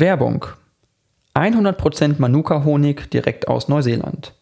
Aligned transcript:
Werbung 0.00 0.46
100% 1.34 2.16
Manuka-Honig 2.18 3.10
direkt 3.10 3.48
aus 3.48 3.66
Neuseeland. 3.66 4.32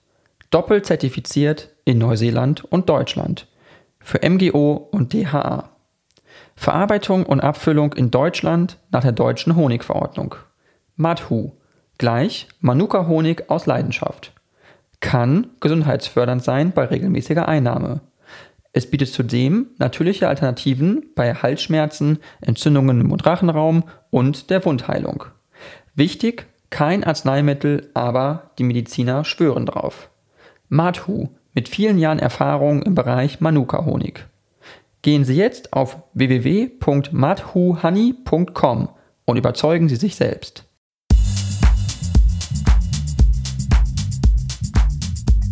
Doppelt 0.50 0.84
zertifiziert 0.84 1.70
in 1.86 1.96
Neuseeland 1.96 2.64
und 2.64 2.90
Deutschland. 2.90 3.46
Für 3.98 4.20
MGO 4.28 4.74
und 4.74 5.14
DHA. 5.14 5.70
Verarbeitung 6.56 7.24
und 7.24 7.40
Abfüllung 7.40 7.94
in 7.94 8.10
Deutschland 8.10 8.78
nach 8.90 9.00
der 9.00 9.12
deutschen 9.12 9.56
Honigverordnung. 9.56 10.34
Madhu 10.94 11.52
gleich 11.96 12.48
Manuka-Honig 12.60 13.48
aus 13.48 13.64
Leidenschaft. 13.64 14.32
Kann 15.00 15.46
gesundheitsfördernd 15.60 16.44
sein 16.44 16.72
bei 16.72 16.84
regelmäßiger 16.84 17.48
Einnahme. 17.48 18.00
Es 18.74 18.90
bietet 18.90 19.08
zudem 19.08 19.68
natürliche 19.78 20.28
Alternativen 20.28 21.06
bei 21.14 21.32
Halsschmerzen, 21.32 22.18
Entzündungen 22.42 23.00
im 23.00 23.06
Mundrachenraum 23.06 23.84
und 24.10 24.50
der 24.50 24.62
Wundheilung. 24.66 25.24
Wichtig, 25.98 26.44
kein 26.68 27.04
Arzneimittel, 27.04 27.88
aber 27.94 28.50
die 28.58 28.64
Mediziner 28.64 29.24
schwören 29.24 29.64
drauf. 29.64 30.10
Madhu 30.68 31.30
mit 31.54 31.70
vielen 31.70 31.98
Jahren 31.98 32.18
Erfahrung 32.18 32.82
im 32.82 32.94
Bereich 32.94 33.40
Manuka-Honig. 33.40 34.26
Gehen 35.00 35.24
Sie 35.24 35.36
jetzt 35.36 35.72
auf 35.72 35.96
www.madhuhoney.com 36.12 38.88
und 39.24 39.36
überzeugen 39.38 39.88
Sie 39.88 39.96
sich 39.96 40.16
selbst. 40.16 40.64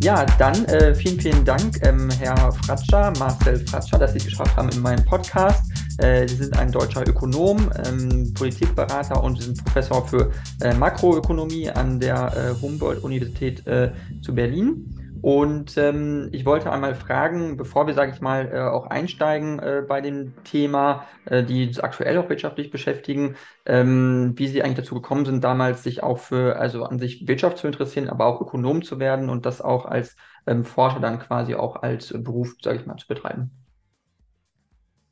Ja, 0.03 0.27
dann 0.39 0.67
äh, 0.67 0.95
vielen, 0.95 1.19
vielen 1.19 1.47
Dank, 1.47 1.81
ähm, 1.87 2.11
Herr 2.19 2.53
Fratscher, 2.53 3.15
Marcel 3.19 3.67
Fratscher, 3.67 3.99
dass 3.99 4.13
Sie 4.13 4.19
es 4.19 4.27
geschafft 4.27 4.55
haben 4.59 4.69
in 4.69 4.81
meinem 4.81 5.07
Podcast. 5.07 5.74
Äh, 5.99 6.27
Sie 6.29 6.37
sind 6.37 6.59
ein 6.59 6.73
deutscher 6.73 7.07
Ökonom, 7.07 7.71
ähm, 7.87 8.35
Politikberater 8.35 9.23
und 9.23 9.39
Sie 9.41 9.47
sind 9.47 9.65
Professor 9.65 10.07
für 10.07 10.31
äh, 10.61 10.75
Makroökonomie 10.75 11.71
an 11.71 12.01
der 12.01 12.33
äh, 12.37 12.61
Humboldt-Universität 12.61 13.67
äh, 13.67 13.93
zu 14.21 14.35
Berlin. 14.35 15.05
Und 15.25 15.79
ähm, 15.79 16.29
ich 16.33 16.45
wollte 16.45 16.71
einmal 16.71 16.95
fragen, 16.95 17.57
bevor 17.57 17.87
wir, 17.87 17.95
sage 17.95 18.13
ich 18.13 18.21
mal, 18.21 18.51
äh, 18.53 18.61
auch 18.61 18.89
einsteigen 18.89 19.59
äh, 19.59 19.83
bei 19.89 20.03
dem 20.03 20.35
Thema, 20.45 21.07
äh, 21.25 21.43
die 21.43 21.73
aktuell 21.81 22.19
auch 22.19 22.29
wirtschaftlich 22.29 22.71
beschäftigen, 22.71 23.37
ähm, 23.65 24.35
wie 24.37 24.49
Sie 24.49 24.63
eigentlich 24.63 24.85
dazu 24.85 24.97
gekommen 24.97 25.25
sind, 25.25 25.43
damals 25.43 25.83
sich 25.83 26.03
auch 26.03 26.19
für, 26.19 26.57
also 26.57 26.85
an 26.85 26.99
sich 26.99 27.27
Wirtschaft 27.27 27.57
zu 27.57 27.67
interessieren, 27.67 28.11
aber 28.11 28.27
auch 28.27 28.43
Ökonom 28.43 28.83
zu 28.83 28.99
werden 29.01 29.31
und 29.31 29.47
das 29.47 29.63
auch 29.63 29.87
als 29.87 30.15
ähm, 30.47 30.67
Forscher 30.67 31.01
dann 31.01 31.19
quasi 31.21 31.55
auch 31.55 31.77
als 31.77 32.13
Beruf, 32.13 32.57
sage 32.61 32.81
ich 32.81 32.85
mal, 32.87 32.97
zu 32.99 33.07
betreiben. 33.07 33.64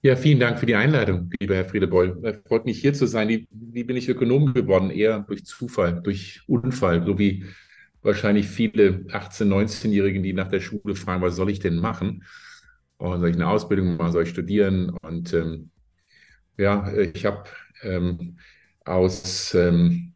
Ja, 0.04 0.16
vielen 0.16 0.40
Dank 0.40 0.58
für 0.58 0.66
die 0.66 0.74
Einladung, 0.74 1.30
lieber 1.38 1.54
Herr 1.54 1.64
Friedebeul. 1.64 2.42
Freut 2.48 2.64
mich 2.64 2.80
hier 2.80 2.92
zu 2.92 3.06
sein. 3.06 3.28
Wie, 3.28 3.46
wie 3.52 3.84
bin 3.84 3.96
ich 3.96 4.08
Ökonom 4.08 4.52
geworden? 4.52 4.90
Eher 4.90 5.20
durch 5.20 5.44
Zufall, 5.44 6.02
durch 6.02 6.40
Unfall, 6.48 7.04
so 7.06 7.20
wie 7.20 7.44
wahrscheinlich 8.02 8.48
viele 8.48 9.04
18-, 9.12 9.44
19-Jährigen, 9.44 10.24
die 10.24 10.32
nach 10.32 10.48
der 10.48 10.60
Schule 10.60 10.96
fragen, 10.96 11.22
was 11.22 11.36
soll 11.36 11.50
ich 11.50 11.60
denn 11.60 11.76
machen? 11.76 12.24
Und 12.96 13.20
soll 13.20 13.28
ich 13.30 13.36
eine 13.36 13.46
Ausbildung 13.46 13.96
machen, 13.96 14.10
soll 14.10 14.24
ich 14.24 14.30
studieren? 14.30 14.90
Und 14.90 15.32
ähm, 15.34 15.70
ja, 16.58 16.92
ich 16.92 17.24
habe 17.24 17.44
ähm, 17.82 18.38
aus 18.84 19.54
ähm, 19.54 20.14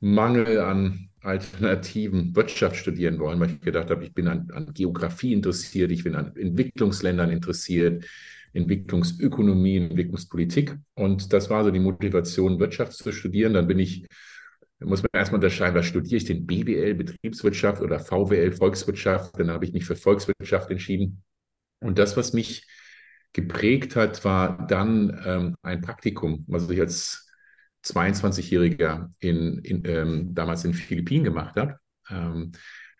Mangel 0.00 0.60
an 0.60 1.08
alternativen 1.22 2.36
Wirtschaft 2.36 2.76
studieren 2.76 3.18
wollen, 3.18 3.40
weil 3.40 3.52
ich 3.52 3.60
gedacht 3.62 3.90
habe, 3.90 4.04
ich 4.04 4.12
bin 4.12 4.28
an, 4.28 4.50
an 4.52 4.74
Geografie 4.74 5.32
interessiert, 5.32 5.90
ich 5.90 6.04
bin 6.04 6.14
an 6.14 6.36
Entwicklungsländern 6.36 7.30
interessiert, 7.30 8.04
Entwicklungsökonomie, 8.56 9.76
Entwicklungspolitik. 9.76 10.76
Und 10.94 11.32
das 11.32 11.50
war 11.50 11.64
so 11.64 11.70
die 11.70 11.80
Motivation, 11.80 12.58
Wirtschaft 12.58 12.94
zu 12.94 13.12
studieren. 13.12 13.54
Dann 13.54 13.66
bin 13.66 13.78
ich 13.78 14.06
muss 14.80 15.02
man 15.02 15.08
erstmal 15.14 15.38
unterscheiden, 15.38 15.74
was 15.74 15.86
studiere 15.86 16.16
ich 16.16 16.26
denn? 16.26 16.46
BWL, 16.46 16.94
Betriebswirtschaft 16.94 17.80
oder 17.80 17.98
VWL, 17.98 18.52
Volkswirtschaft? 18.52 19.38
Dann 19.38 19.50
habe 19.50 19.64
ich 19.64 19.72
mich 19.72 19.86
für 19.86 19.96
Volkswirtschaft 19.96 20.70
entschieden. 20.70 21.22
Und 21.80 21.98
das, 21.98 22.16
was 22.16 22.32
mich 22.32 22.66
geprägt 23.32 23.96
hat, 23.96 24.24
war 24.24 24.66
dann 24.66 25.22
ähm, 25.24 25.56
ein 25.62 25.80
Praktikum, 25.80 26.44
was 26.46 26.68
ich 26.68 26.80
als 26.80 27.30
22-Jähriger 27.84 29.10
in, 29.20 29.58
in 29.58 29.84
ähm, 29.86 30.34
damals 30.34 30.64
in 30.64 30.74
Philippinen 30.74 31.24
gemacht 31.24 31.56
habe, 31.56 31.78
ähm, 32.10 32.52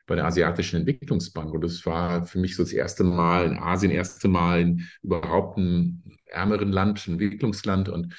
bei 0.07 0.15
der 0.15 0.27
Asiatischen 0.27 0.81
Entwicklungsbank. 0.81 1.53
Und 1.53 1.63
das 1.63 1.85
war 1.85 2.25
für 2.27 2.39
mich 2.39 2.57
so 2.57 2.63
das 2.63 2.73
erste 2.73 3.05
Mal 3.05 3.47
in 3.47 3.59
Asien, 3.59 3.91
erste 3.91 4.29
Mal 4.29 4.61
in 4.61 4.89
überhaupt 5.03 5.59
einem 5.59 6.03
ärmeren 6.27 6.73
Land, 6.73 7.07
ein 7.07 7.13
Entwicklungsland. 7.13 7.89
Und 7.89 8.15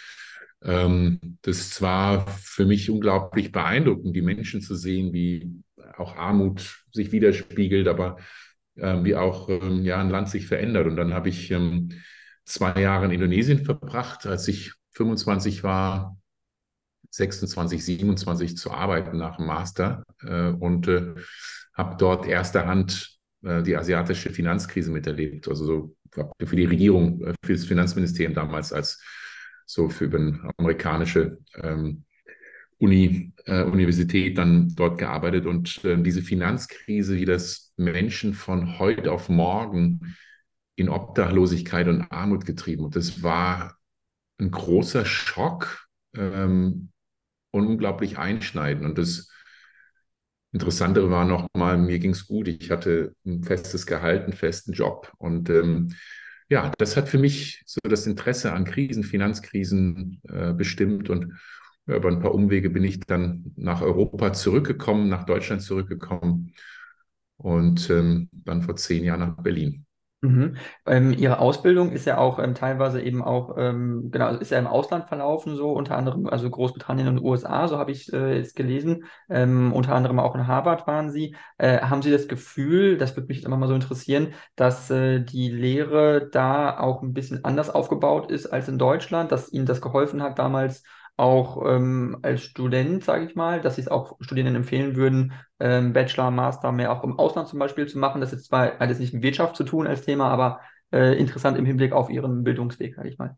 ähm, 0.63 1.37
das 1.41 1.81
war 1.81 2.27
für 2.27 2.65
mich 2.65 2.89
unglaublich 2.89 3.51
beeindruckend, 3.51 4.15
die 4.15 4.21
Menschen 4.21 4.61
zu 4.61 4.75
sehen, 4.75 5.13
wie 5.13 5.63
auch 5.97 6.15
Armut 6.15 6.83
sich 6.91 7.11
widerspiegelt, 7.11 7.87
aber 7.87 8.17
äh, 8.75 9.03
wie 9.03 9.15
auch 9.15 9.49
ähm, 9.49 9.83
ja, 9.83 9.99
ein 9.99 10.09
Land 10.09 10.29
sich 10.29 10.47
verändert. 10.47 10.87
Und 10.87 10.97
dann 10.97 11.13
habe 11.13 11.29
ich 11.29 11.51
ähm, 11.51 11.89
zwei 12.45 12.79
Jahre 12.81 13.05
in 13.05 13.11
Indonesien 13.11 13.63
verbracht, 13.63 14.25
als 14.25 14.47
ich 14.47 14.73
25 14.91 15.63
war, 15.63 16.17
26, 17.09 17.83
27 17.83 18.57
zu 18.57 18.71
arbeiten 18.71 19.17
nach 19.17 19.37
dem 19.37 19.47
Master 19.47 20.03
äh, 20.21 20.49
und 20.49 20.87
äh, 20.87 21.15
habe 21.77 21.95
dort 21.97 22.25
erster 22.25 22.65
Hand 22.65 23.17
äh, 23.43 23.61
die 23.63 23.77
asiatische 23.77 24.31
Finanzkrise 24.31 24.91
miterlebt. 24.91 25.47
Also 25.47 25.65
so 25.65 25.95
für 26.43 26.55
die 26.55 26.65
Regierung, 26.65 27.23
äh, 27.23 27.33
für 27.43 27.53
das 27.53 27.65
Finanzministerium 27.65 28.33
damals 28.33 28.73
als 28.73 29.01
so 29.65 29.89
für 29.89 30.05
eine 30.05 30.49
amerikanische 30.57 31.39
ähm, 31.55 32.05
Uni, 32.79 33.33
äh, 33.45 33.63
Universität 33.63 34.37
dann 34.37 34.73
dort 34.75 34.97
gearbeitet 34.97 35.45
und 35.45 35.83
äh, 35.83 36.01
diese 36.01 36.21
Finanzkrise, 36.21 37.15
wie 37.15 37.25
das 37.25 37.73
Menschen 37.75 38.33
von 38.33 38.79
heute 38.79 39.11
auf 39.11 39.29
morgen 39.29 40.15
in 40.75 40.89
Obdachlosigkeit 40.89 41.87
und 41.87 42.03
Armut 42.11 42.45
getrieben. 42.45 42.85
Und 42.85 42.95
das 42.95 43.23
war 43.23 43.77
ein 44.39 44.51
großer 44.51 45.05
Schock 45.05 45.87
ähm, 46.15 46.91
und 47.51 47.67
unglaublich 47.67 48.17
einschneidend. 48.19 48.85
Und 48.85 48.97
das 48.97 49.31
Interessante 50.53 51.09
war 51.11 51.25
nochmal, 51.25 51.77
mir 51.77 51.99
ging 51.99 52.11
es 52.11 52.25
gut. 52.27 52.47
Ich 52.47 52.71
hatte 52.71 53.13
ein 53.25 53.43
festes 53.43 53.85
Gehalt, 53.85 54.23
einen 54.23 54.33
festen 54.33 54.73
Job 54.73 55.11
und 55.17 55.49
ähm, 55.49 55.93
ja, 56.49 56.71
das 56.77 56.95
hat 56.95 57.09
für 57.09 57.17
mich 57.17 57.61
so 57.65 57.79
das 57.83 58.07
Interesse 58.07 58.53
an 58.53 58.63
Krisen, 58.63 59.03
Finanzkrisen 59.03 60.21
äh, 60.29 60.53
bestimmt 60.53 61.09
und 61.09 61.33
über 61.85 62.09
ein 62.09 62.21
paar 62.21 62.33
Umwege 62.33 62.69
bin 62.69 62.83
ich 62.85 63.01
dann 63.01 63.53
nach 63.57 63.81
Europa 63.81 64.33
zurückgekommen, 64.33 65.09
nach 65.09 65.25
Deutschland 65.25 65.61
zurückgekommen 65.61 66.53
und 67.37 67.89
ähm, 67.91 68.29
dann 68.33 68.63
vor 68.63 68.77
zehn 68.77 69.05
Jahren 69.05 69.21
nach 69.21 69.37
Berlin. 69.43 69.86
Mhm. 70.21 70.57
Ähm, 70.87 71.13
Ihre 71.13 71.37
Ausbildung 71.37 71.91
ist 71.91 72.05
ja 72.05 72.17
auch 72.17 72.39
ähm, 72.39 72.55
teilweise 72.55 72.99
eben 73.01 73.23
auch, 73.23 73.55
ähm, 73.55 74.09
genau, 74.11 74.29
ist 74.35 74.49
ja 74.49 74.57
im 74.57 74.65
Ausland 74.65 75.07
verlaufen, 75.07 75.55
so 75.55 75.71
unter 75.73 75.95
anderem, 75.95 76.25
also 76.27 76.49
Großbritannien 76.49 77.07
und 77.07 77.19
USA, 77.23 77.67
so 77.67 77.77
habe 77.77 77.91
ich 77.91 78.11
äh, 78.11 78.39
es 78.39 78.55
gelesen. 78.55 79.03
Ähm, 79.29 79.71
unter 79.73 79.93
anderem 79.93 80.19
auch 80.19 80.33
in 80.33 80.47
Harvard 80.47 80.87
waren 80.87 81.11
Sie. 81.11 81.35
Äh, 81.59 81.81
haben 81.81 82.01
Sie 82.01 82.09
das 82.11 82.27
Gefühl, 82.27 82.97
das 82.97 83.15
würde 83.15 83.27
mich 83.27 83.43
immer 83.43 83.57
mal 83.57 83.67
so 83.67 83.75
interessieren, 83.75 84.33
dass 84.55 84.89
äh, 84.89 85.19
die 85.23 85.49
Lehre 85.51 86.27
da 86.31 86.79
auch 86.79 87.03
ein 87.03 87.13
bisschen 87.13 87.45
anders 87.45 87.69
aufgebaut 87.69 88.31
ist 88.31 88.47
als 88.47 88.67
in 88.67 88.79
Deutschland, 88.79 89.31
dass 89.31 89.53
Ihnen 89.53 89.67
das 89.67 89.81
geholfen 89.81 90.23
hat, 90.23 90.39
damals 90.39 90.81
auch 91.17 91.65
ähm, 91.67 92.19
als 92.21 92.43
Student, 92.43 93.03
sage 93.03 93.25
ich 93.25 93.35
mal, 93.35 93.59
dass 93.61 93.75
Sie 93.75 93.81
es 93.81 93.87
auch 93.87 94.17
Studierenden 94.21 94.55
empfehlen 94.55 94.95
würden, 94.95 95.33
ähm, 95.59 95.91
Bachelor, 95.93 96.31
Master 96.31 96.71
mehr 96.71 96.91
auch 96.91 97.03
im 97.03 97.17
Ausland 97.19 97.47
zum 97.47 97.59
Beispiel 97.59 97.87
zu 97.87 97.97
machen. 97.97 98.21
Das 98.21 98.33
ist 98.33 98.45
zwar 98.45 98.79
alles 98.79 98.99
nicht 98.99 99.13
mit 99.13 99.23
Wirtschaft 99.23 99.55
zu 99.55 99.63
tun 99.63 99.87
als 99.87 100.03
Thema, 100.03 100.29
aber 100.29 100.61
äh, 100.91 101.17
interessant 101.19 101.57
im 101.57 101.65
Hinblick 101.65 101.91
auf 101.91 102.09
Ihren 102.09 102.43
Bildungsweg, 102.43 102.95
sage 102.95 103.09
ich 103.09 103.17
mal. 103.17 103.35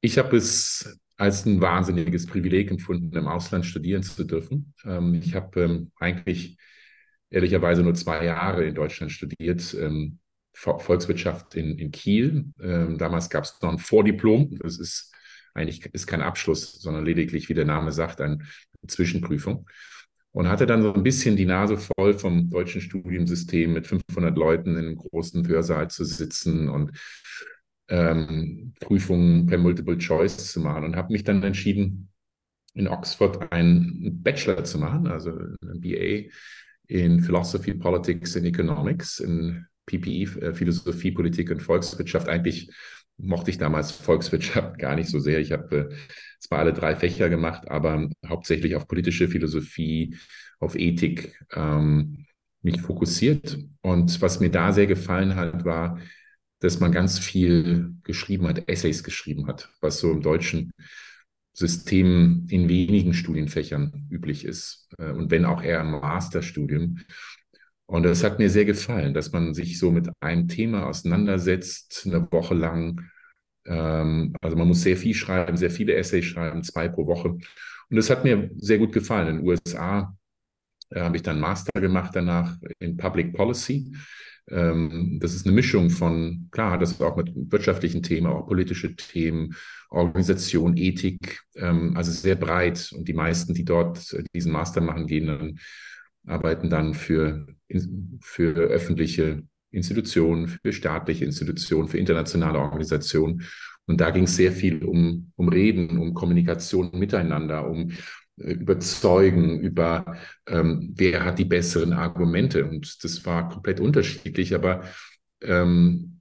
Ich 0.00 0.18
habe 0.18 0.36
es 0.36 0.98
als 1.16 1.46
ein 1.46 1.60
wahnsinniges 1.60 2.26
Privileg 2.26 2.70
empfunden, 2.70 3.16
im 3.16 3.28
Ausland 3.28 3.64
studieren 3.64 4.02
zu 4.02 4.24
dürfen. 4.24 4.74
Ähm, 4.84 5.14
ich 5.14 5.34
habe 5.34 5.62
ähm, 5.62 5.92
eigentlich 5.98 6.58
ehrlicherweise 7.30 7.82
nur 7.82 7.94
zwei 7.94 8.24
Jahre 8.24 8.64
in 8.64 8.74
Deutschland 8.74 9.12
studiert. 9.12 9.74
Ähm, 9.74 10.18
Volkswirtschaft 10.56 11.54
in, 11.54 11.78
in 11.78 11.90
Kiel. 11.90 12.46
Ähm, 12.60 12.98
damals 12.98 13.28
gab 13.28 13.44
es 13.44 13.60
noch 13.60 13.70
ein 13.70 13.78
Vordiplom. 13.78 14.58
Das 14.58 14.78
ist 14.78 15.12
eigentlich 15.54 15.86
ist 15.86 16.06
kein 16.06 16.20
Abschluss, 16.20 16.80
sondern 16.80 17.04
lediglich, 17.04 17.48
wie 17.48 17.54
der 17.54 17.64
Name 17.64 17.92
sagt, 17.92 18.20
eine 18.20 18.38
Zwischenprüfung. 18.86 19.68
Und 20.32 20.48
hatte 20.48 20.66
dann 20.66 20.82
so 20.82 20.92
ein 20.92 21.02
bisschen 21.02 21.36
die 21.36 21.46
Nase 21.46 21.78
voll 21.78 22.12
vom 22.12 22.50
deutschen 22.50 22.82
Studiensystem 22.82 23.72
mit 23.72 23.86
500 23.86 24.36
Leuten 24.36 24.72
in 24.72 24.78
einem 24.78 24.96
großen 24.96 25.46
Hörsaal 25.48 25.88
zu 25.88 26.04
sitzen 26.04 26.68
und 26.68 26.92
ähm, 27.88 28.74
Prüfungen 28.80 29.46
per 29.46 29.56
Multiple 29.56 29.96
Choice 29.96 30.52
zu 30.52 30.60
machen 30.60 30.84
und 30.84 30.96
habe 30.96 31.12
mich 31.12 31.24
dann 31.24 31.42
entschieden, 31.42 32.10
in 32.74 32.88
Oxford 32.88 33.50
einen 33.50 34.22
Bachelor 34.22 34.64
zu 34.64 34.78
machen, 34.78 35.06
also 35.06 35.30
ein 35.30 35.80
BA 35.80 36.28
in 36.88 37.20
Philosophy, 37.20 37.72
Politics 37.72 38.36
and 38.36 38.44
Economics 38.44 39.20
in 39.20 39.66
PPI, 39.86 40.24
äh, 40.40 40.54
Philosophie, 40.54 41.12
Politik 41.12 41.50
und 41.50 41.62
Volkswirtschaft. 41.62 42.28
Eigentlich 42.28 42.70
mochte 43.18 43.50
ich 43.50 43.58
damals 43.58 43.92
Volkswirtschaft 43.92 44.78
gar 44.78 44.94
nicht 44.94 45.08
so 45.08 45.18
sehr. 45.18 45.40
Ich 45.40 45.52
habe 45.52 45.76
äh, 45.90 45.94
zwar 46.38 46.60
alle 46.60 46.72
drei 46.72 46.96
Fächer 46.96 47.28
gemacht, 47.28 47.68
aber 47.68 48.08
hauptsächlich 48.26 48.76
auf 48.76 48.88
politische 48.88 49.28
Philosophie, 49.28 50.16
auf 50.58 50.76
Ethik 50.76 51.38
ähm, 51.54 52.26
mich 52.62 52.80
fokussiert. 52.80 53.58
Und 53.80 54.20
was 54.20 54.40
mir 54.40 54.50
da 54.50 54.72
sehr 54.72 54.86
gefallen 54.86 55.36
hat, 55.36 55.64
war, 55.64 55.98
dass 56.60 56.80
man 56.80 56.92
ganz 56.92 57.18
viel 57.18 57.94
geschrieben 58.02 58.46
hat, 58.48 58.68
Essays 58.68 59.04
geschrieben 59.04 59.46
hat, 59.46 59.70
was 59.80 60.00
so 60.00 60.10
im 60.10 60.22
deutschen 60.22 60.72
System 61.52 62.46
in 62.50 62.68
wenigen 62.68 63.14
Studienfächern 63.14 64.06
üblich 64.10 64.44
ist. 64.44 64.88
Äh, 64.98 65.10
und 65.10 65.30
wenn 65.30 65.44
auch 65.46 65.62
eher 65.62 65.80
im 65.80 65.92
Masterstudium. 65.92 66.98
Und 67.86 68.02
das 68.02 68.24
hat 68.24 68.38
mir 68.38 68.50
sehr 68.50 68.64
gefallen, 68.64 69.14
dass 69.14 69.32
man 69.32 69.54
sich 69.54 69.78
so 69.78 69.92
mit 69.92 70.08
einem 70.20 70.48
Thema 70.48 70.86
auseinandersetzt, 70.86 72.02
eine 72.06 72.30
Woche 72.32 72.54
lang. 72.54 73.00
Ähm, 73.64 74.34
also 74.42 74.56
man 74.56 74.68
muss 74.68 74.82
sehr 74.82 74.96
viel 74.96 75.14
schreiben, 75.14 75.56
sehr 75.56 75.70
viele 75.70 75.94
Essays 75.94 76.24
schreiben, 76.24 76.64
zwei 76.64 76.88
pro 76.88 77.06
Woche. 77.06 77.28
Und 77.28 77.96
das 77.96 78.10
hat 78.10 78.24
mir 78.24 78.50
sehr 78.56 78.78
gut 78.78 78.92
gefallen. 78.92 79.28
In 79.28 79.36
den 79.36 79.46
USA 79.46 80.16
äh, 80.90 81.00
habe 81.00 81.16
ich 81.16 81.22
dann 81.22 81.40
Master 81.40 81.80
gemacht 81.80 82.10
danach 82.14 82.56
in 82.80 82.96
Public 82.96 83.32
Policy. 83.34 83.92
Ähm, 84.48 85.18
das 85.20 85.34
ist 85.34 85.46
eine 85.46 85.54
Mischung 85.54 85.90
von, 85.90 86.48
klar, 86.50 86.78
das 86.78 86.92
ist 86.92 87.02
auch 87.02 87.16
mit 87.16 87.32
wirtschaftlichen 87.34 88.02
Themen, 88.02 88.26
auch 88.26 88.46
politische 88.46 88.94
Themen, 88.96 89.54
Organisation, 89.90 90.76
Ethik, 90.76 91.42
ähm, 91.54 91.96
also 91.96 92.10
sehr 92.10 92.36
breit. 92.36 92.92
Und 92.96 93.06
die 93.06 93.12
meisten, 93.12 93.54
die 93.54 93.64
dort 93.64 94.16
diesen 94.34 94.52
Master 94.52 94.80
machen, 94.80 95.06
gehen 95.06 95.26
dann 95.26 95.58
arbeiten 96.26 96.70
dann 96.70 96.94
für, 96.94 97.46
für 98.20 98.56
öffentliche 98.56 99.42
Institutionen, 99.70 100.48
für 100.48 100.72
staatliche 100.72 101.24
Institutionen, 101.24 101.88
für 101.88 101.98
internationale 101.98 102.58
Organisationen. 102.58 103.42
Und 103.86 104.00
da 104.00 104.10
ging 104.10 104.24
es 104.24 104.36
sehr 104.36 104.52
viel 104.52 104.84
um, 104.84 105.32
um 105.36 105.48
Reden, 105.48 105.98
um 105.98 106.14
Kommunikation 106.14 106.90
miteinander, 106.94 107.68
um 107.68 107.92
äh, 108.38 108.52
überzeugen, 108.52 109.60
über 109.60 110.16
ähm, 110.46 110.92
wer 110.96 111.24
hat 111.24 111.38
die 111.38 111.44
besseren 111.44 111.92
Argumente. 111.92 112.66
Und 112.66 113.04
das 113.04 113.24
war 113.24 113.48
komplett 113.48 113.80
unterschiedlich, 113.80 114.54
aber 114.54 114.84
ähm, 115.42 116.20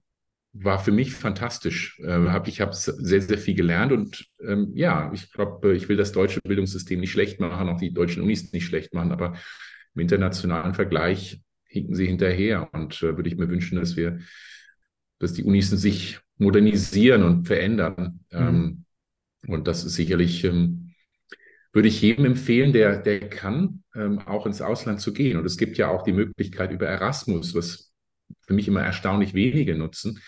war 0.54 0.80
für 0.80 0.92
mich 0.92 1.14
fantastisch. 1.14 2.00
Äh, 2.00 2.28
hab, 2.28 2.48
ich 2.48 2.62
habe 2.62 2.74
sehr, 2.74 3.22
sehr 3.22 3.38
viel 3.38 3.56
gelernt 3.56 3.92
und 3.92 4.26
ähm, 4.42 4.72
ja, 4.74 5.12
ich 5.14 5.32
glaube, 5.32 5.76
ich 5.76 5.90
will 5.90 5.98
das 5.98 6.14
deutsche 6.14 6.40
Bildungssystem 6.42 7.00
nicht 7.00 7.12
schlecht 7.12 7.40
machen, 7.40 7.68
auch 7.68 7.80
die 7.80 7.94
deutschen 7.94 8.24
Unis 8.24 8.54
nicht 8.54 8.66
schlecht 8.66 8.94
machen, 8.94 9.12
aber 9.12 9.34
im 9.96 10.02
internationalen 10.02 10.74
Vergleich 10.74 11.42
hinken 11.66 11.96
sie 11.96 12.06
hinterher. 12.06 12.70
Und 12.74 12.96
äh, 12.98 13.16
würde 13.16 13.30
ich 13.30 13.38
mir 13.38 13.50
wünschen, 13.50 13.80
dass 13.80 13.96
wir, 13.96 14.20
dass 15.20 15.34
die 15.34 15.44
Unis 15.44 15.70
sich 15.70 16.20
modernisieren 16.38 17.24
und 17.24 17.48
verändern. 17.48 18.20
Mhm. 18.32 18.38
Ähm, 18.38 18.86
und 19.48 19.68
das 19.68 19.84
ist 19.86 19.96
sicherlich, 19.96 20.44
ähm, 20.44 20.94
würde 21.72 21.88
ich 21.88 22.02
jedem 22.02 22.26
empfehlen, 22.26 22.74
der, 22.74 22.98
der 22.98 23.30
kann, 23.30 23.84
ähm, 23.96 24.20
auch 24.20 24.46
ins 24.46 24.62
Ausland 24.62 25.02
zu 25.02 25.14
gehen. 25.14 25.38
Und 25.38 25.46
es 25.46 25.58
gibt 25.58 25.78
ja 25.78 25.90
auch 25.90 26.04
die 26.04 26.14
Möglichkeit 26.14 26.72
über 26.72 26.88
Erasmus, 26.88 27.54
was 27.54 27.94
für 28.42 28.54
mich 28.54 28.68
immer 28.68 28.82
erstaunlich 28.82 29.34
wenige 29.34 29.76
nutzen, 29.76 30.20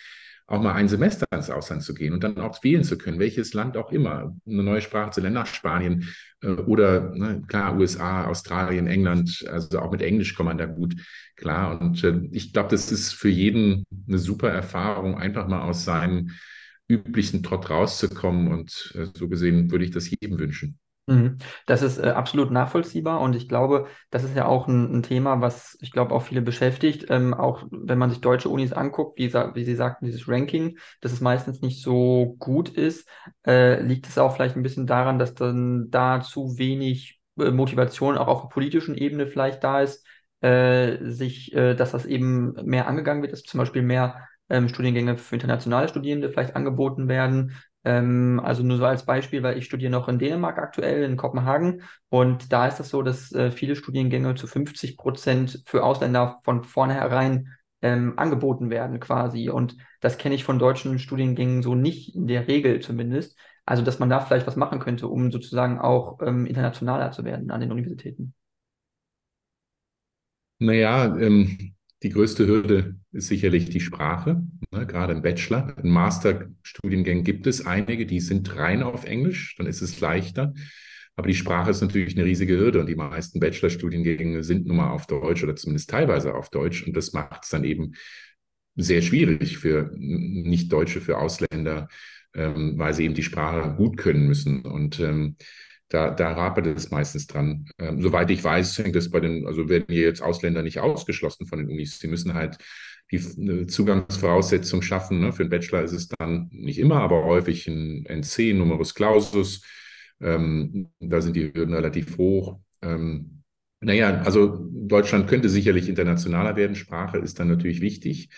auch 0.47 0.61
mal 0.61 0.73
ein 0.73 0.88
Semester 0.88 1.25
ins 1.31 1.49
Ausland 1.49 1.83
zu 1.83 1.94
gehen 1.94 2.13
und 2.13 2.23
dann 2.23 2.39
auch 2.39 2.63
wählen 2.63 2.83
zu 2.83 2.97
können, 2.97 3.19
welches 3.19 3.53
Land 3.53 3.75
auch 3.75 3.91
immer, 3.91 4.33
eine 4.47 4.63
neue 4.63 4.81
Sprache 4.81 5.11
zu 5.11 5.19
lernen, 5.19 5.35
nach 5.35 5.45
Spanien 5.45 6.07
äh, 6.41 6.47
oder 6.47 7.13
ne, 7.15 7.44
klar, 7.47 7.77
USA, 7.77 8.25
Australien, 8.25 8.88
England, 8.88 9.45
also 9.51 9.79
auch 9.79 9.91
mit 9.91 10.01
Englisch 10.01 10.35
kommt 10.35 10.47
man 10.47 10.57
da 10.57 10.65
gut 10.65 10.95
klar. 11.35 11.79
Und 11.79 12.03
äh, 12.03 12.21
ich 12.31 12.53
glaube, 12.53 12.69
das 12.69 12.91
ist 12.91 13.13
für 13.13 13.29
jeden 13.29 13.83
eine 14.07 14.19
super 14.19 14.49
Erfahrung, 14.49 15.17
einfach 15.17 15.47
mal 15.47 15.61
aus 15.61 15.83
seinem 15.83 16.31
üblichen 16.88 17.44
Trott 17.44 17.69
rauszukommen. 17.69 18.47
Und 18.47 18.94
äh, 18.95 19.07
so 19.13 19.27
gesehen 19.27 19.69
würde 19.71 19.83
ich 19.83 19.91
das 19.91 20.09
jedem 20.09 20.39
wünschen. 20.39 20.79
Mhm. 21.09 21.38
Das 21.65 21.83
ist 21.83 22.00
äh, 22.00 22.09
absolut 22.09 22.51
nachvollziehbar 22.51 23.21
und 23.21 23.33
ich 23.33 23.48
glaube, 23.48 23.88
das 24.09 24.25
ist 24.25 24.36
ja 24.36 24.45
auch 24.45 24.68
ein, 24.68 24.94
ein 24.98 25.04
Thema, 25.04 25.39
was 25.39 25.77
ich 25.80 25.92
glaube 25.94 26.13
auch 26.13 26.21
viele 26.24 26.42
beschäftigt. 26.42 27.06
Ähm, 27.09 27.33
auch 27.33 27.63
wenn 27.71 27.98
man 27.98 28.09
sich 28.09 28.19
deutsche 28.19 28.50
Unis 28.50 28.74
anguckt, 28.74 29.18
wie, 29.18 29.33
wie 29.33 29.63
Sie 29.63 29.75
sagten, 29.75 30.06
dieses 30.06 30.27
Ranking, 30.27 30.77
dass 31.00 31.13
es 31.13 31.21
meistens 31.21 31.62
nicht 31.62 31.81
so 31.81 32.36
gut 32.39 32.68
ist, 32.69 33.07
äh, 33.45 33.81
liegt 33.81 34.07
es 34.07 34.18
auch 34.18 34.36
vielleicht 34.36 34.57
ein 34.57 34.63
bisschen 34.63 34.86
daran, 34.86 35.18
dass 35.18 35.33
dann 35.33 35.89
da 35.92 36.19
zu 36.19 36.57
wenig 36.57 37.21
äh, 37.39 37.51
Motivation 37.51 38.18
auch 38.18 38.27
auf 38.27 38.42
der 38.42 38.50
politischen 38.50 38.95
Ebene 38.95 39.27
vielleicht 39.27 39.63
da 39.63 39.80
ist, 39.81 40.06
äh, 40.42 40.98
sich, 41.09 41.51
dass 41.51 41.92
das 41.92 42.06
eben 42.06 42.51
mehr 42.65 42.88
angegangen 42.88 43.21
wird, 43.24 43.31
dass 43.31 43.44
zum 43.44 43.57
Beispiel 43.59 43.81
mehr 43.81 44.27
ähm, 44.50 44.68
Studiengänge 44.69 45.18
für 45.18 45.36
internationale 45.36 45.88
Studierende 45.88 46.30
vielleicht 46.30 46.56
angeboten 46.56 47.07
werden, 47.07 47.54
ähm, 47.87 48.41
also 48.43 48.63
nur 48.63 48.77
so 48.77 48.85
als 48.85 49.05
Beispiel, 49.05 49.43
weil 49.43 49.57
ich 49.57 49.65
studiere 49.65 49.91
noch 49.91 50.09
in 50.09 50.19
Dänemark 50.19 50.57
aktuell, 50.57 51.03
in 51.03 51.15
Kopenhagen. 51.15 51.83
Und 52.09 52.51
da 52.51 52.67
ist 52.67 52.73
es 52.73 52.77
das 52.79 52.89
so, 52.89 53.01
dass 53.01 53.31
äh, 53.31 53.49
viele 53.49 53.77
Studiengänge 53.77 54.35
zu 54.35 54.45
50 54.45 54.97
Prozent 54.97 55.63
für 55.65 55.83
Ausländer 55.85 56.41
von 56.43 56.65
vornherein 56.65 57.53
ähm, 57.81 58.19
angeboten 58.19 58.69
werden 58.69 58.99
quasi. 58.99 59.49
Und 59.49 59.77
das 60.01 60.17
kenne 60.17 60.35
ich 60.35 60.43
von 60.43 60.59
deutschen 60.59 60.99
Studiengängen 60.99 61.63
so 61.63 61.75
nicht, 61.75 62.13
in 62.13 62.27
der 62.27 62.47
Regel 62.49 62.81
zumindest. 62.81 63.37
Also, 63.65 63.83
dass 63.83 63.99
man 63.99 64.09
da 64.09 64.19
vielleicht 64.19 64.47
was 64.47 64.57
machen 64.57 64.79
könnte, 64.79 65.07
um 65.07 65.31
sozusagen 65.31 65.79
auch 65.79 66.19
ähm, 66.21 66.45
internationaler 66.45 67.11
zu 67.11 67.23
werden 67.23 67.51
an 67.51 67.61
den 67.61 67.71
Universitäten. 67.71 68.33
Naja, 70.59 71.15
ähm, 71.17 71.76
die 72.03 72.09
größte 72.09 72.45
Hürde 72.45 72.95
ist 73.11 73.27
sicherlich 73.27 73.69
die 73.69 73.79
Sprache, 73.79 74.44
ne, 74.71 74.85
gerade 74.85 75.13
im 75.13 75.21
Bachelor. 75.21 75.75
In 75.81 75.89
Masterstudiengängen 75.89 77.23
gibt 77.23 77.47
es 77.47 77.65
einige, 77.65 78.05
die 78.05 78.19
sind 78.19 78.55
rein 78.55 78.83
auf 78.83 79.05
Englisch, 79.05 79.55
dann 79.57 79.67
ist 79.67 79.81
es 79.81 79.99
leichter. 79.99 80.53
Aber 81.15 81.27
die 81.27 81.35
Sprache 81.35 81.71
ist 81.71 81.81
natürlich 81.81 82.15
eine 82.15 82.25
riesige 82.25 82.57
Hürde 82.59 82.79
und 82.79 82.88
die 82.88 82.95
meisten 82.95 83.39
Bachelorstudiengänge 83.39 84.44
sind 84.44 84.67
nun 84.67 84.77
mal 84.77 84.91
auf 84.91 85.07
Deutsch 85.07 85.44
oder 85.44 85.55
zumindest 85.55 85.89
teilweise 85.89 86.35
auf 86.35 86.49
Deutsch 86.49 86.85
und 86.85 86.95
das 86.95 87.13
macht 87.13 87.44
es 87.44 87.49
dann 87.49 87.63
eben 87.63 87.94
sehr 88.75 89.01
schwierig 89.01 89.57
für 89.57 89.91
Nicht-Deutsche, 89.95 91.01
für 91.01 91.17
Ausländer, 91.17 91.88
ähm, 92.35 92.77
weil 92.77 92.94
sie 92.94 93.05
eben 93.05 93.15
die 93.15 93.23
Sprache 93.23 93.75
gut 93.75 93.97
können 93.97 94.27
müssen. 94.27 94.61
Und 94.61 94.99
ähm, 94.99 95.38
da, 95.89 96.11
da 96.11 96.35
hapert 96.35 96.67
es 96.67 96.91
meistens 96.91 97.27
dran. 97.27 97.65
Ähm, 97.79 98.01
soweit 98.01 98.29
ich 98.29 98.43
weiß, 98.43 98.77
hängt 98.79 98.95
das 98.95 99.09
bei 99.09 99.19
den, 99.19 99.47
also 99.47 99.69
werden 99.69 99.85
hier 99.89 100.03
jetzt 100.03 100.21
Ausländer 100.21 100.61
nicht 100.63 100.79
ausgeschlossen 100.79 101.47
von 101.47 101.59
den 101.59 101.69
Unis. 101.69 101.99
Sie 101.99 102.07
müssen 102.07 102.33
halt 102.33 102.57
die 103.11 103.67
Zugangsvoraussetzung 103.67 104.81
schaffen. 104.81 105.21
Ne? 105.21 105.31
Für 105.31 105.43
einen 105.43 105.49
Bachelor 105.49 105.83
ist 105.83 105.93
es 105.93 106.09
dann 106.09 106.49
nicht 106.51 106.77
immer, 106.77 107.01
aber 107.01 107.23
häufig 107.23 107.67
ein 107.67 108.05
NC, 108.05 108.53
Numerus 108.53 108.93
Clausus. 108.93 109.63
Ähm, 110.19 110.89
da 110.99 111.21
sind 111.21 111.35
die 111.35 111.53
Hürden 111.53 111.73
relativ 111.73 112.17
hoch. 112.17 112.59
Ähm, 112.81 113.44
naja, 113.79 114.21
also 114.23 114.67
Deutschland 114.71 115.27
könnte 115.27 115.49
sicherlich 115.49 115.87
internationaler 115.87 116.56
werden. 116.56 116.75
Sprache 116.75 117.19
ist 117.19 117.39
dann 117.39 117.47
natürlich 117.47 117.79
wichtig. 117.81 118.29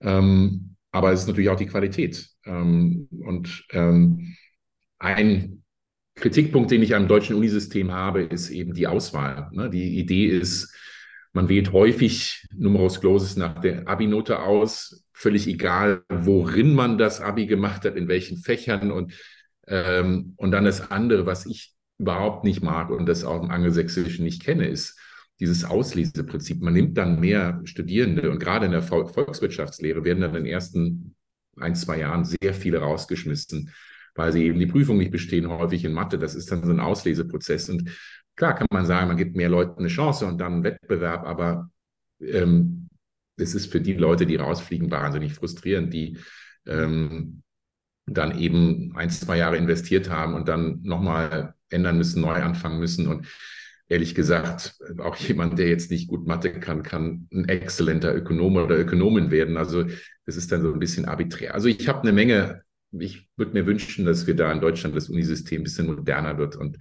Ähm, 0.00 0.76
aber 0.92 1.12
es 1.12 1.20
ist 1.22 1.26
natürlich 1.26 1.50
auch 1.50 1.56
die 1.56 1.66
Qualität. 1.66 2.28
Ähm, 2.44 3.08
und 3.10 3.64
ähm, 3.72 4.36
ein 4.98 5.61
Kritikpunkt, 6.14 6.70
den 6.70 6.82
ich 6.82 6.94
am 6.94 7.08
deutschen 7.08 7.36
Unisystem 7.36 7.92
habe, 7.92 8.22
ist 8.22 8.50
eben 8.50 8.74
die 8.74 8.86
Auswahl. 8.86 9.48
Ne? 9.52 9.70
Die 9.70 9.98
Idee 9.98 10.26
ist, 10.26 10.74
man 11.32 11.48
wählt 11.48 11.72
häufig 11.72 12.46
Numerus 12.54 13.00
Clausus 13.00 13.36
nach 13.36 13.60
der 13.60 13.88
Abi-Note 13.88 14.40
aus, 14.40 15.04
völlig 15.12 15.46
egal, 15.46 16.02
worin 16.08 16.74
man 16.74 16.98
das 16.98 17.20
Abi 17.20 17.46
gemacht 17.46 17.84
hat, 17.84 17.96
in 17.96 18.08
welchen 18.08 18.36
Fächern 18.38 18.90
und, 18.90 19.14
ähm, 19.66 20.34
und 20.36 20.50
dann 20.50 20.64
das 20.64 20.90
andere, 20.90 21.24
was 21.24 21.46
ich 21.46 21.74
überhaupt 21.98 22.44
nicht 22.44 22.62
mag 22.62 22.90
und 22.90 23.06
das 23.06 23.24
auch 23.24 23.42
im 23.42 23.50
Angelsächsischen 23.50 24.24
nicht 24.24 24.42
kenne, 24.42 24.66
ist 24.66 24.98
dieses 25.40 25.64
Ausleseprinzip. 25.64 26.60
Man 26.60 26.74
nimmt 26.74 26.98
dann 26.98 27.20
mehr 27.20 27.60
Studierende 27.64 28.30
und 28.30 28.38
gerade 28.38 28.66
in 28.66 28.72
der 28.72 28.82
Volkswirtschaftslehre 28.82 30.04
werden 30.04 30.20
dann 30.20 30.34
in 30.34 30.44
den 30.44 30.52
ersten 30.52 31.14
ein, 31.56 31.74
zwei 31.74 31.98
Jahren 31.98 32.24
sehr 32.24 32.54
viele 32.54 32.78
rausgeschmissen 32.78 33.72
weil 34.14 34.32
sie 34.32 34.44
eben 34.44 34.58
die 34.58 34.66
Prüfung 34.66 34.98
nicht 34.98 35.10
bestehen, 35.10 35.48
häufig 35.48 35.84
in 35.84 35.92
Mathe. 35.92 36.18
Das 36.18 36.34
ist 36.34 36.50
dann 36.50 36.64
so 36.64 36.70
ein 36.70 36.80
Ausleseprozess. 36.80 37.68
Und 37.70 37.90
klar 38.36 38.54
kann 38.54 38.66
man 38.70 38.86
sagen, 38.86 39.08
man 39.08 39.16
gibt 39.16 39.36
mehr 39.36 39.48
Leuten 39.48 39.80
eine 39.80 39.88
Chance 39.88 40.26
und 40.26 40.38
dann 40.38 40.52
einen 40.54 40.64
Wettbewerb, 40.64 41.24
aber 41.24 41.70
ähm, 42.20 42.88
es 43.36 43.54
ist 43.54 43.72
für 43.72 43.80
die 43.80 43.94
Leute, 43.94 44.26
die 44.26 44.36
rausfliegen, 44.36 44.90
wahnsinnig 44.90 45.34
frustrierend, 45.34 45.92
die 45.92 46.18
ähm, 46.66 47.42
dann 48.06 48.38
eben 48.38 48.94
ein, 48.96 49.10
zwei 49.10 49.38
Jahre 49.38 49.56
investiert 49.56 50.10
haben 50.10 50.34
und 50.34 50.48
dann 50.48 50.80
nochmal 50.82 51.54
ändern 51.70 51.96
müssen, 51.96 52.20
neu 52.20 52.34
anfangen 52.34 52.78
müssen. 52.78 53.06
Und 53.06 53.26
ehrlich 53.88 54.14
gesagt, 54.14 54.76
auch 54.98 55.16
jemand, 55.16 55.58
der 55.58 55.68
jetzt 55.68 55.90
nicht 55.90 56.08
gut 56.08 56.26
Mathe 56.26 56.50
kann, 56.52 56.82
kann 56.82 57.28
ein 57.32 57.48
exzellenter 57.48 58.14
Ökonome 58.14 58.64
oder 58.64 58.78
Ökonomin 58.78 59.30
werden. 59.30 59.56
Also 59.56 59.84
das 60.26 60.36
ist 60.36 60.50
dann 60.52 60.62
so 60.62 60.72
ein 60.72 60.78
bisschen 60.78 61.04
arbiträr. 61.04 61.54
Also 61.54 61.68
ich 61.68 61.88
habe 61.88 62.02
eine 62.02 62.12
Menge 62.12 62.62
ich 62.98 63.28
würde 63.36 63.52
mir 63.52 63.66
wünschen, 63.66 64.04
dass 64.04 64.26
wir 64.26 64.36
da 64.36 64.52
in 64.52 64.60
Deutschland 64.60 64.96
das 64.96 65.08
Unisystem 65.08 65.62
ein 65.62 65.64
bisschen 65.64 65.86
moderner 65.86 66.38
wird. 66.38 66.56
Und 66.56 66.78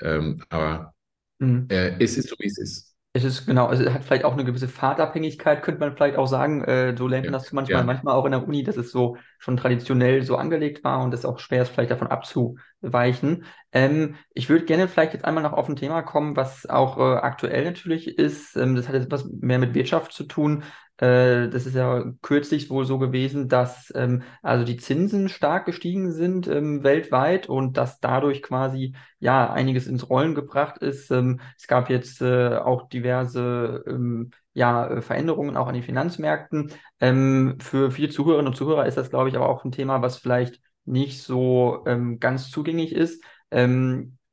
ähm, 0.00 0.42
aber 0.48 0.94
mhm. 1.38 1.66
äh, 1.68 1.96
es 2.02 2.16
ist 2.18 2.28
so, 2.28 2.36
wie 2.38 2.46
es 2.46 2.58
ist. 2.58 2.96
Es 3.16 3.22
ist 3.22 3.46
genau, 3.46 3.70
es 3.70 3.78
hat 3.88 4.02
vielleicht 4.02 4.24
auch 4.24 4.32
eine 4.32 4.44
gewisse 4.44 4.66
Fahrtabhängigkeit, 4.66 5.62
könnte 5.62 5.78
man 5.78 5.94
vielleicht 5.94 6.16
auch 6.16 6.26
sagen. 6.26 6.64
Äh, 6.64 6.96
so 6.98 7.06
lernt 7.06 7.26
man 7.26 7.32
Ja, 7.32 7.38
das 7.38 7.52
manchmal, 7.52 7.82
ja. 7.82 7.86
manchmal 7.86 8.14
auch 8.16 8.24
in 8.24 8.32
der 8.32 8.44
Uni, 8.44 8.64
dass 8.64 8.76
es 8.76 8.90
so 8.90 9.16
schon 9.38 9.56
traditionell 9.56 10.24
so 10.24 10.36
angelegt 10.36 10.82
war 10.82 11.00
und 11.04 11.14
es 11.14 11.24
auch 11.24 11.38
schwer 11.38 11.62
ist, 11.62 11.68
vielleicht 11.68 11.92
davon 11.92 12.08
abzuweichen. 12.08 13.44
Ähm, 13.70 14.16
ich 14.34 14.48
würde 14.48 14.64
gerne 14.64 14.88
vielleicht 14.88 15.12
jetzt 15.12 15.24
einmal 15.24 15.44
noch 15.44 15.52
auf 15.52 15.68
ein 15.68 15.76
Thema 15.76 16.02
kommen, 16.02 16.34
was 16.36 16.66
auch 16.68 16.98
äh, 16.98 17.18
aktuell 17.20 17.64
natürlich 17.64 18.18
ist. 18.18 18.56
Ähm, 18.56 18.74
das 18.74 18.88
hat 18.88 18.96
jetzt 18.96 19.12
was 19.12 19.24
mehr 19.30 19.60
mit 19.60 19.74
Wirtschaft 19.74 20.12
zu 20.12 20.24
tun. 20.24 20.64
Äh, 20.98 21.48
das 21.48 21.66
ist 21.66 21.74
ja 21.74 22.04
kürzlich 22.22 22.70
wohl 22.70 22.84
so 22.86 22.98
gewesen, 22.98 23.48
dass 23.48 23.92
ähm, 23.96 24.22
also 24.42 24.64
die 24.64 24.76
Zinsen 24.76 25.28
stark 25.28 25.66
gestiegen 25.66 26.12
sind 26.12 26.46
ähm, 26.46 26.84
weltweit 26.84 27.48
und 27.48 27.76
dass 27.76 27.98
dadurch 28.00 28.42
quasi 28.42 28.94
ja 29.18 29.52
einiges 29.52 29.86
ins 29.88 30.08
Rollen 30.08 30.34
gebracht 30.36 30.78
ist. 30.78 31.10
Ähm, 31.10 31.40
es 31.58 31.66
gab 31.66 31.90
jetzt 31.90 32.22
äh, 32.22 32.56
auch 32.58 32.88
diverse 32.88 33.82
ähm, 33.88 34.30
ja, 34.52 34.86
äh, 34.86 35.02
Veränderungen 35.02 35.56
auch 35.56 35.66
an 35.66 35.74
den 35.74 35.82
Finanzmärkten. 35.82 36.72
Ähm, 37.00 37.58
für 37.60 37.90
viele 37.90 38.08
Zuhörerinnen 38.10 38.48
und 38.52 38.56
Zuhörer 38.56 38.86
ist 38.86 38.96
das, 38.96 39.10
glaube 39.10 39.28
ich, 39.28 39.36
aber 39.36 39.48
auch 39.48 39.64
ein 39.64 39.72
Thema, 39.72 40.00
was 40.00 40.18
vielleicht 40.18 40.60
nicht 40.84 41.22
so 41.22 41.82
ähm, 41.86 42.20
ganz 42.20 42.50
zugänglich 42.50 42.92
ist. 42.92 43.22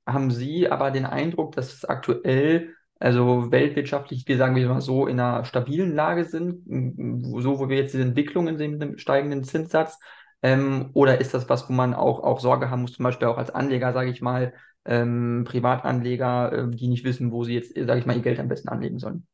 Haben 0.08 0.32
Sie 0.32 0.70
aber 0.70 0.92
den 0.92 1.06
Eindruck, 1.06 1.56
dass 1.56 1.74
es 1.74 1.86
aktuell 1.86 2.76
also 3.02 3.52
weltwirtschaftlich, 3.52 4.28
wir 4.28 4.38
sagen 4.38 4.56
wir 4.56 4.70
mal 4.70 4.82
so, 4.82 5.08
in 5.08 5.20
einer 5.20 5.44
stabilen 5.44 5.96
Lage 5.96 6.26
sind, 6.26 6.64
so 7.42 7.60
wo 7.60 7.68
wir 7.68 7.78
jetzt 7.78 7.94
diese 7.94 8.04
Entwicklungen 8.04 8.58
sehen 8.58 8.72
mit 8.72 8.82
dem 8.82 8.98
steigenden 8.98 9.44
Zinssatz? 9.44 10.00
Ähm, 10.44 10.90
oder 10.94 11.20
ist 11.20 11.34
das 11.34 11.50
was, 11.50 11.68
wo 11.68 11.74
man 11.74 11.94
auch, 11.94 12.24
auch 12.24 12.40
Sorge 12.40 12.70
haben 12.70 12.82
muss, 12.82 12.94
zum 12.94 13.04
Beispiel 13.04 13.28
auch 13.28 13.38
als 13.38 13.50
Anleger, 13.50 13.94
sage 13.94 14.12
ich 14.12 14.22
mal, 14.22 14.54
ähm, 14.86 15.44
Privatanleger, 15.48 16.52
äh, 16.52 16.76
die 16.76 16.88
nicht 16.88 17.04
wissen, 17.04 17.32
wo 17.32 17.44
sie 17.44 17.56
jetzt, 17.56 17.76
sage 17.76 18.00
ich 18.00 18.06
mal, 18.06 18.16
ihr 18.16 18.24
Geld 18.24 18.40
am 18.40 18.48
besten 18.48 18.70
anlegen 18.70 19.00
sollen? 19.00 19.28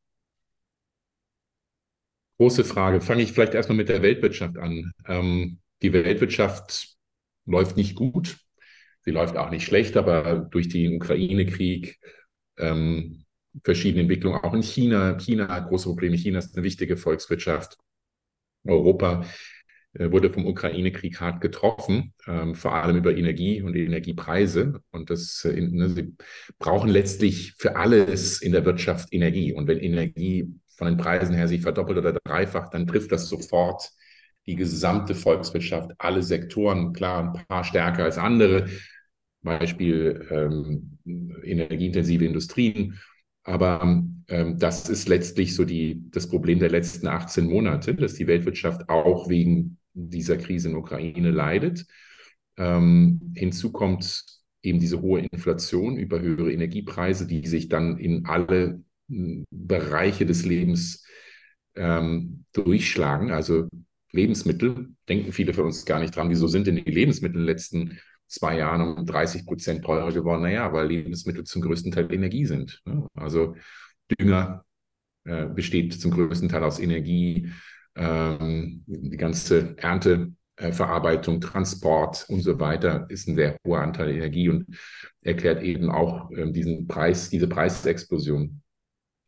Große 2.38 2.64
Frage. 2.64 3.00
Fange 3.00 3.22
ich 3.22 3.32
vielleicht 3.32 3.54
erstmal 3.54 3.76
mit 3.76 3.88
der 3.88 4.02
Weltwirtschaft 4.02 4.58
an. 4.58 4.92
Ähm, 5.06 5.58
die 5.82 5.92
Weltwirtschaft 5.92 6.96
läuft 7.46 7.76
nicht 7.76 7.96
gut. 7.96 8.38
Sie 9.04 9.10
läuft 9.10 9.36
auch 9.36 9.50
nicht 9.50 9.64
schlecht, 9.64 9.96
aber 9.96 10.36
durch 10.50 10.68
den 10.68 10.96
Ukraine-Krieg, 10.96 11.98
ähm, 12.58 13.24
verschiedene 13.64 14.02
Entwicklungen, 14.02 14.40
auch 14.42 14.54
in 14.54 14.62
China. 14.62 15.16
China 15.18 15.48
hat 15.48 15.68
große 15.68 15.88
Probleme. 15.88 16.16
China 16.16 16.38
ist 16.38 16.56
eine 16.56 16.64
wichtige 16.64 16.96
Volkswirtschaft. 16.96 17.76
Europa 18.64 19.24
äh, 19.94 20.10
wurde 20.10 20.30
vom 20.30 20.46
Ukraine-Krieg 20.46 21.20
hart 21.20 21.40
getroffen, 21.40 22.12
ähm, 22.26 22.54
vor 22.54 22.74
allem 22.74 22.96
über 22.96 23.16
Energie 23.16 23.62
und 23.62 23.74
Energiepreise. 23.74 24.80
Und 24.90 25.10
das, 25.10 25.44
äh, 25.44 25.60
ne, 25.60 25.88
sie 25.88 26.14
brauchen 26.58 26.90
letztlich 26.90 27.54
für 27.58 27.76
alles 27.76 28.42
in 28.42 28.52
der 28.52 28.64
Wirtschaft 28.64 29.12
Energie. 29.12 29.52
Und 29.52 29.66
wenn 29.66 29.78
Energie 29.78 30.52
von 30.76 30.86
den 30.86 30.96
Preisen 30.96 31.34
her 31.34 31.48
sich 31.48 31.62
verdoppelt 31.62 31.98
oder 31.98 32.12
dreifacht, 32.12 32.74
dann 32.74 32.86
trifft 32.86 33.12
das 33.12 33.28
sofort 33.28 33.90
die 34.46 34.56
gesamte 34.56 35.14
Volkswirtschaft, 35.14 35.92
alle 35.98 36.22
Sektoren, 36.22 36.92
klar, 36.94 37.34
ein 37.34 37.46
paar 37.46 37.64
stärker 37.64 38.04
als 38.04 38.16
andere, 38.16 38.68
Beispiel 39.42 40.26
ähm, 40.30 40.98
energieintensive 41.44 42.24
Industrien. 42.24 42.98
Aber 43.44 44.04
ähm, 44.28 44.58
das 44.58 44.88
ist 44.88 45.08
letztlich 45.08 45.54
so 45.54 45.64
die, 45.64 46.02
das 46.10 46.28
Problem 46.28 46.58
der 46.58 46.70
letzten 46.70 47.06
18 47.06 47.46
Monate, 47.46 47.94
dass 47.94 48.14
die 48.14 48.26
Weltwirtschaft 48.26 48.88
auch 48.88 49.28
wegen 49.28 49.78
dieser 49.94 50.36
Krise 50.36 50.68
in 50.68 50.74
der 50.74 50.82
Ukraine 50.82 51.30
leidet. 51.30 51.86
Ähm, 52.56 53.32
hinzu 53.34 53.72
kommt 53.72 54.24
eben 54.62 54.80
diese 54.80 55.00
hohe 55.00 55.20
Inflation 55.20 55.96
über 55.96 56.20
höhere 56.20 56.52
Energiepreise, 56.52 57.26
die 57.26 57.46
sich 57.46 57.68
dann 57.68 57.96
in 57.98 58.26
alle 58.26 58.82
Bereiche 59.08 60.26
des 60.26 60.44
Lebens 60.44 61.04
ähm, 61.74 62.44
durchschlagen. 62.52 63.30
Also 63.30 63.68
Lebensmittel, 64.12 64.90
denken 65.08 65.32
viele 65.32 65.54
von 65.54 65.66
uns 65.66 65.84
gar 65.84 66.00
nicht 66.00 66.14
dran, 66.14 66.30
wieso 66.30 66.48
sind 66.48 66.66
denn 66.66 66.76
die 66.76 66.90
Lebensmittel 66.90 67.36
in 67.36 67.46
den 67.46 67.46
letzten 67.46 67.98
zwei 68.28 68.58
Jahren 68.58 68.98
um 68.98 69.06
30 69.06 69.46
Prozent 69.46 69.84
teurer 69.84 70.12
geworden? 70.12 70.42
Naja, 70.42 70.72
weil 70.72 70.88
Lebensmittel 70.88 71.44
zum 71.44 71.62
größten 71.62 71.92
Teil 71.92 72.12
Energie 72.12 72.46
sind. 72.46 72.80
Ne? 72.84 73.06
Also 73.14 73.56
Dünger 74.18 74.64
äh, 75.24 75.46
besteht 75.46 76.00
zum 76.00 76.12
größten 76.12 76.48
Teil 76.48 76.64
aus 76.64 76.78
Energie, 76.78 77.50
ähm, 77.96 78.84
die 78.86 79.16
ganze 79.16 79.76
Ernteverarbeitung, 79.76 81.40
Transport 81.40 82.26
und 82.28 82.40
so 82.42 82.60
weiter 82.60 83.06
ist 83.10 83.28
ein 83.28 83.34
sehr 83.34 83.56
hoher 83.66 83.82
Anteil 83.82 84.10
Energie 84.10 84.48
und 84.48 84.66
erklärt 85.22 85.62
eben 85.62 85.90
auch 85.90 86.30
ähm, 86.30 86.52
diesen 86.52 86.86
Preis, 86.86 87.28
diese 87.30 87.48
Preisexplosion. 87.48 88.62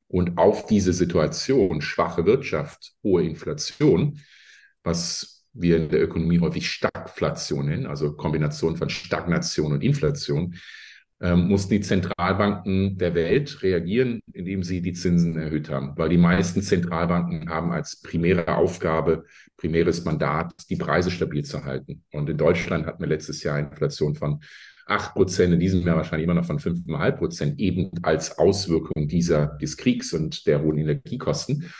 Und 0.08 0.38
auf 0.38 0.66
diese 0.66 0.92
Situation, 0.92 1.80
schwache 1.80 2.26
Wirtschaft, 2.26 2.94
hohe 3.02 3.22
Inflation, 3.24 4.20
was 4.82 5.39
wir 5.52 5.76
in 5.76 5.88
der 5.88 6.02
Ökonomie 6.02 6.40
häufig 6.40 6.70
Stagflation 6.70 7.66
nennen, 7.66 7.86
also 7.86 8.12
Kombination 8.12 8.76
von 8.76 8.88
Stagnation 8.88 9.72
und 9.72 9.82
Inflation, 9.82 10.54
ähm, 11.22 11.48
mussten 11.48 11.74
die 11.74 11.80
Zentralbanken 11.80 12.96
der 12.96 13.14
Welt 13.14 13.62
reagieren, 13.62 14.20
indem 14.32 14.62
sie 14.62 14.80
die 14.80 14.94
Zinsen 14.94 15.36
erhöht 15.36 15.68
haben. 15.68 15.92
Weil 15.96 16.08
die 16.08 16.16
meisten 16.16 16.62
Zentralbanken 16.62 17.50
haben 17.50 17.72
als 17.72 18.00
primäre 18.00 18.56
Aufgabe, 18.56 19.24
primäres 19.56 20.04
Mandat, 20.04 20.52
die 20.70 20.76
Preise 20.76 21.10
stabil 21.10 21.44
zu 21.44 21.64
halten. 21.64 22.04
Und 22.12 22.30
in 22.30 22.38
Deutschland 22.38 22.86
hatten 22.86 23.00
wir 23.00 23.08
letztes 23.08 23.42
Jahr 23.42 23.58
Inflation 23.58 24.14
von 24.14 24.40
8 24.86 25.14
Prozent, 25.14 25.52
in 25.54 25.60
diesem 25.60 25.82
Jahr 25.82 25.96
wahrscheinlich 25.96 26.24
immer 26.24 26.34
noch 26.34 26.46
von 26.46 26.58
5,5 26.58 27.12
Prozent, 27.12 27.60
eben 27.60 27.90
als 28.02 28.38
Auswirkung 28.38 29.06
dieser, 29.06 29.58
des 29.58 29.76
Kriegs 29.76 30.12
und 30.12 30.46
der 30.46 30.62
hohen 30.62 30.78
Energiekosten. 30.78 31.70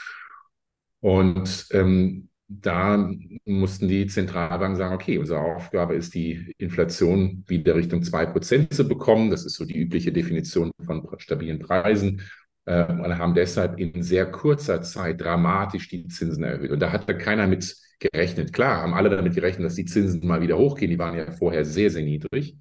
Und 1.00 1.66
ähm, 1.72 2.29
da 2.52 3.11
mussten 3.45 3.88
die 3.88 4.07
Zentralbanken 4.07 4.76
sagen, 4.76 4.95
okay, 4.95 5.19
unsere 5.19 5.40
Aufgabe 5.40 5.95
ist, 5.95 6.14
die 6.14 6.52
Inflation 6.59 7.45
wieder 7.47 7.76
Richtung 7.76 8.02
2% 8.02 8.75
zu 8.75 8.88
bekommen. 8.88 9.30
Das 9.30 9.45
ist 9.45 9.54
so 9.54 9.64
die 9.64 9.78
übliche 9.78 10.12
Definition 10.12 10.73
von 10.85 11.07
stabilen 11.19 11.61
Preisen. 11.61 12.23
Äh, 12.66 12.85
und 12.85 13.19
haben 13.19 13.35
deshalb 13.35 13.78
in 13.78 14.02
sehr 14.02 14.26
kurzer 14.26 14.83
Zeit 14.83 15.21
dramatisch 15.21 15.88
die 15.88 16.07
Zinsen 16.09 16.45
erhöht. 16.45 16.71
Und 16.71 16.80
da 16.80 16.92
hat 16.92 17.07
keiner 17.19 17.47
mit 17.47 17.75
gerechnet. 18.00 18.52
Klar, 18.52 18.83
haben 18.83 18.95
alle 18.95 19.11
damit 19.11 19.35
gerechnet, 19.35 19.66
dass 19.66 19.76
die 19.76 19.85
Zinsen 19.85 20.26
mal 20.26 20.42
wieder 20.42 20.59
hochgehen. 20.59 20.90
Die 20.90 20.99
waren 20.99 21.16
ja 21.16 21.30
vorher 21.30 21.64
sehr, 21.64 21.90
sehr 21.90 22.02
niedrig 22.02 22.57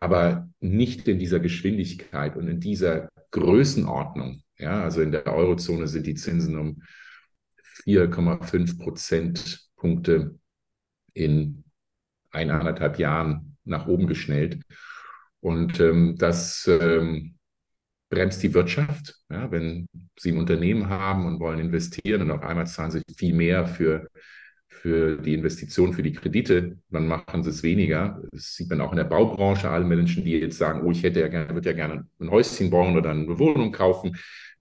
aber 0.00 0.48
nicht 0.60 1.06
in 1.08 1.18
dieser 1.18 1.40
Geschwindigkeit 1.40 2.36
und 2.36 2.48
in 2.48 2.60
dieser 2.60 3.08
Größenordnung. 3.30 4.42
Ja, 4.58 4.82
also 4.82 5.00
in 5.00 5.12
der 5.12 5.26
Eurozone 5.26 5.88
sind 5.88 6.06
die 6.06 6.14
Zinsen 6.14 6.58
um 6.58 6.82
4,5 7.84 8.78
Prozentpunkte 8.78 10.38
in 11.12 11.64
eineinhalb 12.30 12.98
Jahren 12.98 13.56
nach 13.64 13.86
oben 13.86 14.06
geschnellt. 14.06 14.60
Und 15.40 15.78
ähm, 15.80 16.16
das 16.16 16.66
ähm, 16.68 17.36
bremst 18.08 18.42
die 18.42 18.54
Wirtschaft. 18.54 19.20
Ja, 19.30 19.50
wenn 19.50 19.86
Sie 20.18 20.32
ein 20.32 20.38
Unternehmen 20.38 20.88
haben 20.88 21.26
und 21.26 21.40
wollen 21.40 21.58
investieren 21.58 22.22
und 22.22 22.30
auf 22.30 22.42
einmal 22.42 22.66
zahlen 22.66 22.90
Sie 22.90 23.02
viel 23.16 23.34
mehr 23.34 23.66
für 23.66 24.08
für 24.84 25.16
die 25.16 25.32
Investition, 25.32 25.94
für 25.94 26.02
die 26.02 26.12
Kredite, 26.12 26.76
dann 26.90 27.06
machen 27.06 27.42
sie 27.42 27.48
es 27.48 27.62
weniger. 27.62 28.20
Das 28.32 28.54
sieht 28.54 28.68
man 28.68 28.82
auch 28.82 28.90
in 28.90 28.98
der 28.98 29.04
Baubranche. 29.04 29.70
Alle 29.70 29.86
Menschen, 29.86 30.24
die 30.24 30.32
jetzt 30.32 30.58
sagen, 30.58 30.82
oh, 30.84 30.90
ich 30.90 31.02
hätte 31.02 31.20
ja 31.20 31.28
gerne, 31.28 31.54
würde 31.54 31.70
ja 31.70 31.74
gerne 31.74 32.06
ein 32.20 32.30
Häuschen 32.30 32.68
bauen 32.68 32.94
oder 32.94 33.10
eine 33.10 33.38
Wohnung 33.38 33.72
kaufen, 33.72 34.16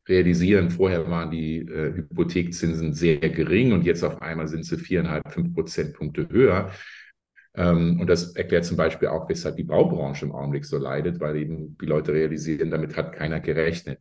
realisieren, 0.07 0.69
vorher 0.69 1.09
waren 1.09 1.31
die 1.31 1.59
äh, 1.59 1.93
Hypothekzinsen 1.93 2.93
sehr 2.93 3.17
gering 3.17 3.71
und 3.71 3.85
jetzt 3.85 4.03
auf 4.03 4.21
einmal 4.21 4.47
sind 4.47 4.65
sie 4.65 4.77
viereinhalb, 4.77 5.31
fünf 5.31 5.53
Prozentpunkte 5.53 6.27
höher. 6.29 6.71
Ähm, 7.55 7.99
und 7.99 8.07
das 8.07 8.35
erklärt 8.35 8.65
zum 8.65 8.77
Beispiel 8.77 9.09
auch, 9.09 9.29
weshalb 9.29 9.55
die 9.57 9.63
Baubranche 9.63 10.25
im 10.25 10.31
Augenblick 10.33 10.65
so 10.65 10.77
leidet, 10.77 11.19
weil 11.19 11.37
eben 11.37 11.77
die 11.77 11.85
Leute 11.85 12.13
realisieren, 12.13 12.71
damit 12.71 12.97
hat 12.97 13.13
keiner 13.13 13.39
gerechnet. 13.39 13.99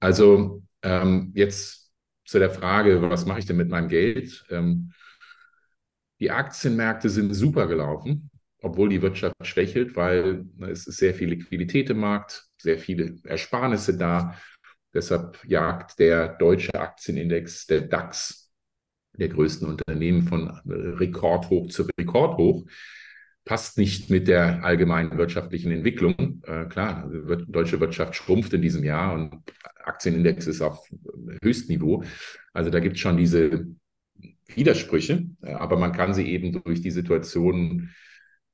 Also 0.00 0.62
ähm, 0.82 1.32
jetzt 1.34 1.92
zu 2.24 2.38
der 2.38 2.50
Frage, 2.50 3.02
was 3.02 3.26
mache 3.26 3.40
ich 3.40 3.46
denn 3.46 3.56
mit 3.56 3.68
meinem 3.68 3.88
Geld? 3.88 4.44
Ähm, 4.50 4.92
die 6.20 6.30
Aktienmärkte 6.30 7.08
sind 7.08 7.32
super 7.34 7.66
gelaufen, 7.66 8.30
obwohl 8.62 8.88
die 8.88 9.02
Wirtschaft 9.02 9.34
schwächelt, 9.42 9.96
weil 9.96 10.44
es 10.60 10.86
ist 10.86 10.98
sehr 10.98 11.14
viel 11.14 11.30
Liquidität 11.30 11.90
im 11.90 12.00
Markt, 12.00 12.46
sehr 12.58 12.78
viele 12.78 13.16
Ersparnisse 13.24 13.96
da. 13.96 14.36
Deshalb 14.92 15.38
jagt 15.44 15.98
der 15.98 16.28
deutsche 16.28 16.74
Aktienindex, 16.74 17.66
der 17.66 17.82
DAX, 17.82 18.52
der 19.12 19.28
größten 19.28 19.68
Unternehmen 19.68 20.22
von 20.22 20.48
Rekordhoch 20.66 21.68
zu 21.68 21.86
Rekordhoch. 21.98 22.64
Passt 23.44 23.78
nicht 23.78 24.10
mit 24.10 24.28
der 24.28 24.64
allgemeinen 24.64 25.16
wirtschaftlichen 25.16 25.72
Entwicklung. 25.72 26.42
Äh, 26.46 26.66
klar, 26.66 27.10
die 27.10 27.50
deutsche 27.50 27.80
Wirtschaft 27.80 28.14
schrumpft 28.14 28.52
in 28.52 28.62
diesem 28.62 28.84
Jahr 28.84 29.14
und 29.14 29.42
Aktienindex 29.84 30.46
ist 30.46 30.60
auf 30.60 30.86
Höchstniveau. 31.42 32.04
Also 32.52 32.70
da 32.70 32.80
gibt 32.80 32.96
es 32.96 33.00
schon 33.00 33.16
diese 33.16 33.66
Widersprüche, 34.54 35.26
aber 35.42 35.76
man 35.78 35.92
kann 35.92 36.14
sie 36.14 36.26
eben 36.26 36.62
durch 36.62 36.80
die 36.80 36.90
Situation 36.90 37.90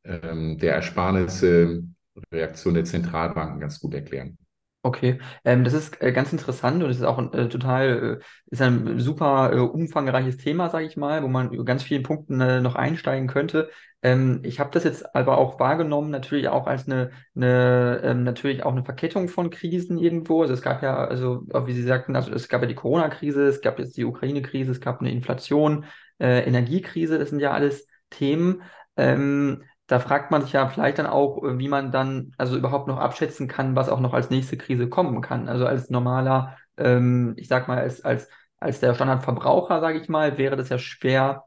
ähm, 0.04 0.58
der 0.58 0.74
Ersparnisse, 0.74 1.84
Reaktion 2.32 2.74
der 2.74 2.84
Zentralbanken 2.84 3.60
ganz 3.60 3.80
gut 3.80 3.94
erklären. 3.94 4.38
Okay, 4.86 5.18
ähm, 5.44 5.64
das 5.64 5.72
ist 5.72 6.00
äh, 6.00 6.12
ganz 6.12 6.30
interessant 6.30 6.80
und 6.80 6.88
es 6.90 6.98
ist 6.98 7.02
auch 7.02 7.18
äh, 7.32 7.48
total, 7.48 8.20
äh, 8.20 8.24
ist 8.52 8.62
ein 8.62 9.00
super 9.00 9.52
äh, 9.52 9.58
umfangreiches 9.58 10.36
Thema, 10.36 10.70
sage 10.70 10.86
ich 10.86 10.96
mal, 10.96 11.24
wo 11.24 11.26
man 11.28 11.50
über 11.52 11.64
ganz 11.64 11.82
vielen 11.82 12.04
Punkten 12.04 12.40
äh, 12.40 12.60
noch 12.60 12.76
einsteigen 12.76 13.26
könnte. 13.26 13.68
Ähm, 14.00 14.42
ich 14.44 14.60
habe 14.60 14.70
das 14.70 14.84
jetzt 14.84 15.16
aber 15.16 15.38
auch 15.38 15.58
wahrgenommen, 15.58 16.10
natürlich 16.10 16.46
auch 16.46 16.68
als 16.68 16.86
eine, 16.86 17.10
eine 17.34 18.00
ähm, 18.04 18.22
natürlich 18.22 18.62
auch 18.62 18.70
eine 18.70 18.84
Verkettung 18.84 19.26
von 19.26 19.50
Krisen 19.50 19.98
irgendwo. 19.98 20.42
Also 20.42 20.54
es 20.54 20.62
gab 20.62 20.84
ja, 20.84 20.94
also 21.04 21.42
wie 21.66 21.72
Sie 21.72 21.82
sagten, 21.82 22.14
also 22.14 22.30
es 22.32 22.48
gab 22.48 22.62
ja 22.62 22.68
die 22.68 22.76
Corona-Krise, 22.76 23.44
es 23.48 23.60
gab 23.62 23.80
jetzt 23.80 23.96
die 23.96 24.04
Ukraine-Krise, 24.04 24.70
es 24.70 24.80
gab 24.80 25.00
eine 25.00 25.10
Inflation, 25.10 25.84
äh, 26.20 26.44
Energiekrise, 26.46 27.18
das 27.18 27.30
sind 27.30 27.40
ja 27.40 27.50
alles 27.50 27.88
Themen. 28.10 28.62
Ähm, 28.96 29.64
da 29.86 30.00
fragt 30.00 30.30
man 30.30 30.42
sich 30.42 30.52
ja 30.52 30.68
vielleicht 30.68 30.98
dann 30.98 31.06
auch, 31.06 31.42
äh, 31.44 31.58
wie 31.58 31.68
man 31.68 31.92
dann 31.92 32.32
also 32.38 32.56
überhaupt 32.56 32.88
noch 32.88 32.98
abschätzen 32.98 33.48
kann, 33.48 33.76
was 33.76 33.88
auch 33.88 34.00
noch 34.00 34.14
als 34.14 34.30
nächste 34.30 34.56
Krise 34.56 34.88
kommen 34.88 35.20
kann. 35.20 35.48
Also 35.48 35.66
als 35.66 35.90
normaler, 35.90 36.56
ähm, 36.76 37.34
ich 37.36 37.48
sag 37.48 37.68
mal, 37.68 37.78
als, 37.78 38.04
als, 38.04 38.28
als 38.58 38.80
der 38.80 38.94
Standardverbraucher, 38.94 39.80
sage 39.80 40.00
ich 40.00 40.08
mal, 40.08 40.38
wäre 40.38 40.56
das 40.56 40.68
ja 40.68 40.78
schwer 40.78 41.44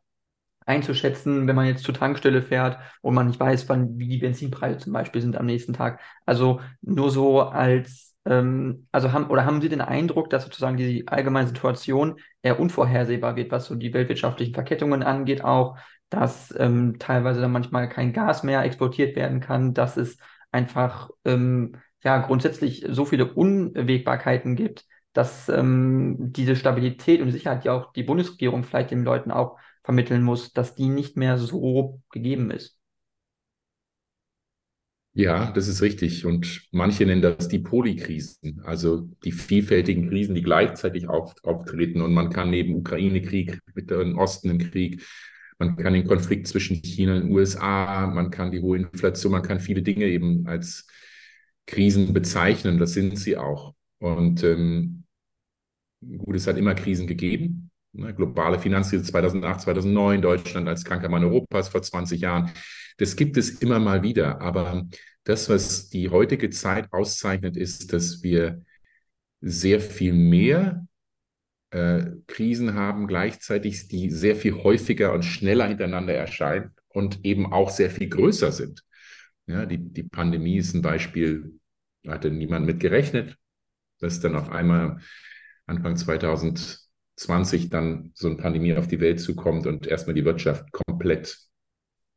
einzuschätzen, 0.65 1.47
wenn 1.47 1.55
man 1.55 1.65
jetzt 1.65 1.83
zur 1.83 1.95
Tankstelle 1.95 2.43
fährt 2.43 2.77
und 3.01 3.15
man 3.15 3.27
nicht 3.27 3.39
weiß, 3.39 3.67
wann, 3.69 3.97
wie 3.97 4.07
die 4.07 4.19
Benzinpreise 4.19 4.77
zum 4.77 4.93
Beispiel 4.93 5.21
sind 5.21 5.35
am 5.35 5.47
nächsten 5.47 5.73
Tag. 5.73 5.99
Also 6.25 6.61
nur 6.81 7.09
so 7.09 7.41
als, 7.41 8.15
ähm, 8.25 8.87
also 8.91 9.11
haben, 9.11 9.27
oder 9.27 9.45
haben 9.45 9.61
Sie 9.61 9.69
den 9.69 9.81
Eindruck, 9.81 10.29
dass 10.29 10.43
sozusagen 10.43 10.77
die 10.77 11.07
allgemeine 11.07 11.47
Situation 11.47 12.19
eher 12.43 12.59
unvorhersehbar 12.59 13.35
wird, 13.35 13.51
was 13.51 13.65
so 13.65 13.75
die 13.75 13.93
weltwirtschaftlichen 13.93 14.53
Verkettungen 14.53 15.03
angeht, 15.03 15.43
auch, 15.43 15.77
dass 16.09 16.53
ähm, 16.57 16.97
teilweise 16.99 17.41
dann 17.41 17.51
manchmal 17.51 17.89
kein 17.89 18.13
Gas 18.13 18.43
mehr 18.43 18.63
exportiert 18.63 19.15
werden 19.15 19.39
kann, 19.39 19.73
dass 19.73 19.97
es 19.97 20.17
einfach 20.51 21.09
ähm, 21.25 21.75
ja 22.03 22.17
grundsätzlich 22.19 22.85
so 22.89 23.05
viele 23.05 23.33
Unwägbarkeiten 23.33 24.55
gibt, 24.55 24.85
dass 25.13 25.49
ähm, 25.49 26.15
diese 26.19 26.55
Stabilität 26.55 27.21
und 27.21 27.31
Sicherheit, 27.31 27.63
die 27.63 27.69
auch 27.69 27.93
die 27.93 28.03
Bundesregierung 28.03 28.63
vielleicht 28.63 28.91
den 28.91 29.03
Leuten 29.03 29.31
auch 29.31 29.57
vermitteln 29.83 30.23
muss, 30.23 30.53
dass 30.53 30.75
die 30.75 30.87
nicht 30.89 31.17
mehr 31.17 31.37
so 31.37 32.01
gegeben 32.11 32.51
ist. 32.51 32.79
Ja, 35.13 35.51
das 35.51 35.67
ist 35.67 35.81
richtig. 35.81 36.25
Und 36.25 36.61
manche 36.71 37.05
nennen 37.05 37.21
das 37.21 37.47
die 37.49 37.59
Polykrisen, 37.59 38.61
also 38.63 39.09
die 39.23 39.31
vielfältigen 39.31 40.07
Krisen, 40.07 40.35
die 40.35 40.43
gleichzeitig 40.43 41.09
auf, 41.09 41.33
auftreten. 41.43 42.01
Und 42.01 42.13
man 42.13 42.29
kann 42.29 42.51
neben 42.51 42.75
Ukraine-Krieg, 42.75 43.59
mit 43.73 43.89
dem 43.89 44.17
Osten 44.17 44.49
im 44.51 44.59
Krieg, 44.59 45.03
man 45.59 45.75
kann 45.75 45.93
den 45.93 46.07
Konflikt 46.07 46.47
zwischen 46.47 46.81
China 46.81 47.15
und 47.15 47.23
den 47.23 47.31
USA, 47.31 48.07
man 48.07 48.31
kann 48.31 48.51
die 48.51 48.61
hohe 48.61 48.77
Inflation, 48.77 49.33
man 49.33 49.43
kann 49.43 49.59
viele 49.59 49.81
Dinge 49.81 50.05
eben 50.05 50.47
als 50.47 50.87
Krisen 51.67 52.13
bezeichnen. 52.13 52.79
Das 52.79 52.93
sind 52.93 53.19
sie 53.19 53.37
auch. 53.37 53.75
Und 53.99 54.43
ähm, 54.43 55.03
gut, 56.01 56.35
es 56.35 56.47
hat 56.47 56.57
immer 56.57 56.75
Krisen 56.75 57.07
gegeben. 57.07 57.69
Ne, 57.91 58.13
globale 58.13 58.59
Finanzkrise 58.59 59.03
2008, 59.03 59.61
2009, 59.61 60.21
Deutschland 60.21 60.67
als 60.67 60.85
kranker 60.85 61.09
Mann 61.09 61.23
Europas 61.23 61.69
vor 61.69 61.81
20 61.81 62.21
Jahren. 62.21 62.51
Das 62.97 63.15
gibt 63.15 63.35
es 63.37 63.49
immer 63.61 63.79
mal 63.79 64.01
wieder. 64.01 64.41
Aber 64.41 64.87
das, 65.25 65.49
was 65.49 65.89
die 65.89 66.09
heutige 66.09 66.49
Zeit 66.51 66.91
auszeichnet, 66.93 67.57
ist, 67.57 67.91
dass 67.91 68.23
wir 68.23 68.63
sehr 69.41 69.81
viel 69.81 70.13
mehr 70.13 70.87
äh, 71.71 72.05
Krisen 72.27 72.73
haben, 72.73 73.07
gleichzeitig, 73.07 73.87
die 73.87 74.09
sehr 74.09 74.35
viel 74.35 74.55
häufiger 74.55 75.13
und 75.13 75.23
schneller 75.23 75.67
hintereinander 75.67 76.13
erscheinen 76.13 76.71
und 76.89 77.23
eben 77.25 77.51
auch 77.51 77.69
sehr 77.69 77.89
viel 77.89 78.09
größer 78.09 78.51
sind. 78.51 78.83
Ja, 79.47 79.65
die, 79.65 79.77
die 79.77 80.03
Pandemie 80.03 80.57
ist 80.57 80.73
ein 80.73 80.81
Beispiel, 80.81 81.59
da 82.03 82.13
hatte 82.13 82.31
niemand 82.31 82.65
mit 82.65 82.79
gerechnet, 82.79 83.35
dass 83.99 84.19
dann 84.19 84.35
auf 84.35 84.49
einmal 84.49 84.99
Anfang 85.65 85.95
2020 85.95 87.69
dann 87.69 88.11
so 88.13 88.27
eine 88.27 88.37
Pandemie 88.37 88.75
auf 88.75 88.87
die 88.87 88.99
Welt 88.99 89.19
zukommt 89.19 89.67
und 89.67 89.87
erstmal 89.87 90.13
die 90.15 90.25
Wirtschaft 90.25 90.71
komplett 90.71 91.37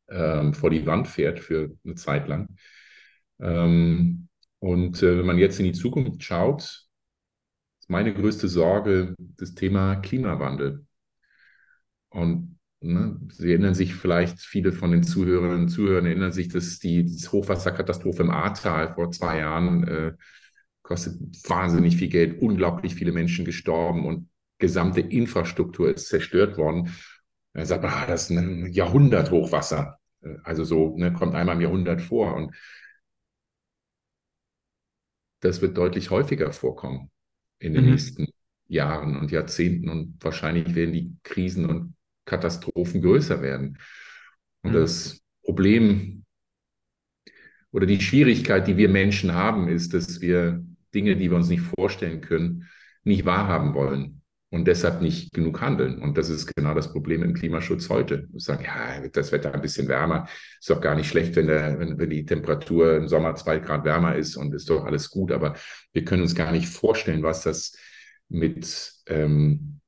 ähm, 0.09 0.53
vor 0.53 0.69
die 0.69 0.85
Wand 0.85 1.07
fährt 1.07 1.39
für 1.39 1.71
eine 1.83 1.95
Zeit 1.95 2.27
lang. 2.27 2.55
Ähm, 3.39 4.27
und 4.59 5.01
äh, 5.03 5.19
wenn 5.19 5.25
man 5.25 5.37
jetzt 5.37 5.59
in 5.59 5.65
die 5.65 5.73
Zukunft 5.73 6.23
schaut, 6.23 6.85
meine 7.93 8.13
größte 8.13 8.47
Sorge 8.47 9.15
das 9.37 9.53
Thema 9.53 9.95
Klimawandel. 9.97 10.85
Und 12.09 12.59
ne, 12.81 13.19
Sie 13.29 13.49
erinnern 13.51 13.75
sich 13.75 13.93
vielleicht, 13.93 14.39
viele 14.39 14.73
von 14.73 14.91
den 14.91 15.03
Zuhörerinnen 15.03 15.61
und 15.61 15.69
Zuhörern 15.69 16.07
erinnern 16.07 16.31
sich, 16.31 16.49
dass 16.49 16.79
die 16.79 17.05
Hochwasserkatastrophe 17.05 18.23
im 18.23 18.31
Ahrtal 18.31 18.93
vor 18.95 19.11
zwei 19.11 19.39
Jahren 19.39 19.87
äh, 19.87 20.13
kostet 20.81 21.15
wahnsinnig 21.47 21.95
viel 21.97 22.09
Geld, 22.09 22.41
unglaublich 22.41 22.95
viele 22.95 23.11
Menschen 23.11 23.45
gestorben 23.45 24.05
und 24.05 24.27
gesamte 24.57 25.01
Infrastruktur 25.01 25.93
ist 25.93 26.07
zerstört 26.07 26.57
worden. 26.57 26.93
Er 27.53 27.67
sagt, 27.67 27.85
ah, 27.85 28.05
das 28.07 28.29
ist 28.29 28.37
ein 28.37 28.71
Jahrhundert-Hochwasser. 28.73 29.99
Äh, 30.21 30.35
also 30.43 30.63
so, 30.63 30.97
ne, 30.97 31.13
kommt 31.13 31.35
einmal 31.35 31.55
im 31.55 31.61
Jahrhundert 31.61 32.01
vor. 32.01 32.35
Und 32.35 32.55
das 35.41 35.61
wird 35.61 35.77
deutlich 35.77 36.09
häufiger 36.09 36.51
vorkommen 36.53 37.12
in 37.63 37.73
den 37.73 37.85
mhm. 37.85 37.91
nächsten 37.91 38.27
Jahren 38.67 39.17
und 39.17 39.31
Jahrzehnten 39.31 39.89
und 39.89 40.17
wahrscheinlich 40.19 40.75
werden 40.75 40.93
die 40.93 41.15
Krisen 41.23 41.65
und 41.65 41.95
Katastrophen 42.25 43.01
größer 43.01 43.41
werden. 43.41 43.77
Und 44.61 44.71
mhm. 44.71 44.75
das 44.75 45.21
Problem 45.43 46.25
oder 47.71 47.85
die 47.85 48.01
Schwierigkeit, 48.01 48.67
die 48.67 48.77
wir 48.77 48.89
Menschen 48.89 49.33
haben, 49.33 49.67
ist, 49.67 49.93
dass 49.93 50.21
wir 50.21 50.63
Dinge, 50.93 51.15
die 51.15 51.29
wir 51.29 51.37
uns 51.37 51.49
nicht 51.49 51.63
vorstellen 51.77 52.21
können, 52.21 52.69
nicht 53.03 53.25
wahrhaben 53.25 53.73
wollen 53.73 54.22
und 54.53 54.65
deshalb 54.65 55.01
nicht 55.01 55.33
genug 55.33 55.61
handeln. 55.61 55.99
Und 55.99 56.15
das 56.15 56.29
ist 56.29 56.55
genau 56.55 56.75
das 56.75 56.91
Problem 56.91 57.23
im 57.23 57.33
Klimaschutz 57.33 57.89
heute. 57.89 58.27
Wir 58.31 58.39
sagen, 58.39 58.63
ja, 58.63 59.01
das 59.07 59.31
Wetter 59.31 59.51
ein 59.51 59.63
bisschen 59.63 59.87
wärmer, 59.87 60.27
ist 60.59 60.69
doch 60.69 60.79
gar 60.79 60.93
nicht 60.93 61.09
schlecht, 61.09 61.35
wenn, 61.35 61.47
der, 61.47 61.79
wenn, 61.79 62.09
die 62.11 62.23
Temperatur 62.23 62.97
im 62.97 63.07
Sommer 63.07 63.33
zwei 63.33 63.57
Grad 63.57 63.83
wärmer 63.83 64.15
ist 64.15 64.35
und 64.35 64.53
ist 64.53 64.69
doch 64.69 64.85
alles 64.85 65.09
gut. 65.09 65.31
Aber 65.31 65.55
wir 65.91 66.05
können 66.05 66.21
uns 66.21 66.35
gar 66.35 66.51
nicht 66.51 66.67
vorstellen, 66.67 67.23
was 67.23 67.41
das 67.41 67.75
mit, 68.29 68.93
ähm, 69.07 69.79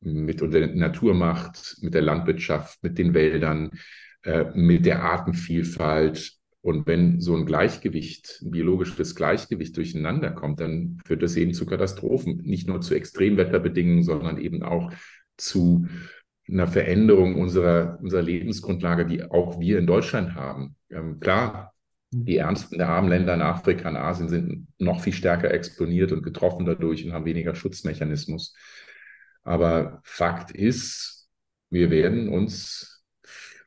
mit 0.00 0.42
der 0.42 0.66
Natur 0.74 1.14
macht, 1.14 1.78
mit 1.80 1.94
der 1.94 2.02
Landwirtschaft, 2.02 2.82
mit 2.82 2.98
den 2.98 3.14
Wäldern, 3.14 3.70
äh, 4.22 4.44
mit 4.54 4.84
der 4.84 5.02
Artenvielfalt, 5.02 6.30
und 6.64 6.86
wenn 6.86 7.20
so 7.20 7.36
ein 7.36 7.44
Gleichgewicht, 7.44 8.40
ein 8.42 8.50
biologisches 8.50 9.14
Gleichgewicht 9.14 9.76
durcheinander 9.76 10.30
kommt, 10.30 10.60
dann 10.60 10.98
führt 11.04 11.22
das 11.22 11.36
eben 11.36 11.52
zu 11.52 11.66
Katastrophen. 11.66 12.38
Nicht 12.38 12.66
nur 12.66 12.80
zu 12.80 12.94
Extremwetterbedingungen, 12.94 14.02
sondern 14.02 14.38
eben 14.38 14.62
auch 14.62 14.90
zu 15.36 15.86
einer 16.48 16.66
Veränderung 16.66 17.34
unserer, 17.38 17.98
unserer 18.00 18.22
Lebensgrundlage, 18.22 19.04
die 19.04 19.22
auch 19.24 19.60
wir 19.60 19.78
in 19.78 19.86
Deutschland 19.86 20.36
haben. 20.36 20.74
Ähm, 20.88 21.20
klar, 21.20 21.74
die 22.10 22.38
Ärmsten 22.38 22.78
der 22.78 22.88
armen 22.88 23.10
Länder 23.10 23.34
in 23.34 23.42
Afrika 23.42 23.90
und 23.90 23.98
Asien 23.98 24.30
sind 24.30 24.66
noch 24.78 25.02
viel 25.02 25.12
stärker 25.12 25.50
exponiert 25.50 26.12
und 26.12 26.22
getroffen 26.22 26.64
dadurch 26.64 27.04
und 27.04 27.12
haben 27.12 27.26
weniger 27.26 27.54
Schutzmechanismus. 27.54 28.56
Aber 29.42 30.00
Fakt 30.02 30.50
ist, 30.50 31.28
wir 31.68 31.90
werden 31.90 32.30
uns 32.30 33.04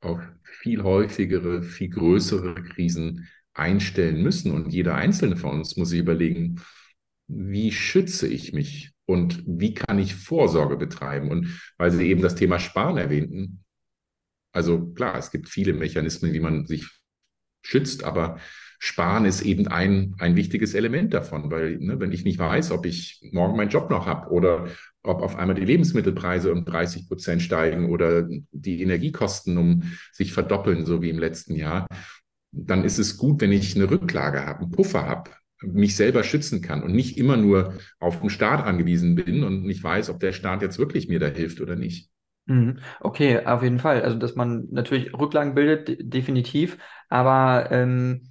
auf 0.01 0.19
viel 0.61 0.83
häufigere, 0.83 1.63
viel 1.63 1.89
größere 1.89 2.55
Krisen 2.55 3.27
einstellen 3.53 4.21
müssen. 4.21 4.51
Und 4.51 4.71
jeder 4.73 4.95
einzelne 4.95 5.37
von 5.37 5.51
uns 5.51 5.77
muss 5.77 5.89
sich 5.89 5.99
überlegen, 5.99 6.61
wie 7.27 7.71
schütze 7.71 8.27
ich 8.27 8.53
mich 8.53 8.91
und 9.05 9.43
wie 9.45 9.73
kann 9.73 9.99
ich 9.99 10.15
Vorsorge 10.15 10.77
betreiben? 10.77 11.29
Und 11.31 11.59
weil 11.77 11.91
Sie 11.91 12.07
eben 12.07 12.21
das 12.21 12.35
Thema 12.35 12.59
Sparen 12.59 12.97
erwähnten, 12.97 13.63
also 14.51 14.91
klar, 14.93 15.17
es 15.17 15.31
gibt 15.31 15.49
viele 15.49 15.73
Mechanismen, 15.73 16.33
wie 16.33 16.39
man 16.39 16.65
sich 16.65 16.87
schützt, 17.63 18.03
aber 18.03 18.39
Sparen 18.79 19.25
ist 19.25 19.41
eben 19.41 19.67
ein, 19.67 20.15
ein 20.19 20.35
wichtiges 20.35 20.73
Element 20.73 21.13
davon, 21.13 21.49
weil 21.49 21.77
ne, 21.77 21.99
wenn 21.99 22.11
ich 22.11 22.23
nicht 22.23 22.39
weiß, 22.39 22.71
ob 22.71 22.85
ich 22.85 23.21
morgen 23.31 23.57
meinen 23.57 23.69
Job 23.69 23.89
noch 23.89 24.05
habe 24.05 24.29
oder 24.31 24.67
ob 25.03 25.21
auf 25.21 25.35
einmal 25.35 25.55
die 25.55 25.65
Lebensmittelpreise 25.65 26.51
um 26.51 26.65
30 26.65 27.07
Prozent 27.07 27.41
steigen 27.41 27.89
oder 27.89 28.27
die 28.51 28.81
Energiekosten 28.81 29.57
um 29.57 29.83
sich 30.11 30.33
verdoppeln, 30.33 30.85
so 30.85 31.01
wie 31.01 31.09
im 31.09 31.19
letzten 31.19 31.55
Jahr, 31.55 31.87
dann 32.51 32.83
ist 32.83 32.99
es 32.99 33.17
gut, 33.17 33.41
wenn 33.41 33.51
ich 33.51 33.75
eine 33.75 33.89
Rücklage 33.89 34.45
habe, 34.45 34.61
einen 34.61 34.71
Puffer 34.71 35.05
habe, 35.05 35.31
mich 35.61 35.95
selber 35.95 36.23
schützen 36.23 36.61
kann 36.61 36.83
und 36.83 36.93
nicht 36.93 37.17
immer 37.17 37.37
nur 37.37 37.73
auf 37.99 38.19
den 38.19 38.29
Staat 38.29 38.63
angewiesen 38.65 39.15
bin 39.15 39.43
und 39.43 39.63
nicht 39.63 39.83
weiß, 39.83 40.09
ob 40.09 40.19
der 40.19 40.33
Staat 40.33 40.61
jetzt 40.61 40.77
wirklich 40.77 41.07
mir 41.07 41.19
da 41.19 41.27
hilft 41.27 41.61
oder 41.61 41.75
nicht. 41.75 42.09
Mhm. 42.45 42.79
Okay, 43.01 43.45
auf 43.45 43.63
jeden 43.63 43.79
Fall. 43.79 44.01
Also, 44.03 44.17
dass 44.17 44.35
man 44.35 44.67
natürlich 44.71 45.13
Rücklagen 45.13 45.55
bildet, 45.55 45.97
definitiv, 46.13 46.77
aber 47.09 47.69
ähm, 47.71 48.21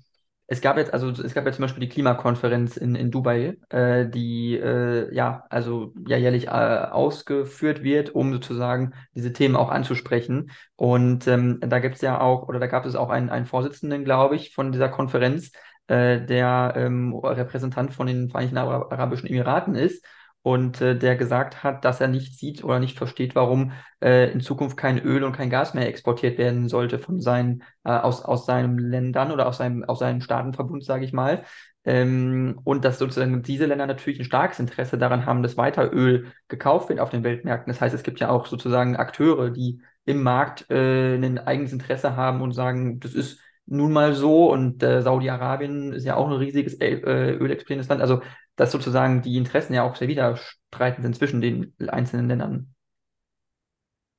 es 0.48 0.60
gab 0.60 0.76
jetzt, 0.76 0.92
also 0.92 1.10
es 1.10 1.34
gab 1.34 1.44
jetzt 1.46 1.56
zum 1.56 1.64
Beispiel 1.64 1.80
die 1.80 1.88
Klimakonferenz 1.88 2.76
in, 2.76 2.94
in 2.94 3.10
Dubai, 3.10 3.58
äh, 3.70 4.08
die 4.08 4.56
äh, 4.56 5.12
ja, 5.14 5.44
also 5.50 5.92
ja 6.06 6.16
jährlich 6.16 6.46
äh, 6.46 6.50
ausgeführt 6.50 7.82
wird, 7.82 8.14
um 8.14 8.32
sozusagen 8.32 8.92
diese 9.14 9.32
Themen 9.32 9.56
auch 9.56 9.70
anzusprechen. 9.70 10.52
Und 10.76 11.26
ähm, 11.26 11.58
da 11.60 11.80
gibt 11.80 11.96
es 11.96 12.00
ja 12.00 12.20
auch, 12.20 12.48
oder 12.48 12.60
da 12.60 12.68
gab 12.68 12.86
es 12.86 12.94
auch 12.94 13.10
einen, 13.10 13.28
einen 13.28 13.46
Vorsitzenden, 13.46 14.04
glaube 14.04 14.36
ich, 14.36 14.54
von 14.54 14.70
dieser 14.70 14.88
Konferenz, 14.88 15.50
äh, 15.88 16.20
der 16.24 16.74
ähm, 16.76 17.14
Repräsentant 17.14 17.92
von 17.92 18.06
den 18.06 18.30
Vereinigten 18.30 18.58
Arabischen 18.58 19.28
Emiraten 19.28 19.74
ist 19.74 20.04
und 20.46 20.80
äh, 20.80 20.96
der 20.96 21.16
gesagt 21.16 21.64
hat, 21.64 21.84
dass 21.84 22.00
er 22.00 22.06
nicht 22.06 22.38
sieht 22.38 22.62
oder 22.62 22.78
nicht 22.78 22.96
versteht, 22.96 23.34
warum 23.34 23.72
äh, 24.00 24.30
in 24.30 24.40
Zukunft 24.40 24.76
kein 24.76 24.96
Öl 25.00 25.24
und 25.24 25.32
kein 25.32 25.50
Gas 25.50 25.74
mehr 25.74 25.88
exportiert 25.88 26.38
werden 26.38 26.68
sollte 26.68 27.00
von 27.00 27.20
seinen, 27.20 27.64
äh, 27.82 27.90
aus, 27.90 28.24
aus 28.24 28.46
seinen 28.46 28.78
Ländern 28.78 29.32
oder 29.32 29.48
aus 29.48 29.56
seinem, 29.58 29.82
aus 29.82 29.98
seinem 29.98 30.20
Staatenverbund, 30.20 30.84
sage 30.84 31.04
ich 31.04 31.12
mal. 31.12 31.42
Ähm, 31.84 32.60
und 32.62 32.84
dass 32.84 33.00
sozusagen 33.00 33.42
diese 33.42 33.66
Länder 33.66 33.88
natürlich 33.88 34.20
ein 34.20 34.24
starkes 34.24 34.60
Interesse 34.60 34.98
daran 34.98 35.26
haben, 35.26 35.42
dass 35.42 35.56
weiter 35.56 35.92
Öl 35.92 36.30
gekauft 36.46 36.90
wird 36.90 37.00
auf 37.00 37.10
den 37.10 37.24
Weltmärkten. 37.24 37.72
Das 37.72 37.80
heißt, 37.80 37.96
es 37.96 38.04
gibt 38.04 38.20
ja 38.20 38.28
auch 38.28 38.46
sozusagen 38.46 38.94
Akteure, 38.94 39.50
die 39.50 39.82
im 40.04 40.22
Markt 40.22 40.70
äh, 40.70 41.16
ein 41.16 41.40
eigenes 41.40 41.72
Interesse 41.72 42.14
haben 42.14 42.40
und 42.40 42.52
sagen, 42.52 43.00
das 43.00 43.14
ist 43.14 43.40
nun 43.66 43.92
mal 43.92 44.14
so 44.14 44.52
und 44.52 44.80
äh, 44.84 45.02
Saudi-Arabien 45.02 45.92
ist 45.92 46.04
ja 46.04 46.14
auch 46.14 46.28
ein 46.28 46.34
riesiges 46.34 46.74
äh, 46.74 47.32
ölexportierendes 47.32 47.88
Land. 47.88 48.00
Also 48.00 48.20
dass 48.56 48.72
sozusagen 48.72 49.22
die 49.22 49.36
Interessen 49.36 49.74
ja 49.74 49.82
auch 49.82 49.96
sehr 49.96 50.08
widerstreitend 50.08 51.02
sind 51.02 51.16
zwischen 51.16 51.40
den 51.40 51.72
einzelnen 51.88 52.28
Ländern. 52.28 52.74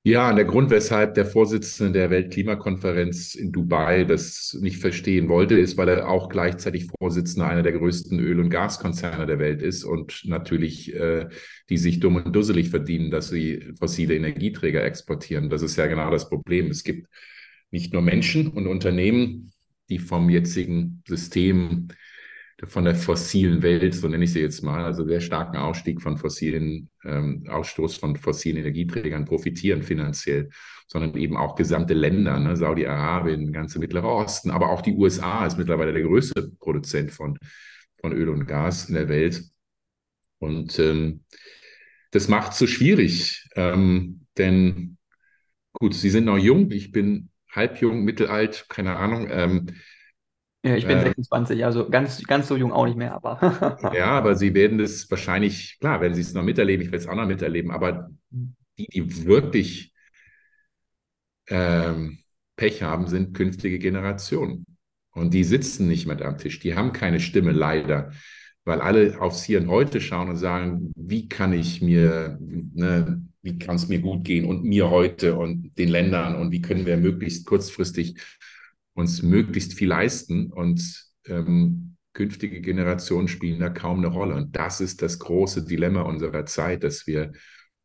Ja, 0.07 0.31
der 0.31 0.45
Grund, 0.45 0.69
weshalb 0.69 1.15
der 1.15 1.25
Vorsitzende 1.25 1.91
der 1.91 2.09
Weltklimakonferenz 2.09 3.35
in 3.35 3.51
Dubai 3.51 4.05
das 4.05 4.57
nicht 4.61 4.77
verstehen 4.77 5.27
wollte, 5.27 5.59
ist, 5.59 5.75
weil 5.75 5.89
er 5.89 6.07
auch 6.07 6.29
gleichzeitig 6.29 6.87
Vorsitzender 6.97 7.49
einer 7.49 7.61
der 7.61 7.73
größten 7.73 8.17
Öl- 8.17 8.39
und 8.39 8.49
Gaskonzerne 8.49 9.25
der 9.25 9.37
Welt 9.37 9.61
ist 9.61 9.83
und 9.83 10.21
natürlich 10.23 10.95
äh, 10.95 11.27
die 11.69 11.77
sich 11.77 11.99
dumm 11.99 12.15
und 12.15 12.33
dusselig 12.33 12.69
verdienen, 12.69 13.11
dass 13.11 13.27
sie 13.27 13.73
fossile 13.77 14.15
Energieträger 14.15 14.81
exportieren. 14.81 15.49
Das 15.49 15.61
ist 15.61 15.75
ja 15.75 15.87
genau 15.87 16.09
das 16.09 16.29
Problem. 16.29 16.67
Es 16.67 16.85
gibt 16.85 17.07
nicht 17.71 17.91
nur 17.91 18.01
Menschen 18.01 18.47
und 18.47 18.65
Unternehmen, 18.65 19.51
die 19.89 19.99
vom 19.99 20.29
jetzigen 20.29 21.03
System 21.05 21.89
von 22.65 22.85
der 22.85 22.95
fossilen 22.95 23.61
Welt, 23.61 23.93
so 23.93 24.07
nenne 24.07 24.23
ich 24.23 24.33
sie 24.33 24.41
jetzt 24.41 24.63
mal, 24.63 24.83
also 24.83 25.05
sehr 25.05 25.21
starken 25.21 25.57
Ausstieg 25.57 26.01
von 26.01 26.17
fossilen, 26.17 26.89
ähm, 27.05 27.45
Ausstoß 27.47 27.97
von 27.97 28.15
fossilen 28.15 28.57
Energieträgern 28.57 29.25
profitieren 29.25 29.83
finanziell, 29.83 30.49
sondern 30.87 31.15
eben 31.15 31.37
auch 31.37 31.55
gesamte 31.55 31.93
Länder, 31.93 32.39
ne? 32.39 32.55
Saudi-Arabien, 32.55 33.53
ganze 33.53 33.77
Mittlere 33.77 34.07
Osten, 34.07 34.49
aber 34.49 34.71
auch 34.71 34.81
die 34.81 34.93
USA 34.93 35.45
ist 35.45 35.59
mittlerweile 35.59 35.93
der 35.93 36.01
größte 36.01 36.51
Produzent 36.59 37.11
von, 37.11 37.37
von 38.01 38.11
Öl 38.11 38.29
und 38.29 38.47
Gas 38.47 38.89
in 38.89 38.95
der 38.95 39.07
Welt. 39.07 39.43
Und 40.39 40.79
ähm, 40.79 41.23
das 42.11 42.27
macht 42.27 42.53
es 42.53 42.57
so 42.59 42.65
schwierig, 42.65 43.47
ähm, 43.55 44.25
denn 44.37 44.97
gut, 45.73 45.93
Sie 45.93 46.09
sind 46.09 46.25
noch 46.25 46.37
jung, 46.37 46.71
ich 46.71 46.91
bin 46.91 47.29
halbjung, 47.51 48.03
mittelalt, 48.03 48.65
keine 48.69 48.95
Ahnung. 48.95 49.27
Ja, 50.67 50.75
ich 50.75 50.85
bin 50.85 50.97
äh, 50.97 51.03
26, 51.03 51.65
also 51.65 51.89
ganz, 51.89 52.23
ganz 52.23 52.47
so 52.47 52.55
jung 52.55 52.71
auch 52.71 52.85
nicht 52.85 52.97
mehr, 52.97 53.13
aber. 53.13 53.89
ja, 53.93 54.07
aber 54.07 54.35
Sie 54.35 54.53
werden 54.53 54.77
das 54.77 55.09
wahrscheinlich, 55.09 55.77
klar, 55.79 56.01
werden 56.01 56.13
Sie 56.13 56.21
es 56.21 56.33
noch 56.33 56.43
miterleben, 56.43 56.85
ich 56.85 56.91
werde 56.91 57.03
es 57.03 57.07
auch 57.07 57.15
noch 57.15 57.25
miterleben, 57.25 57.71
aber 57.71 58.09
die, 58.77 58.87
die 58.87 59.25
wirklich 59.25 59.93
ähm, 61.49 62.19
Pech 62.55 62.83
haben, 62.83 63.07
sind 63.07 63.33
künftige 63.35 63.79
Generationen. 63.79 64.65
Und 65.11 65.33
die 65.33 65.43
sitzen 65.43 65.87
nicht 65.87 66.05
mit 66.05 66.21
am 66.21 66.37
Tisch, 66.37 66.59
die 66.59 66.75
haben 66.75 66.93
keine 66.93 67.19
Stimme, 67.19 67.51
leider, 67.51 68.11
weil 68.65 68.81
alle 68.81 69.19
aufs 69.19 69.43
Hier 69.43 69.59
und 69.59 69.67
Heute 69.67 69.99
schauen 70.01 70.29
und 70.29 70.37
sagen, 70.37 70.91
wie 70.95 71.27
kann 71.27 71.53
ich 71.53 71.81
mir, 71.81 72.37
ne, 72.39 73.25
wie 73.41 73.57
kann 73.57 73.77
es 73.77 73.87
mir 73.87 73.99
gut 73.99 74.25
gehen 74.25 74.45
und 74.45 74.63
mir 74.63 74.89
heute 74.89 75.35
und 75.35 75.75
den 75.77 75.89
Ländern 75.89 76.35
und 76.35 76.51
wie 76.51 76.61
können 76.61 76.85
wir 76.85 76.97
möglichst 76.97 77.47
kurzfristig 77.47 78.15
uns 78.97 79.21
möglichst 79.21 79.75
viel 79.75 79.89
leisten 79.89 80.51
und 80.51 81.05
ähm, 81.27 81.95
künftige 82.13 82.61
Generationen 82.61 83.27
spielen 83.27 83.59
da 83.59 83.69
kaum 83.69 83.99
eine 83.99 84.07
Rolle. 84.07 84.35
Und 84.35 84.55
das 84.55 84.81
ist 84.81 85.03
das 85.03 85.19
große 85.19 85.65
Dilemma 85.65 86.01
unserer 86.01 86.45
Zeit, 86.45 86.83
dass 86.83 87.05
wir 87.05 87.31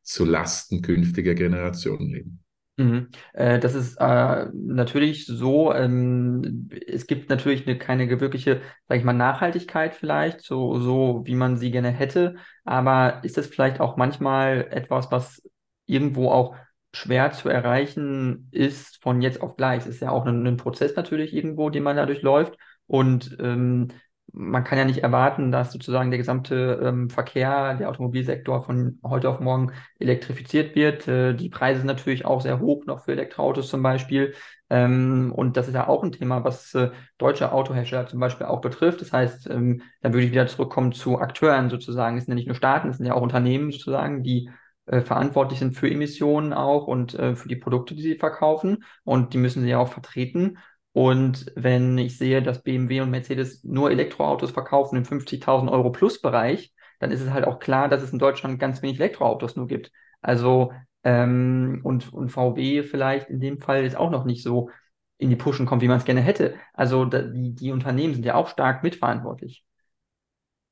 zu 0.01 0.25
Lasten 0.25 0.81
künftiger 0.81 1.35
Generationen 1.35 2.09
leben. 2.09 2.45
Mhm. 2.79 3.09
Äh, 3.35 3.59
das 3.59 3.75
ist 3.75 3.97
äh, 4.01 4.47
natürlich 4.55 5.27
so. 5.27 5.75
Ähm, 5.75 6.71
es 6.87 7.07
gibt 7.07 7.29
natürlich 7.29 7.67
eine, 7.67 7.77
keine 7.77 8.09
wirkliche, 8.19 8.63
sag 8.89 8.97
ich 8.97 9.05
mal, 9.05 9.13
Nachhaltigkeit 9.13 9.95
vielleicht, 9.95 10.41
so, 10.41 10.81
so 10.81 11.23
wie 11.27 11.35
man 11.35 11.59
sie 11.59 11.71
gerne 11.71 11.91
hätte. 11.91 12.37
Aber 12.65 13.23
ist 13.23 13.37
das 13.37 13.49
vielleicht 13.49 13.81
auch 13.81 13.99
manchmal 13.99 14.67
etwas, 14.71 15.11
was 15.11 15.43
irgendwo 15.85 16.31
auch 16.31 16.57
schwer 16.95 17.33
zu 17.33 17.49
erreichen 17.49 18.49
ist 18.51 19.03
von 19.03 19.23
jetzt 19.23 19.41
auf 19.41 19.57
gleich. 19.57 19.83
Es 19.83 19.89
ist 19.89 20.03
ja 20.03 20.11
auch 20.11 20.27
ein, 20.27 20.47
ein 20.47 20.57
Prozess 20.57 20.95
natürlich 20.97 21.35
irgendwo, 21.35 21.71
den 21.71 21.83
man 21.83 21.97
da 21.97 22.07
durchläuft. 22.07 22.57
Und 22.87 23.37
ähm, 23.41 23.89
man 24.33 24.65
kann 24.65 24.79
ja 24.79 24.85
nicht 24.85 25.03
erwarten, 25.03 25.53
dass 25.53 25.73
sozusagen 25.73 26.11
der 26.11 26.19
gesamte 26.19 26.81
ähm, 26.83 27.11
Verkehr, 27.11 27.75
der 27.75 27.91
Automobilsektor 27.91 28.63
von 28.63 28.99
heute 29.05 29.29
auf 29.29 29.41
morgen 29.41 29.73
elektrifiziert 29.99 30.75
wird. 30.75 31.07
Äh, 31.07 31.35
die 31.35 31.51
Preise 31.51 31.81
sind 31.81 31.87
natürlich 31.87 32.25
auch 32.25 32.41
sehr 32.41 32.61
hoch, 32.61 32.87
noch 32.87 33.05
für 33.05 33.13
Elektroautos 33.13 33.69
zum 33.69 33.83
Beispiel. 33.83 34.35
Ähm, 34.71 35.33
und 35.37 35.57
das 35.59 35.69
ist 35.69 35.75
ja 35.75 35.87
auch 35.87 36.03
ein 36.03 36.13
Thema, 36.13 36.45
was 36.45 36.75
äh, 36.75 36.91
deutsche 37.19 37.53
Autohersteller 37.53 38.07
zum 38.07 38.21
Beispiel 38.21 38.47
auch 38.47 38.63
betrifft. 38.63 39.03
Das 39.03 39.13
heißt, 39.13 39.51
ähm, 39.51 39.83
dann 40.01 40.15
würde 40.15 40.25
ich 40.25 40.33
wieder 40.33 40.47
zurückkommen 40.47 40.93
zu 40.93 41.19
Akteuren 41.19 41.69
sozusagen. 41.69 42.17
Es 42.17 42.25
sind 42.25 42.33
ja 42.33 42.37
nicht 42.37 42.47
nur 42.47 42.57
Staaten, 42.57 42.89
es 42.89 42.97
sind 42.97 43.07
ja 43.07 43.15
auch 43.15 43.23
Unternehmen 43.23 43.71
sozusagen, 43.71 44.23
die 44.23 44.49
verantwortlich 44.87 45.59
sind 45.59 45.75
für 45.77 45.91
Emissionen 45.91 46.53
auch 46.53 46.87
und 46.87 47.15
äh, 47.15 47.37
für 47.37 47.49
die 47.49 47.57
Produkte, 47.57 47.95
die 47.95 48.03
sie 48.03 48.17
verkaufen. 48.17 48.85
Und 49.05 49.35
die 49.35 49.39
müssen 49.39 49.63
sie 49.63 49.71
ja 49.71 49.79
auch 49.79 49.93
vertreten. 49.93 50.59
Und 50.93 51.47
wenn 51.57 51.97
ich 51.99 52.19
sehe, 52.19 52.43
dass 52.43 52.63
BMW 52.63 53.01
und 53.01 53.11
Mercedes 53.11 53.65
nur 53.65 53.91
Elektroautos 53.91 54.51
verkaufen 54.51 54.97
im 54.97 55.05
50.000 55.05 55.71
Euro 55.71 55.91
plus 55.91 56.21
Bereich, 56.21 56.73
dann 56.99 57.11
ist 57.11 57.21
es 57.23 57.31
halt 57.31 57.47
auch 57.47 57.59
klar, 57.59 57.89
dass 57.89 58.03
es 58.03 58.13
in 58.13 58.19
Deutschland 58.19 58.59
ganz 58.59 58.83
wenig 58.83 58.99
Elektroautos 59.01 59.57
nur 59.57 59.67
gibt. 59.67 59.91
Also, 60.21 60.73
ähm, 61.05 61.81
und, 61.83 62.13
und 62.13 62.31
VW 62.31 62.83
vielleicht 62.83 63.31
in 63.31 63.41
dem 63.41 63.61
Fall 63.61 63.85
ist 63.85 63.97
auch 63.97 64.11
noch 64.11 64.25
nicht 64.25 64.43
so 64.43 64.71
in 65.19 65.31
die 65.31 65.37
Pushen 65.37 65.67
kommt, 65.67 65.83
wie 65.83 65.89
man 65.89 65.99
es 65.99 66.05
gerne 66.05 66.21
hätte. 66.21 66.55
Also 66.75 67.05
da, 67.05 67.23
die, 67.23 67.55
die 67.55 67.73
Unternehmen 67.73 68.15
sind 68.15 68.25
ja 68.25 68.35
auch 68.35 68.49
stark 68.49 68.83
mitverantwortlich. 68.83 69.65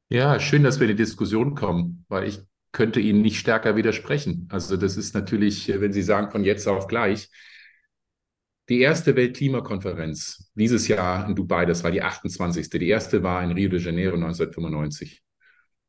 Ja, 0.08 0.40
schön, 0.40 0.64
dass 0.64 0.80
wir 0.80 0.88
in 0.88 0.96
die 0.96 1.02
Diskussion 1.02 1.54
kommen, 1.54 2.04
weil 2.08 2.26
ich 2.26 2.40
könnte 2.72 3.00
Ihnen 3.00 3.22
nicht 3.22 3.38
stärker 3.38 3.76
widersprechen. 3.76 4.48
Also 4.50 4.76
das 4.76 4.96
ist 4.96 5.14
natürlich, 5.14 5.68
wenn 5.68 5.92
Sie 5.92 6.02
sagen, 6.02 6.30
von 6.30 6.44
jetzt 6.44 6.66
auf 6.66 6.86
gleich. 6.86 7.28
Die 8.68 8.80
erste 8.80 9.16
Weltklimakonferenz 9.16 10.52
dieses 10.54 10.86
Jahr 10.86 11.28
in 11.28 11.34
Dubai, 11.34 11.66
das 11.66 11.82
war 11.82 11.90
die 11.90 12.02
28. 12.02 12.70
Die 12.70 12.88
erste 12.88 13.22
war 13.22 13.42
in 13.42 13.50
Rio 13.50 13.68
de 13.68 13.80
Janeiro 13.80 14.14
1995. 14.14 15.22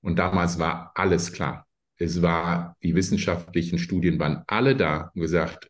Und 0.02 0.18
damals 0.18 0.58
war 0.58 0.92
alles 0.96 1.32
klar. 1.32 1.68
Es 1.98 2.24
war, 2.24 2.76
die 2.82 2.96
wissenschaftlichen 2.96 3.78
Studien 3.78 4.18
waren 4.18 4.44
alle 4.48 4.76
da 4.76 5.12
und 5.14 5.22
gesagt, 5.22 5.70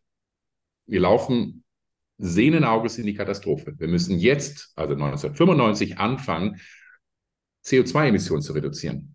wir 0.86 1.00
laufen 1.00 1.64
sehenden 2.16 2.64
Auges 2.64 2.96
in 2.96 3.04
die 3.04 3.14
Katastrophe. 3.14 3.74
Wir 3.78 3.88
müssen 3.88 4.18
jetzt, 4.18 4.72
also 4.76 4.94
1995, 4.94 5.98
anfangen, 5.98 6.60
CO2-Emissionen 7.64 8.42
zu 8.42 8.54
reduzieren. 8.54 9.14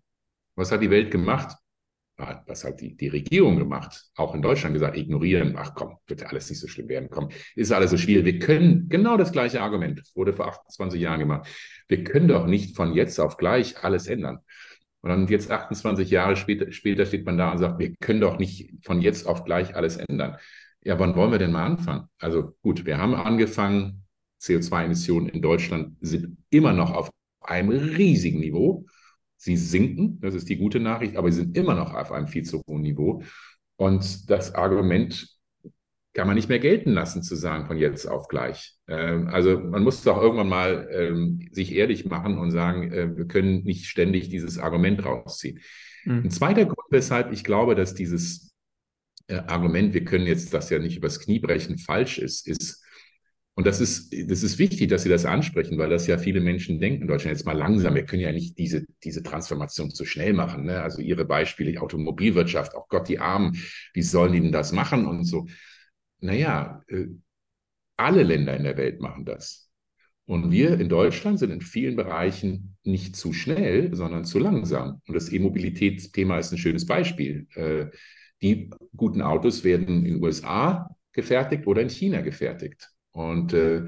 Was 0.54 0.70
hat 0.70 0.82
die 0.82 0.90
Welt 0.90 1.10
gemacht? 1.10 1.56
Was 2.18 2.64
hat 2.64 2.80
die, 2.80 2.96
die 2.96 3.08
Regierung 3.08 3.58
gemacht, 3.58 4.10
auch 4.16 4.34
in 4.34 4.42
Deutschland 4.42 4.74
gesagt, 4.74 4.96
ignorieren, 4.96 5.54
ach 5.56 5.74
komm, 5.74 5.98
wird 6.06 6.20
ja 6.20 6.26
alles 6.26 6.50
nicht 6.50 6.58
so 6.58 6.66
schlimm 6.66 6.88
werden, 6.88 7.08
komm, 7.10 7.28
ist 7.54 7.72
alles 7.72 7.92
so 7.92 7.96
schwierig. 7.96 8.24
Wir 8.24 8.38
können, 8.40 8.88
genau 8.88 9.16
das 9.16 9.30
gleiche 9.30 9.60
Argument, 9.60 10.02
wurde 10.14 10.32
vor 10.32 10.48
28 10.48 11.00
Jahren 11.00 11.20
gemacht, 11.20 11.48
wir 11.86 12.02
können 12.02 12.28
doch 12.28 12.46
nicht 12.46 12.76
von 12.76 12.92
jetzt 12.92 13.18
auf 13.20 13.36
gleich 13.36 13.82
alles 13.84 14.08
ändern. 14.08 14.40
Und 15.00 15.10
dann 15.10 15.28
jetzt 15.28 15.50
28 15.50 16.10
Jahre 16.10 16.34
später, 16.34 16.72
später 16.72 17.06
steht 17.06 17.24
man 17.24 17.38
da 17.38 17.52
und 17.52 17.58
sagt, 17.58 17.78
wir 17.78 17.94
können 18.00 18.20
doch 18.20 18.38
nicht 18.38 18.72
von 18.84 19.00
jetzt 19.00 19.26
auf 19.26 19.44
gleich 19.44 19.76
alles 19.76 19.96
ändern. 19.96 20.36
Ja, 20.82 20.98
wann 20.98 21.14
wollen 21.14 21.30
wir 21.30 21.38
denn 21.38 21.52
mal 21.52 21.64
anfangen? 21.66 22.08
Also 22.18 22.56
gut, 22.62 22.84
wir 22.84 22.98
haben 22.98 23.14
angefangen, 23.14 24.04
CO2-Emissionen 24.40 25.28
in 25.28 25.40
Deutschland 25.40 25.96
sind 26.00 26.38
immer 26.50 26.72
noch 26.72 26.92
auf 26.92 27.10
einem 27.40 27.70
riesigen 27.70 28.40
Niveau. 28.40 28.86
Sie 29.38 29.56
sinken, 29.56 30.20
das 30.20 30.34
ist 30.34 30.48
die 30.48 30.56
gute 30.56 30.80
Nachricht, 30.80 31.16
aber 31.16 31.30
sie 31.30 31.42
sind 31.42 31.56
immer 31.56 31.74
noch 31.74 31.94
auf 31.94 32.12
einem 32.12 32.26
viel 32.26 32.42
zu 32.42 32.60
hohen 32.68 32.82
Niveau. 32.82 33.22
Und 33.76 34.28
das 34.28 34.54
Argument 34.54 35.28
kann 36.12 36.26
man 36.26 36.34
nicht 36.34 36.48
mehr 36.48 36.58
gelten 36.58 36.90
lassen, 36.90 37.22
zu 37.22 37.36
sagen, 37.36 37.66
von 37.66 37.78
jetzt 37.78 38.06
auf 38.06 38.26
gleich. 38.26 38.74
Ähm, 38.88 39.28
also 39.28 39.60
man 39.60 39.84
muss 39.84 40.02
doch 40.02 40.20
irgendwann 40.20 40.48
mal 40.48 40.88
ähm, 40.90 41.48
sich 41.52 41.72
ehrlich 41.72 42.04
machen 42.04 42.38
und 42.38 42.50
sagen, 42.50 42.90
äh, 42.90 43.16
wir 43.16 43.26
können 43.26 43.62
nicht 43.62 43.86
ständig 43.86 44.28
dieses 44.28 44.58
Argument 44.58 45.04
rausziehen. 45.04 45.60
Mhm. 46.04 46.24
Ein 46.24 46.30
zweiter 46.30 46.64
Grund, 46.64 46.88
weshalb 46.90 47.32
ich 47.32 47.44
glaube, 47.44 47.76
dass 47.76 47.94
dieses 47.94 48.52
äh, 49.28 49.36
Argument, 49.36 49.94
wir 49.94 50.04
können 50.04 50.26
jetzt 50.26 50.52
das 50.52 50.70
ja 50.70 50.80
nicht 50.80 50.96
übers 50.96 51.20
Knie 51.20 51.38
brechen, 51.38 51.78
falsch 51.78 52.18
ist, 52.18 52.48
ist, 52.48 52.84
und 53.58 53.66
das 53.66 53.80
ist, 53.80 54.14
das 54.30 54.44
ist 54.44 54.60
wichtig, 54.60 54.88
dass 54.88 55.02
Sie 55.02 55.08
das 55.08 55.24
ansprechen, 55.24 55.78
weil 55.78 55.90
das 55.90 56.06
ja 56.06 56.16
viele 56.16 56.40
Menschen 56.40 56.78
denken 56.78 57.02
in 57.02 57.08
Deutschland 57.08 57.36
jetzt 57.36 57.44
mal 57.44 57.58
langsam. 57.58 57.96
Wir 57.96 58.04
können 58.04 58.22
ja 58.22 58.30
nicht 58.30 58.56
diese, 58.56 58.86
diese 59.02 59.24
Transformation 59.24 59.90
zu 59.90 60.04
schnell 60.04 60.32
machen. 60.32 60.66
Ne? 60.66 60.80
Also 60.80 61.02
Ihre 61.02 61.24
Beispiele, 61.24 61.82
Automobilwirtschaft, 61.82 62.76
auch 62.76 62.86
Gott, 62.86 63.08
die 63.08 63.18
Armen, 63.18 63.60
wie 63.94 64.02
sollen 64.02 64.32
die 64.32 64.40
denn 64.40 64.52
das 64.52 64.70
machen 64.70 65.06
und 65.06 65.24
so. 65.24 65.48
Naja, 66.20 66.84
äh, 66.86 67.06
alle 67.96 68.22
Länder 68.22 68.56
in 68.56 68.62
der 68.62 68.76
Welt 68.76 69.00
machen 69.00 69.24
das. 69.24 69.68
Und 70.24 70.52
wir 70.52 70.78
in 70.78 70.88
Deutschland 70.88 71.40
sind 71.40 71.50
in 71.50 71.60
vielen 71.60 71.96
Bereichen 71.96 72.76
nicht 72.84 73.16
zu 73.16 73.32
schnell, 73.32 73.92
sondern 73.92 74.24
zu 74.24 74.38
langsam. 74.38 75.02
Und 75.08 75.14
das 75.14 75.32
E-Mobilitätsthema 75.32 76.38
ist 76.38 76.52
ein 76.52 76.58
schönes 76.58 76.86
Beispiel. 76.86 77.48
Äh, 77.56 77.86
die 78.40 78.70
guten 78.94 79.20
Autos 79.20 79.64
werden 79.64 79.88
in 79.88 80.04
den 80.04 80.22
USA 80.22 80.94
gefertigt 81.12 81.66
oder 81.66 81.82
in 81.82 81.90
China 81.90 82.20
gefertigt. 82.20 82.88
Und 83.18 83.52
äh, 83.52 83.86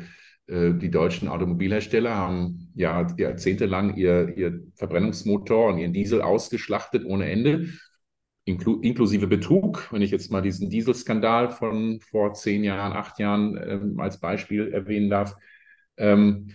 äh, 0.49 0.75
die 0.75 0.91
deutschen 0.91 1.29
Automobilhersteller 1.29 2.15
haben 2.15 2.73
ja 2.75 3.07
jahrzehntelang 3.17 3.97
ihr, 3.97 4.37
ihr 4.37 4.61
Verbrennungsmotor 4.75 5.69
und 5.69 5.79
ihren 5.79 5.93
Diesel 5.93 6.21
ausgeschlachtet 6.21 7.05
ohne 7.05 7.31
Ende, 7.31 7.69
inklu 8.45 8.81
inklusive 8.81 9.29
Betrug. 9.29 9.93
Wenn 9.93 10.03
ich 10.03 10.11
jetzt 10.11 10.33
mal 10.33 10.43
diesen 10.43 10.69
Dieselskandal 10.69 11.51
von 11.51 12.01
vor 12.01 12.35
zehn 12.35 12.65
Jahren, 12.65 12.93
acht 12.93 13.21
Jahren 13.21 13.57
äh, 13.57 14.03
als 14.03 14.19
Beispiel 14.19 14.73
erwähnen 14.73 15.11
darf, 15.11 15.37
ähm, 15.97 16.49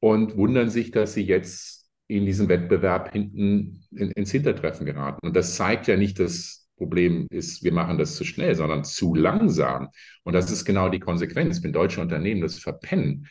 und 0.00 0.36
wundern 0.36 0.68
sich, 0.68 0.90
dass 0.90 1.14
sie 1.14 1.24
jetzt 1.24 1.88
in 2.08 2.26
diesem 2.26 2.48
Wettbewerb 2.48 3.12
hinten 3.12 3.84
in, 3.90 4.10
ins 4.10 4.32
Hintertreffen 4.32 4.86
geraten. 4.86 5.26
Und 5.26 5.36
das 5.36 5.54
zeigt 5.54 5.86
ja 5.86 5.96
nicht, 5.96 6.18
dass 6.18 6.61
Problem 6.82 7.26
ist, 7.30 7.62
wir 7.62 7.72
machen 7.72 7.98
das 7.98 8.16
zu 8.16 8.24
schnell, 8.24 8.54
sondern 8.54 8.84
zu 8.84 9.14
langsam. 9.14 9.88
Und 10.24 10.34
das 10.34 10.50
ist 10.50 10.64
genau 10.64 10.88
die 10.88 11.00
Konsequenz. 11.00 11.62
Wenn 11.62 11.72
deutsche 11.72 12.00
Unternehmen 12.00 12.40
das 12.40 12.58
verpennen, 12.58 13.28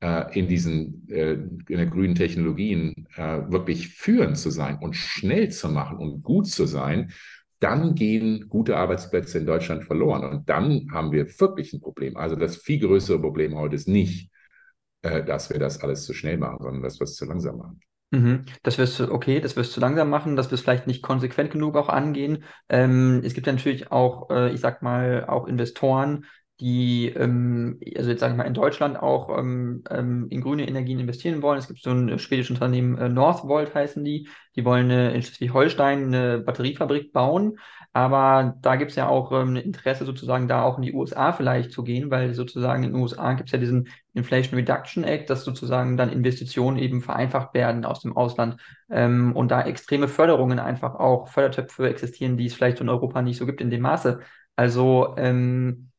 äh, 0.00 0.38
in 0.38 0.48
diesen 0.48 1.08
äh, 1.08 1.32
in 1.32 1.78
den 1.78 1.90
grünen 1.90 2.14
Technologien 2.14 3.06
äh, 3.16 3.40
wirklich 3.50 3.88
führend 3.88 4.38
zu 4.38 4.50
sein 4.50 4.78
und 4.80 4.96
schnell 4.96 5.50
zu 5.50 5.68
machen 5.68 5.98
und 5.98 6.22
gut 6.22 6.46
zu 6.46 6.66
sein, 6.66 7.12
dann 7.60 7.94
gehen 7.94 8.48
gute 8.48 8.76
Arbeitsplätze 8.76 9.38
in 9.38 9.46
Deutschland 9.46 9.84
verloren. 9.84 10.24
Und 10.24 10.48
dann 10.48 10.88
haben 10.92 11.12
wir 11.12 11.26
wirklich 11.40 11.72
ein 11.72 11.80
Problem. 11.80 12.16
Also 12.16 12.36
das 12.36 12.56
viel 12.56 12.80
größere 12.80 13.20
Problem 13.20 13.56
heute 13.56 13.76
ist 13.76 13.88
nicht, 13.88 14.30
äh, 15.02 15.24
dass 15.24 15.50
wir 15.50 15.58
das 15.58 15.80
alles 15.80 16.04
zu 16.04 16.14
schnell 16.14 16.38
machen, 16.38 16.58
sondern 16.60 16.82
dass 16.82 17.00
wir 17.00 17.04
es 17.04 17.14
zu 17.14 17.24
langsam 17.24 17.58
machen. 17.58 17.80
Mhm. 18.10 18.44
Das 18.62 18.78
wirst 18.78 19.00
du, 19.00 19.10
okay, 19.10 19.40
das 19.40 19.56
wirst 19.56 19.76
du 19.76 19.80
langsam 19.80 20.08
machen, 20.08 20.36
das 20.36 20.50
wirst 20.50 20.62
du 20.62 20.64
vielleicht 20.64 20.86
nicht 20.86 21.02
konsequent 21.02 21.50
genug 21.50 21.76
auch 21.76 21.88
angehen. 21.88 22.44
Ähm, 22.68 23.20
es 23.24 23.34
gibt 23.34 23.46
ja 23.46 23.52
natürlich 23.52 23.90
auch, 23.90 24.30
äh, 24.30 24.52
ich 24.52 24.60
sag 24.60 24.82
mal, 24.82 25.24
auch 25.26 25.46
Investoren, 25.48 26.26
die, 26.60 27.08
ähm, 27.08 27.80
also 27.96 28.10
jetzt 28.10 28.20
sage 28.20 28.34
ich 28.34 28.38
mal, 28.38 28.44
in 28.44 28.54
Deutschland 28.54 28.96
auch 28.96 29.36
ähm, 29.36 29.82
ähm, 29.90 30.28
in 30.30 30.40
grüne 30.40 30.68
Energien 30.68 31.00
investieren 31.00 31.42
wollen. 31.42 31.58
Es 31.58 31.66
gibt 31.66 31.82
so 31.82 31.90
ein 31.90 32.16
schwedisches 32.20 32.52
Unternehmen, 32.54 32.96
äh, 32.98 33.08
Northvolt 33.08 33.74
heißen 33.74 34.04
die, 34.04 34.28
die 34.54 34.64
wollen 34.64 34.84
eine, 34.90 35.12
in 35.12 35.22
Schleswig-Holstein 35.22 36.14
eine 36.14 36.38
Batteriefabrik 36.38 37.12
bauen. 37.12 37.58
Aber 37.96 38.56
da 38.60 38.74
gibt 38.74 38.90
es 38.90 38.96
ja 38.96 39.08
auch 39.08 39.30
ähm, 39.30 39.54
Interesse, 39.54 40.04
sozusagen 40.04 40.48
da 40.48 40.62
auch 40.64 40.78
in 40.78 40.82
die 40.82 40.92
USA 40.92 41.32
vielleicht 41.32 41.70
zu 41.70 41.84
gehen, 41.84 42.10
weil 42.10 42.34
sozusagen 42.34 42.82
in 42.82 42.92
den 42.92 43.00
USA 43.00 43.34
gibt 43.34 43.48
es 43.48 43.52
ja 43.52 43.58
diesen 43.58 43.88
Inflation 44.14 44.56
Reduction 44.58 45.04
Act, 45.04 45.30
dass 45.30 45.44
sozusagen 45.44 45.96
dann 45.96 46.10
Investitionen 46.10 46.76
eben 46.76 47.02
vereinfacht 47.02 47.54
werden 47.54 47.84
aus 47.84 48.00
dem 48.00 48.16
Ausland 48.16 48.60
ähm, 48.90 49.34
und 49.36 49.50
da 49.52 49.62
extreme 49.62 50.08
Förderungen 50.08 50.58
einfach 50.58 50.96
auch, 50.96 51.28
Fördertöpfe 51.28 51.88
existieren, 51.88 52.36
die 52.36 52.46
es 52.46 52.54
vielleicht 52.54 52.80
in 52.80 52.88
Europa 52.88 53.22
nicht 53.22 53.38
so 53.38 53.46
gibt 53.46 53.60
in 53.60 53.70
dem 53.70 53.82
Maße. 53.82 54.20
Also 54.56 55.14
ähm, 55.16 55.90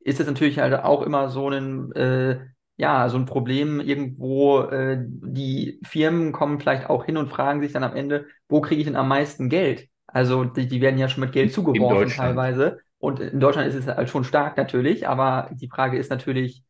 ist 0.00 0.20
es 0.20 0.26
natürlich 0.26 0.58
halt 0.58 0.74
auch 0.74 1.02
immer 1.02 1.28
so 1.30 1.48
ein, 1.50 1.92
äh, 1.92 2.40
ja, 2.76 3.08
so 3.10 3.18
ein 3.18 3.26
Problem 3.26 3.80
irgendwo, 3.80 4.62
äh, 4.62 4.98
die 5.06 5.80
Firmen 5.84 6.32
kommen 6.32 6.60
vielleicht 6.60 6.88
auch 6.88 7.04
hin 7.04 7.16
und 7.18 7.28
fragen 7.28 7.60
sich 7.60 7.72
dann 7.72 7.84
am 7.84 7.94
Ende, 7.94 8.26
wo 8.48 8.60
kriege 8.62 8.80
ich 8.80 8.86
denn 8.86 8.96
am 8.96 9.08
meisten 9.08 9.50
Geld? 9.50 9.88
Also 10.12 10.44
die, 10.44 10.68
die 10.68 10.80
werden 10.80 10.98
ja 10.98 11.08
schon 11.08 11.22
mit 11.22 11.32
Geld 11.32 11.52
zugeworfen 11.52 12.14
teilweise. 12.16 12.78
Und 12.98 13.20
in 13.20 13.40
Deutschland 13.40 13.68
ist 13.68 13.74
es 13.76 13.86
halt 13.86 14.08
schon 14.10 14.24
stark 14.24 14.56
natürlich, 14.56 15.08
aber 15.08 15.50
die 15.54 15.68
Frage 15.68 15.98
ist 15.98 16.10
natürlich, 16.10 16.62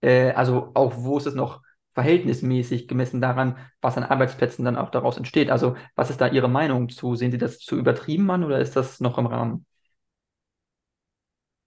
äh, 0.00 0.30
also 0.32 0.70
auch 0.74 0.94
wo 0.96 1.18
ist 1.18 1.26
es 1.26 1.34
noch 1.34 1.62
verhältnismäßig 1.94 2.86
gemessen 2.88 3.20
daran, 3.20 3.56
was 3.80 3.96
an 3.96 4.04
Arbeitsplätzen 4.04 4.64
dann 4.64 4.76
auch 4.76 4.90
daraus 4.90 5.16
entsteht. 5.16 5.50
Also 5.50 5.76
was 5.96 6.10
ist 6.10 6.20
da 6.20 6.28
Ihre 6.28 6.48
Meinung 6.48 6.88
zu? 6.90 7.14
Sehen 7.16 7.32
Sie 7.32 7.38
das 7.38 7.58
zu 7.58 7.76
übertrieben 7.76 8.30
an 8.30 8.44
oder 8.44 8.60
ist 8.60 8.76
das 8.76 9.00
noch 9.00 9.18
im 9.18 9.26
Rahmen? 9.26 9.66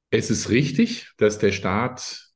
Es 0.09 0.29
ist 0.29 0.49
richtig, 0.49 1.11
dass 1.17 1.39
der 1.39 1.51
Staat 1.51 2.30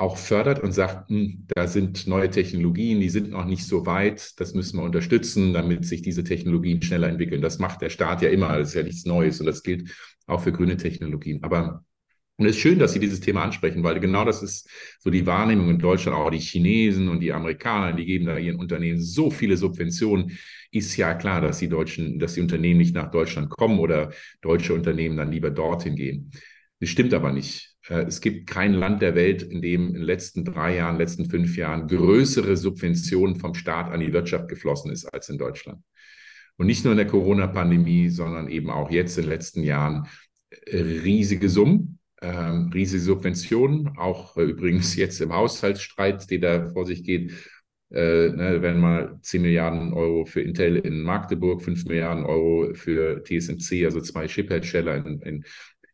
auch 0.00 0.16
fördert 0.16 0.60
und 0.60 0.72
sagt, 0.72 1.10
hm, 1.10 1.46
da 1.54 1.66
sind 1.66 2.06
neue 2.06 2.30
Technologien, 2.30 3.00
die 3.00 3.10
sind 3.10 3.30
noch 3.30 3.44
nicht 3.44 3.66
so 3.66 3.84
weit, 3.84 4.40
das 4.40 4.54
müssen 4.54 4.78
wir 4.78 4.84
unterstützen, 4.84 5.52
damit 5.52 5.84
sich 5.84 6.00
diese 6.00 6.24
Technologien 6.24 6.80
schneller 6.82 7.08
entwickeln. 7.08 7.42
Das 7.42 7.58
macht 7.58 7.82
der 7.82 7.90
Staat 7.90 8.22
ja 8.22 8.30
immer, 8.30 8.56
das 8.58 8.68
ist 8.68 8.74
ja 8.74 8.82
nichts 8.82 9.04
Neues 9.04 9.40
und 9.40 9.46
das 9.46 9.62
gilt 9.62 9.90
auch 10.26 10.40
für 10.42 10.52
grüne 10.52 10.76
Technologien. 10.76 11.42
Aber 11.42 11.84
und 12.38 12.46
es 12.46 12.56
ist 12.56 12.62
schön, 12.62 12.78
dass 12.78 12.94
Sie 12.94 13.00
dieses 13.00 13.20
Thema 13.20 13.42
ansprechen, 13.44 13.82
weil 13.82 14.00
genau 14.00 14.24
das 14.24 14.42
ist 14.42 14.66
so 14.98 15.10
die 15.10 15.26
Wahrnehmung 15.26 15.68
in 15.68 15.78
Deutschland. 15.78 16.16
Auch 16.16 16.30
die 16.30 16.38
Chinesen 16.38 17.10
und 17.10 17.20
die 17.20 17.34
Amerikaner, 17.34 17.92
die 17.92 18.06
geben 18.06 18.24
da 18.24 18.38
ihren 18.38 18.58
Unternehmen 18.58 18.98
so 18.98 19.30
viele 19.30 19.58
Subventionen. 19.58 20.38
Ist 20.70 20.96
ja 20.96 21.12
klar, 21.14 21.42
dass 21.42 21.58
die 21.58 21.68
Deutschen, 21.68 22.18
dass 22.18 22.32
die 22.32 22.40
Unternehmen 22.40 22.78
nicht 22.78 22.94
nach 22.94 23.10
Deutschland 23.10 23.50
kommen 23.50 23.78
oder 23.78 24.12
deutsche 24.40 24.72
Unternehmen 24.72 25.18
dann 25.18 25.30
lieber 25.30 25.50
dorthin 25.50 25.96
gehen. 25.96 26.30
Das 26.80 26.88
stimmt 26.88 27.12
aber 27.12 27.30
nicht. 27.30 27.69
Äh, 27.90 28.04
es 28.04 28.20
gibt 28.20 28.48
kein 28.48 28.72
Land 28.72 29.02
der 29.02 29.14
Welt, 29.14 29.42
in 29.42 29.60
dem 29.60 29.88
in 29.88 29.94
den 29.94 30.02
letzten 30.02 30.44
drei 30.44 30.76
Jahren, 30.76 30.96
letzten 30.96 31.28
fünf 31.28 31.56
Jahren 31.56 31.88
größere 31.88 32.56
Subventionen 32.56 33.36
vom 33.36 33.54
Staat 33.54 33.90
an 33.92 34.00
die 34.00 34.12
Wirtschaft 34.12 34.48
geflossen 34.48 34.90
ist 34.90 35.06
als 35.06 35.28
in 35.28 35.38
Deutschland. 35.38 35.82
Und 36.56 36.66
nicht 36.66 36.84
nur 36.84 36.92
in 36.92 36.98
der 36.98 37.06
Corona-Pandemie, 37.06 38.08
sondern 38.10 38.48
eben 38.48 38.70
auch 38.70 38.90
jetzt 38.90 39.16
in 39.18 39.24
den 39.24 39.30
letzten 39.30 39.62
Jahren 39.62 40.06
äh, 40.66 40.78
riesige 40.78 41.48
Summen, 41.48 41.98
ähm, 42.22 42.70
riesige 42.72 43.02
Subventionen, 43.02 43.96
auch 43.96 44.36
äh, 44.36 44.42
übrigens 44.42 44.94
jetzt 44.96 45.20
im 45.20 45.32
Haushaltsstreit, 45.32 46.30
der 46.30 46.38
da 46.38 46.68
vor 46.68 46.86
sich 46.86 47.02
geht. 47.02 47.32
Äh, 47.92 48.28
ne, 48.28 48.62
werden 48.62 48.80
mal 48.80 49.18
10 49.22 49.42
Milliarden 49.42 49.92
Euro 49.94 50.24
für 50.24 50.42
Intel 50.42 50.76
in 50.76 51.02
Magdeburg, 51.02 51.60
5 51.60 51.86
Milliarden 51.86 52.24
Euro 52.24 52.72
für 52.74 53.24
TSMC, 53.24 53.84
also 53.84 54.00
zwei 54.00 54.28
Chip-Hersteller 54.28 55.04
in, 55.04 55.20
in 55.22 55.44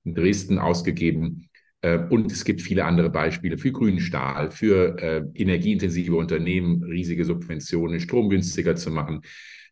in 0.07 0.15
Dresden 0.15 0.59
ausgegeben. 0.59 1.51
Äh, 1.83 1.99
und 2.11 2.33
es 2.33 2.45
gibt 2.45 2.63
viele 2.63 2.85
andere 2.85 3.11
Beispiele 3.11 3.59
für 3.59 3.73
grünen 3.73 4.01
Stahl, 4.01 4.51
für 4.51 4.99
äh, 4.99 5.23
energieintensive 5.35 6.15
Unternehmen, 6.15 6.83
riesige 6.83 7.25
Subventionen, 7.25 8.01
Strom 8.01 8.29
günstiger 8.31 8.77
zu 8.77 8.91
machen. 8.91 9.23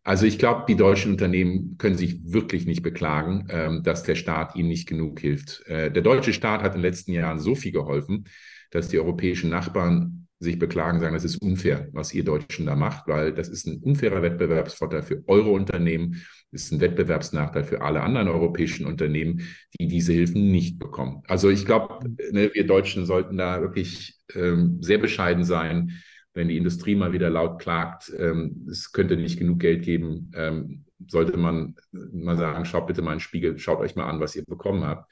Also 0.03 0.27
ich 0.27 0.37
glaube, 0.37 0.65
die 0.67 0.75
deutschen 0.75 1.11
Unternehmen 1.11 1.77
können 1.79 1.97
sich 1.97 2.31
wirklich 2.31 2.67
nicht 2.67 2.83
beklagen, 2.83 3.47
ähm, 3.49 3.81
dass 3.83 4.03
der 4.03 4.13
Staat 4.13 4.55
ihnen 4.55 4.69
nicht 4.69 4.87
genug 4.87 5.19
hilft. 5.19 5.65
Äh, 5.65 5.91
der 5.91 6.03
deutsche 6.03 6.31
Staat 6.31 6.61
hat 6.61 6.75
in 6.75 6.81
den 6.81 6.89
letzten 6.89 7.11
Jahren 7.11 7.39
so 7.39 7.55
viel 7.55 7.71
geholfen, 7.71 8.25
dass 8.69 8.89
die 8.89 8.99
europäischen 8.99 9.49
Nachbarn 9.49 10.27
sich 10.37 10.59
beklagen, 10.59 10.99
sagen, 10.99 11.15
das 11.15 11.23
ist 11.23 11.41
unfair, 11.41 11.87
was 11.91 12.13
ihr 12.13 12.23
Deutschen 12.23 12.67
da 12.67 12.75
macht, 12.75 13.07
weil 13.07 13.33
das 13.33 13.49
ist 13.49 13.65
ein 13.65 13.79
unfairer 13.81 14.21
Wettbewerbsvorteil 14.21 15.01
für 15.01 15.23
eure 15.27 15.49
Unternehmen, 15.49 16.23
ist 16.55 16.71
ein 16.71 16.79
Wettbewerbsnachteil 16.79 17.63
für 17.63 17.81
alle 17.81 18.01
anderen 18.01 18.27
europäischen 18.27 18.85
Unternehmen, 18.85 19.41
die 19.79 19.87
diese 19.87 20.13
Hilfen 20.13 20.51
nicht 20.51 20.79
bekommen. 20.79 21.21
Also 21.27 21.49
ich 21.49 21.65
glaube, 21.65 21.99
ne, 22.31 22.49
wir 22.53 22.65
Deutschen 22.65 23.05
sollten 23.05 23.37
da 23.37 23.61
wirklich 23.61 24.15
ähm, 24.33 24.81
sehr 24.81 24.97
bescheiden 24.97 25.43
sein, 25.43 25.91
wenn 26.33 26.47
die 26.47 26.57
Industrie 26.57 26.95
mal 26.95 27.13
wieder 27.13 27.29
laut 27.29 27.61
klagt, 27.61 28.11
ähm, 28.17 28.67
es 28.69 28.91
könnte 28.91 29.17
nicht 29.17 29.37
genug 29.37 29.59
Geld 29.59 29.83
geben, 29.83 30.31
ähm, 30.35 30.85
sollte 31.07 31.37
man 31.37 31.75
mal 31.91 32.37
sagen, 32.37 32.65
schaut 32.65 32.87
bitte 32.87 33.01
mal 33.01 33.13
in 33.13 33.17
den 33.17 33.21
Spiegel, 33.21 33.57
schaut 33.59 33.79
euch 33.79 33.95
mal 33.95 34.09
an, 34.09 34.19
was 34.19 34.35
ihr 34.35 34.43
bekommen 34.45 34.83
habt. 34.83 35.11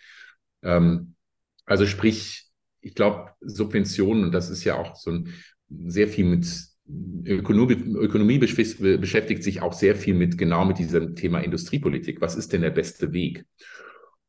Ähm, 0.63 1.15
also 1.65 1.86
sprich, 1.86 2.49
ich 2.82 2.95
glaube, 2.95 3.32
Subventionen, 3.41 4.25
und 4.25 4.32
das 4.34 4.49
ist 4.49 4.63
ja 4.63 4.75
auch 4.75 4.95
so 4.95 5.12
ein, 5.12 5.34
sehr 5.69 6.08
viel 6.08 6.25
mit 6.25 6.45
Ökonomie, 6.88 7.74
Ökonomie 7.74 8.38
beschäftigt 8.38 9.43
sich 9.43 9.62
auch 9.62 9.74
sehr 9.74 9.96
viel 9.96 10.13
mit 10.13 10.38
genau 10.38 10.65
mit 10.65 10.80
diesem 10.80 11.15
Thema 11.15 11.39
Industriepolitik. 11.39 12.19
Was 12.19 12.36
ist 12.36 12.52
denn 12.52 12.62
der 12.62 12.72
beste 12.72 13.13
Weg? 13.13 13.46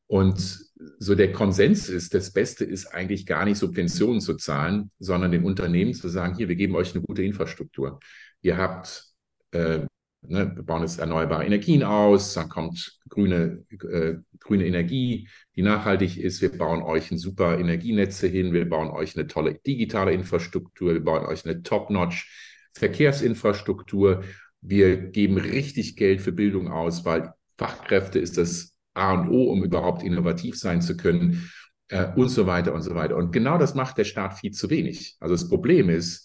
Und 0.06 0.64
so 0.98 1.14
der 1.14 1.32
Konsens 1.32 1.88
ist, 1.88 2.14
das 2.14 2.32
Beste 2.32 2.64
ist 2.64 2.86
eigentlich 2.86 3.26
gar 3.26 3.44
nicht 3.44 3.58
Subventionen 3.58 4.20
zu 4.20 4.34
zahlen, 4.34 4.90
sondern 4.98 5.32
den 5.32 5.44
Unternehmen 5.44 5.94
zu 5.94 6.08
sagen, 6.08 6.36
hier, 6.36 6.48
wir 6.48 6.56
geben 6.56 6.76
euch 6.76 6.94
eine 6.94 7.02
gute 7.02 7.22
Infrastruktur. 7.22 7.98
Ihr 8.42 8.56
habt 8.56 9.04
äh, 9.52 9.86
Ne, 10.26 10.52
wir 10.54 10.62
bauen 10.62 10.82
jetzt 10.82 10.98
erneuerbare 10.98 11.44
Energien 11.44 11.82
aus, 11.82 12.34
dann 12.34 12.48
kommt 12.48 12.98
grüne, 13.08 13.64
äh, 13.70 14.14
grüne 14.40 14.66
Energie, 14.66 15.28
die 15.54 15.62
nachhaltig 15.62 16.16
ist. 16.16 16.40
Wir 16.40 16.56
bauen 16.56 16.82
euch 16.82 17.10
ein 17.10 17.18
super 17.18 17.58
Energienetze 17.58 18.26
hin, 18.26 18.52
wir 18.52 18.68
bauen 18.68 18.88
euch 18.88 19.16
eine 19.16 19.26
tolle 19.26 19.54
digitale 19.66 20.12
Infrastruktur, 20.12 20.94
wir 20.94 21.04
bauen 21.04 21.26
euch 21.26 21.44
eine 21.44 21.62
Top-Notch 21.62 22.30
Verkehrsinfrastruktur. 22.74 24.24
Wir 24.60 24.96
geben 24.96 25.36
richtig 25.38 25.96
Geld 25.96 26.20
für 26.20 26.32
Bildung 26.32 26.68
aus, 26.68 27.04
weil 27.04 27.32
Fachkräfte 27.58 28.18
ist 28.18 28.38
das 28.38 28.74
A 28.94 29.12
und 29.12 29.28
O, 29.28 29.50
um 29.52 29.62
überhaupt 29.62 30.02
innovativ 30.02 30.58
sein 30.58 30.80
zu 30.82 30.96
können 30.96 31.50
äh, 31.88 32.06
und 32.16 32.28
so 32.28 32.46
weiter 32.46 32.74
und 32.74 32.82
so 32.82 32.94
weiter. 32.94 33.16
Und 33.16 33.32
genau 33.32 33.58
das 33.58 33.74
macht 33.74 33.98
der 33.98 34.04
Staat 34.04 34.38
viel 34.38 34.52
zu 34.52 34.70
wenig. 34.70 35.16
Also 35.20 35.34
das 35.34 35.48
Problem 35.48 35.88
ist, 35.88 36.23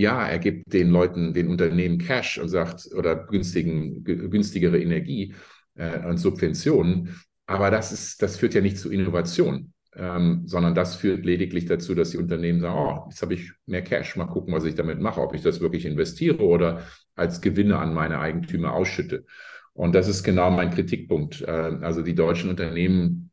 ja, 0.00 0.26
er 0.26 0.38
gibt 0.38 0.72
den 0.72 0.90
Leuten, 0.90 1.34
den 1.34 1.48
Unternehmen 1.48 1.98
Cash 1.98 2.38
und 2.38 2.48
sagt, 2.48 2.88
oder 2.94 3.16
günstigen, 3.16 4.02
günstigere 4.04 4.80
Energie 4.80 5.34
äh, 5.74 6.06
und 6.06 6.18
Subventionen, 6.18 7.20
aber 7.46 7.70
das, 7.70 7.92
ist, 7.92 8.22
das 8.22 8.36
führt 8.36 8.54
ja 8.54 8.60
nicht 8.60 8.78
zu 8.78 8.90
Innovation. 8.90 9.72
ähm, 9.96 10.42
sondern 10.46 10.74
das 10.74 10.96
führt 10.96 11.24
lediglich 11.24 11.66
dazu, 11.66 11.94
dass 11.94 12.10
die 12.10 12.18
Unternehmen 12.18 12.60
sagen, 12.60 12.78
oh, 12.78 13.08
jetzt 13.10 13.22
habe 13.22 13.34
ich 13.34 13.52
mehr 13.66 13.82
Cash, 13.82 14.16
mal 14.16 14.26
gucken, 14.26 14.54
was 14.54 14.64
ich 14.64 14.74
damit 14.76 15.00
mache, 15.00 15.20
ob 15.20 15.34
ich 15.34 15.42
das 15.42 15.60
wirklich 15.60 15.84
investiere 15.84 16.42
oder 16.42 16.84
als 17.16 17.40
Gewinne 17.40 17.78
an 17.78 17.92
meine 17.92 18.20
Eigentümer 18.20 18.72
ausschütte. 18.72 19.26
Und 19.72 19.94
das 19.94 20.08
ist 20.08 20.22
genau 20.22 20.50
mein 20.50 20.70
Kritikpunkt. 20.70 21.42
Äh, 21.42 21.50
also 21.82 22.02
die 22.02 22.14
deutschen 22.14 22.50
Unternehmen, 22.50 23.30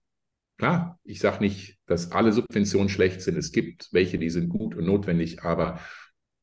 klar, 0.58 1.00
ich 1.04 1.20
sage 1.20 1.44
nicht, 1.44 1.78
dass 1.86 2.12
alle 2.12 2.34
Subventionen 2.34 2.90
schlecht 2.90 3.22
sind. 3.22 3.38
Es 3.38 3.52
gibt 3.52 3.90
welche, 3.92 4.18
die 4.18 4.30
sind 4.32 4.50
gut 4.50 4.76
und 4.76 4.86
notwendig, 4.86 5.44
aber 5.44 5.80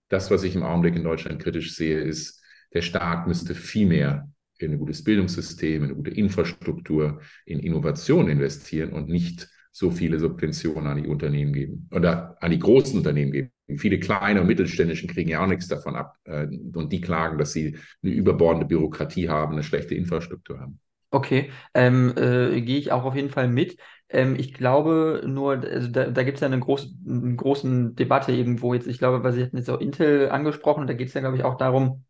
das, 0.08 0.30
was 0.30 0.42
ich 0.44 0.54
im 0.54 0.62
Augenblick 0.62 0.96
in 0.96 1.04
Deutschland 1.04 1.40
kritisch 1.40 1.74
sehe, 1.74 2.00
ist, 2.00 2.42
der 2.72 2.82
Staat 2.82 3.26
müsste 3.26 3.54
viel 3.54 3.86
mehr 3.86 4.28
in 4.58 4.72
ein 4.72 4.78
gutes 4.78 5.02
Bildungssystem, 5.04 5.82
in 5.82 5.84
eine 5.84 5.94
gute 5.94 6.10
Infrastruktur, 6.10 7.20
in 7.46 7.60
Innovation 7.60 8.28
investieren 8.28 8.92
und 8.92 9.08
nicht 9.08 9.48
so 9.72 9.90
viele 9.90 10.20
Subventionen 10.20 10.86
an 10.86 11.02
die 11.02 11.08
Unternehmen 11.08 11.52
geben 11.52 11.88
oder 11.90 12.36
an 12.40 12.52
die 12.52 12.60
großen 12.60 12.96
Unternehmen 12.96 13.32
geben. 13.32 13.50
Viele 13.76 13.98
kleine 13.98 14.40
und 14.40 14.46
mittelständischen 14.46 15.08
kriegen 15.08 15.30
ja 15.30 15.42
auch 15.42 15.48
nichts 15.48 15.66
davon 15.66 15.96
ab 15.96 16.16
äh, 16.24 16.46
und 16.46 16.92
die 16.92 17.00
klagen, 17.00 17.38
dass 17.38 17.52
sie 17.52 17.76
eine 18.02 18.12
überbordende 18.12 18.66
Bürokratie 18.66 19.28
haben, 19.28 19.54
eine 19.54 19.64
schlechte 19.64 19.94
Infrastruktur 19.94 20.60
haben. 20.60 20.78
Okay, 21.10 21.50
ähm, 21.74 22.12
äh, 22.16 22.60
gehe 22.60 22.78
ich 22.78 22.92
auch 22.92 23.04
auf 23.04 23.14
jeden 23.14 23.30
Fall 23.30 23.48
mit. 23.48 23.76
Ähm, 24.08 24.36
ich 24.36 24.54
glaube 24.54 25.22
nur, 25.26 25.52
also 25.62 25.88
da, 25.88 26.06
da 26.10 26.22
gibt 26.22 26.36
es 26.36 26.40
ja 26.40 26.46
eine, 26.46 26.60
groß, 26.60 26.94
eine 27.08 27.36
große 27.36 27.92
Debatte 27.94 28.32
irgendwo 28.32 28.74
jetzt. 28.74 28.86
Ich 28.86 28.98
glaube, 28.98 29.22
weil 29.24 29.32
Sie 29.32 29.42
hatten 29.42 29.56
jetzt 29.56 29.70
auch 29.70 29.80
Intel 29.80 30.30
angesprochen, 30.30 30.86
da 30.86 30.94
geht 30.94 31.08
es 31.08 31.14
ja, 31.14 31.20
glaube 31.20 31.36
ich, 31.36 31.44
auch 31.44 31.56
darum, 31.56 32.04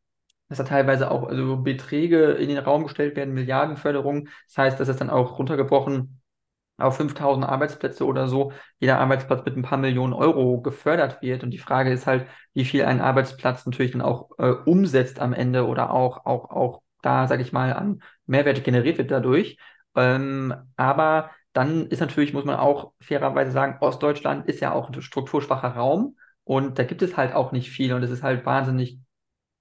dass 0.49 0.59
da 0.59 0.65
teilweise 0.65 1.11
auch 1.11 1.25
also 1.25 1.59
Beträge 1.59 2.33
in 2.33 2.49
den 2.49 2.59
Raum 2.59 2.85
gestellt 2.85 3.17
werden, 3.17 3.35
Milliardenförderung. 3.35 4.29
Das 4.49 4.59
heißt, 4.59 4.81
dass 4.81 4.89
es 4.89 4.97
dann 4.97 5.11
auch 5.11 5.39
runtergebrochen 5.39 6.21
auf 6.77 6.97
5000 6.97 7.47
Arbeitsplätze 7.47 8.05
oder 8.05 8.27
so, 8.29 8.53
jeder 8.81 8.99
Arbeitsplatz 8.99 9.45
mit 9.45 9.57
ein 9.57 9.63
paar 9.63 9.79
Millionen 9.79 10.13
Euro 10.13 10.61
gefördert 10.61 11.23
wird. 11.23 11.45
Und 11.45 11.51
die 11.51 11.59
Frage 11.59 11.93
ist 11.93 12.07
halt, 12.07 12.27
wie 12.53 12.65
viel 12.65 12.85
ein 12.85 13.01
Arbeitsplatz 13.01 13.65
natürlich 13.67 13.93
dann 13.93 14.03
auch 14.03 14.31
äh, 14.39 14.51
umsetzt 14.51 15.21
am 15.21 15.33
Ende 15.33 15.67
oder 15.67 15.91
auch, 15.93 16.27
auch, 16.27 16.51
auch 16.51 16.83
da, 17.03 17.29
sage 17.29 17.43
ich 17.43 17.53
mal, 17.53 17.73
an 17.73 18.03
Mehrwert 18.27 18.65
generiert 18.65 18.99
wird 18.99 19.11
dadurch. 19.13 19.57
Ähm, 19.95 20.55
aber 20.77 21.31
dann 21.55 21.87
ist 21.87 22.01
natürlich, 22.01 22.35
muss 22.35 22.45
man 22.45 22.57
auch 22.57 22.93
fairerweise 23.01 23.53
sagen, 23.53 23.79
Ostdeutschland 23.81 24.47
ist 24.49 24.61
ja 24.61 24.73
auch 24.75 24.91
ein 24.91 25.03
strukturschwacher 25.03 25.69
Raum 25.69 26.19
und 26.45 26.79
da 26.79 26.85
gibt 26.85 27.01
es 27.03 27.17
halt 27.17 27.35
auch 27.35 27.53
nicht 27.53 27.71
viel 27.71 27.95
und 27.95 28.03
es 28.03 28.11
ist 28.11 28.23
halt 28.23 28.45
wahnsinnig 28.45 28.99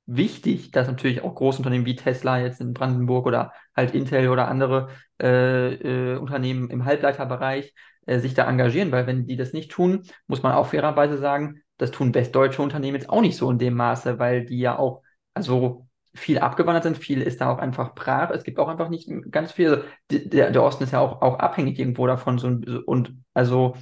wichtig, 0.05 0.71
dass 0.71 0.87
natürlich 0.87 1.21
auch 1.21 1.35
Großunternehmen 1.35 1.85
wie 1.85 1.95
Tesla 1.95 2.39
jetzt 2.39 2.59
in 2.61 2.73
Brandenburg 2.73 3.25
oder 3.25 3.53
halt 3.75 3.93
Intel 3.95 4.29
oder 4.29 4.47
andere 4.47 4.89
äh, 5.21 5.75
äh, 6.13 6.17
Unternehmen 6.17 6.69
im 6.69 6.85
Halbleiterbereich 6.85 7.73
äh, 8.05 8.19
sich 8.19 8.33
da 8.33 8.49
engagieren, 8.49 8.91
weil 8.91 9.07
wenn 9.07 9.27
die 9.27 9.37
das 9.37 9.53
nicht 9.53 9.71
tun, 9.71 10.03
muss 10.27 10.43
man 10.43 10.53
auch 10.53 10.67
fairerweise 10.67 11.17
sagen, 11.17 11.61
das 11.77 11.91
tun 11.91 12.13
westdeutsche 12.13 12.61
Unternehmen 12.61 12.95
jetzt 12.97 13.09
auch 13.09 13.21
nicht 13.21 13.37
so 13.37 13.49
in 13.49 13.59
dem 13.59 13.75
Maße, 13.75 14.19
weil 14.19 14.45
die 14.45 14.59
ja 14.59 14.77
auch, 14.77 15.03
also 15.33 15.87
viel 16.15 16.39
abgewandert 16.39 16.83
sind, 16.83 16.97
viel 16.97 17.21
ist 17.21 17.41
da 17.41 17.49
auch 17.49 17.57
einfach 17.57 17.95
brach. 17.95 18.29
Es 18.29 18.43
gibt 18.43 18.59
auch 18.59 18.67
einfach 18.67 18.89
nicht 18.89 19.09
ganz 19.31 19.51
viel. 19.51 19.83
Der, 20.11 20.51
der 20.51 20.63
Osten 20.63 20.83
ist 20.83 20.93
ja 20.93 20.99
auch, 20.99 21.21
auch 21.21 21.39
abhängig 21.39 21.79
irgendwo 21.79 22.05
davon. 22.05 22.37
So, 22.37 22.47
und 22.85 23.15
also 23.33 23.75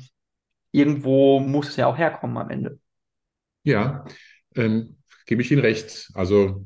irgendwo 0.71 1.39
muss 1.39 1.69
es 1.69 1.75
ja 1.75 1.87
auch 1.87 1.97
herkommen 1.97 2.37
am 2.37 2.49
Ende. 2.49 2.79
Ja, 3.63 4.05
ähm, 4.55 4.97
gebe 5.25 5.41
ich 5.41 5.51
Ihnen 5.51 5.61
recht. 5.61 6.09
Also 6.13 6.65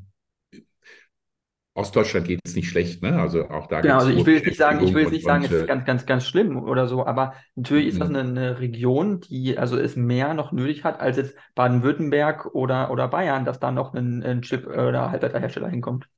Ostdeutschland 1.76 2.26
geht 2.26 2.40
es 2.44 2.56
nicht 2.56 2.70
schlecht, 2.70 3.02
ne? 3.02 3.20
Also 3.20 3.50
auch 3.50 3.66
da 3.66 3.82
Genau, 3.82 3.98
also 3.98 4.10
ich 4.10 4.24
will 4.24 4.40
nicht 4.40 4.56
sagen, 4.56 4.82
ich 4.82 4.94
will 4.94 5.02
jetzt 5.02 5.12
nicht 5.12 5.26
sagen, 5.26 5.44
es 5.44 5.52
ist 5.52 5.66
ganz, 5.66 5.84
ganz, 5.84 6.06
ganz 6.06 6.26
schlimm 6.26 6.56
oder 6.56 6.88
so, 6.88 7.04
aber 7.04 7.34
natürlich 7.54 7.88
ist 7.88 8.00
das 8.00 8.08
mhm. 8.08 8.16
eine, 8.16 8.28
eine, 8.28 8.60
Region, 8.60 9.20
die 9.20 9.58
also 9.58 9.76
es 9.76 9.94
mehr 9.94 10.32
noch 10.32 10.52
nötig 10.52 10.84
hat, 10.84 11.00
als 11.00 11.18
jetzt 11.18 11.36
Baden-Württemberg 11.54 12.54
oder, 12.54 12.90
oder 12.90 13.08
Bayern, 13.08 13.44
dass 13.44 13.60
da 13.60 13.72
noch 13.72 13.92
ein, 13.92 14.22
ein 14.22 14.40
Chip- 14.40 14.66
oder 14.66 15.10
Halbleiterhersteller 15.10 15.68
hinkommt. 15.68 16.08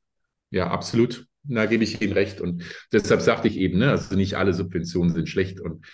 Ja, 0.51 0.68
absolut. 0.68 1.27
Da 1.42 1.66
gebe 1.66 1.83
ich 1.83 2.01
Ihnen 2.01 2.12
recht. 2.12 2.40
Und 2.40 2.62
deshalb 2.92 3.21
sagte 3.21 3.49
ich 3.49 3.59
eben, 3.59 3.79
ne, 3.79 3.90
also 3.90 4.14
nicht 4.14 4.37
alle 4.37 4.55
Subventionen 4.55 5.12
sind 5.12 5.29
schlecht. 5.29 5.61
Und 5.61 5.85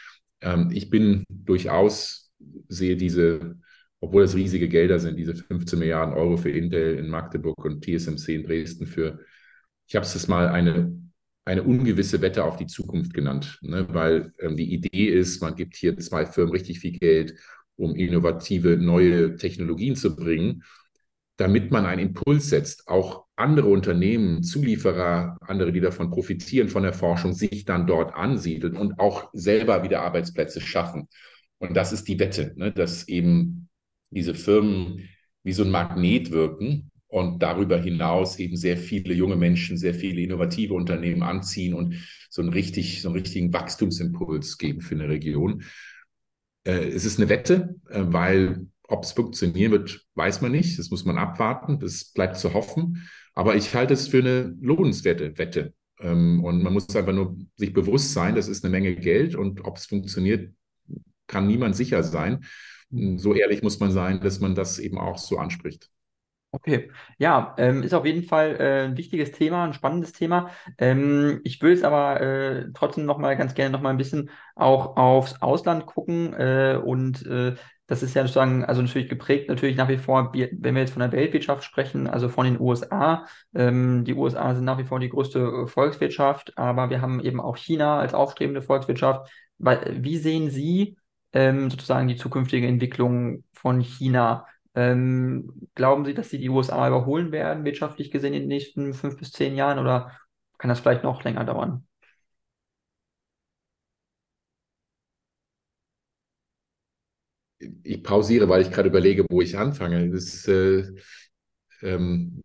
ähm, 0.42 0.70
ich 0.72 0.90
bin 0.90 1.24
durchaus, 1.28 2.32
sehe 2.68 2.96
diese 2.96 3.56
obwohl 4.04 4.24
es 4.24 4.36
riesige 4.36 4.68
Gelder 4.68 4.98
sind, 4.98 5.16
diese 5.16 5.34
15 5.34 5.78
Milliarden 5.78 6.12
Euro 6.14 6.36
für 6.36 6.50
Intel 6.50 6.98
in 6.98 7.08
Magdeburg 7.08 7.64
und 7.64 7.82
TSMC 7.82 8.34
in 8.34 8.44
Dresden 8.44 8.86
für, 8.86 9.20
ich 9.86 9.96
habe 9.96 10.04
es 10.04 10.28
mal 10.28 10.48
eine, 10.48 10.98
eine 11.44 11.62
ungewisse 11.62 12.20
Wette 12.20 12.44
auf 12.44 12.56
die 12.56 12.66
Zukunft 12.66 13.12
genannt, 13.14 13.58
ne? 13.62 13.86
weil 13.90 14.32
ähm, 14.40 14.56
die 14.56 14.72
Idee 14.72 15.06
ist, 15.06 15.42
man 15.42 15.54
gibt 15.54 15.76
hier 15.76 15.96
zwei 15.98 16.26
Firmen 16.26 16.52
richtig 16.52 16.80
viel 16.80 16.92
Geld, 16.92 17.34
um 17.76 17.94
innovative 17.94 18.76
neue 18.76 19.36
Technologien 19.36 19.96
zu 19.96 20.16
bringen, 20.16 20.62
damit 21.36 21.70
man 21.70 21.84
einen 21.84 22.08
Impuls 22.08 22.48
setzt, 22.48 22.88
auch 22.88 23.24
andere 23.36 23.68
Unternehmen, 23.68 24.42
Zulieferer, 24.42 25.36
andere, 25.40 25.72
die 25.72 25.80
davon 25.80 26.10
profitieren 26.10 26.68
von 26.68 26.84
der 26.84 26.92
Forschung, 26.92 27.32
sich 27.32 27.64
dann 27.64 27.86
dort 27.86 28.14
ansiedeln 28.14 28.76
und 28.76 29.00
auch 29.00 29.30
selber 29.32 29.82
wieder 29.82 30.02
Arbeitsplätze 30.02 30.60
schaffen. 30.60 31.08
Und 31.58 31.76
das 31.76 31.92
ist 31.92 32.06
die 32.06 32.18
Wette, 32.20 32.54
ne? 32.56 32.72
dass 32.72 33.08
eben 33.08 33.68
diese 34.10 34.34
Firmen 34.34 35.08
wie 35.42 35.52
so 35.52 35.64
ein 35.64 35.70
Magnet 35.70 36.30
wirken 36.30 36.92
und 37.14 37.44
darüber 37.44 37.80
hinaus 37.80 38.40
eben 38.40 38.56
sehr 38.56 38.76
viele 38.76 39.14
junge 39.14 39.36
Menschen, 39.36 39.76
sehr 39.76 39.94
viele 39.94 40.20
innovative 40.20 40.74
Unternehmen 40.74 41.22
anziehen 41.22 41.72
und 41.72 41.94
so 42.28 42.42
einen, 42.42 42.50
richtig, 42.50 43.02
so 43.02 43.08
einen 43.08 43.16
richtigen 43.16 43.52
Wachstumsimpuls 43.52 44.58
geben 44.58 44.80
für 44.80 44.96
eine 44.96 45.08
Region. 45.08 45.62
Äh, 46.64 46.88
es 46.88 47.04
ist 47.04 47.20
eine 47.20 47.28
Wette, 47.28 47.76
äh, 47.88 48.02
weil 48.06 48.66
ob 48.88 49.04
es 49.04 49.12
funktionieren 49.12 49.70
wird, 49.70 50.04
weiß 50.16 50.40
man 50.40 50.50
nicht. 50.50 50.76
Das 50.76 50.90
muss 50.90 51.04
man 51.04 51.16
abwarten. 51.16 51.78
Das 51.78 52.06
bleibt 52.12 52.36
zu 52.36 52.52
hoffen. 52.52 53.08
Aber 53.32 53.54
ich 53.54 53.72
halte 53.76 53.94
es 53.94 54.08
für 54.08 54.18
eine 54.18 54.52
lohnenswerte 54.60 55.38
Wette. 55.38 55.72
Ähm, 56.00 56.42
und 56.42 56.64
man 56.64 56.72
muss 56.72 56.96
einfach 56.96 57.12
nur 57.12 57.38
sich 57.54 57.72
bewusst 57.72 58.12
sein, 58.12 58.34
das 58.34 58.48
ist 58.48 58.64
eine 58.64 58.72
Menge 58.72 58.96
Geld 58.96 59.36
und 59.36 59.64
ob 59.64 59.76
es 59.76 59.86
funktioniert, 59.86 60.52
kann 61.28 61.46
niemand 61.46 61.76
sicher 61.76 62.02
sein 62.02 62.44
so 63.16 63.34
ehrlich 63.34 63.62
muss 63.62 63.80
man 63.80 63.90
sein, 63.90 64.20
dass 64.20 64.38
man 64.40 64.54
das 64.54 64.78
eben 64.78 64.98
auch 64.98 65.18
so 65.18 65.38
anspricht. 65.38 65.90
Okay, 66.56 66.92
ja, 67.18 67.52
ähm, 67.58 67.82
ist 67.82 67.94
auf 67.94 68.06
jeden 68.06 68.22
Fall 68.22 68.56
äh, 68.60 68.84
ein 68.84 68.96
wichtiges 68.96 69.32
Thema, 69.32 69.64
ein 69.64 69.72
spannendes 69.72 70.12
Thema. 70.12 70.50
Ähm, 70.78 71.40
ich 71.42 71.60
würde 71.60 71.74
jetzt 71.74 71.84
aber 71.84 72.20
äh, 72.20 72.66
trotzdem 72.74 73.06
noch 73.06 73.18
mal 73.18 73.36
ganz 73.36 73.54
gerne 73.54 73.70
noch 73.72 73.80
mal 73.80 73.90
ein 73.90 73.96
bisschen 73.96 74.30
auch 74.54 74.96
aufs 74.96 75.42
Ausland 75.42 75.84
gucken 75.86 76.32
äh, 76.34 76.76
und 76.82 77.26
äh, 77.26 77.56
das 77.88 78.04
ist 78.04 78.14
ja 78.14 78.22
sozusagen, 78.22 78.64
also 78.64 78.82
natürlich 78.82 79.08
geprägt 79.08 79.48
natürlich 79.48 79.76
nach 79.76 79.88
wie 79.88 79.98
vor, 79.98 80.32
wenn 80.32 80.74
wir 80.74 80.80
jetzt 80.82 80.92
von 80.92 81.00
der 81.00 81.10
Weltwirtschaft 81.12 81.64
sprechen, 81.64 82.06
also 82.06 82.28
von 82.28 82.44
den 82.46 82.60
USA. 82.60 83.26
Ähm, 83.54 84.04
die 84.04 84.14
USA 84.14 84.54
sind 84.54 84.64
nach 84.64 84.78
wie 84.78 84.84
vor 84.84 85.00
die 85.00 85.08
größte 85.08 85.66
Volkswirtschaft, 85.66 86.56
aber 86.56 86.88
wir 86.88 87.00
haben 87.02 87.20
eben 87.20 87.40
auch 87.40 87.56
China 87.56 87.98
als 87.98 88.14
aufstrebende 88.14 88.62
Volkswirtschaft. 88.62 89.28
Wie 89.58 90.18
sehen 90.18 90.50
Sie 90.50 90.96
ähm, 91.32 91.70
sozusagen 91.70 92.08
die 92.08 92.16
zukünftige 92.16 92.66
Entwicklung 92.66 93.44
von 93.52 93.80
China. 93.80 94.46
Ähm, 94.74 95.68
glauben 95.74 96.04
Sie, 96.04 96.14
dass 96.14 96.30
sie 96.30 96.38
die 96.38 96.48
USA 96.50 96.88
überholen 96.88 97.32
werden, 97.32 97.64
wirtschaftlich 97.64 98.10
gesehen, 98.10 98.34
in 98.34 98.42
den 98.42 98.48
nächsten 98.48 98.94
fünf 98.94 99.16
bis 99.18 99.32
zehn 99.32 99.54
Jahren 99.56 99.78
oder 99.78 100.12
kann 100.58 100.68
das 100.68 100.80
vielleicht 100.80 101.04
noch 101.04 101.22
länger 101.24 101.44
dauern? 101.44 101.86
Ich 107.82 108.02
pausiere, 108.02 108.48
weil 108.48 108.62
ich 108.62 108.70
gerade 108.70 108.88
überlege, 108.88 109.24
wo 109.30 109.40
ich 109.40 109.56
anfange. 109.56 110.10
Das, 110.10 110.46
äh, 110.48 110.84
ähm, 111.82 112.40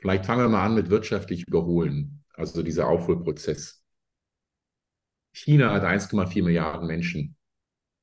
vielleicht 0.00 0.26
fangen 0.26 0.42
wir 0.42 0.48
mal 0.48 0.64
an 0.66 0.74
mit 0.74 0.90
wirtschaftlich 0.90 1.46
überholen, 1.48 2.24
also 2.34 2.62
dieser 2.62 2.88
Aufholprozess. 2.88 3.82
China 5.32 5.72
hat 5.72 5.84
1,4 5.84 6.42
Milliarden 6.44 6.86
Menschen. 6.86 7.34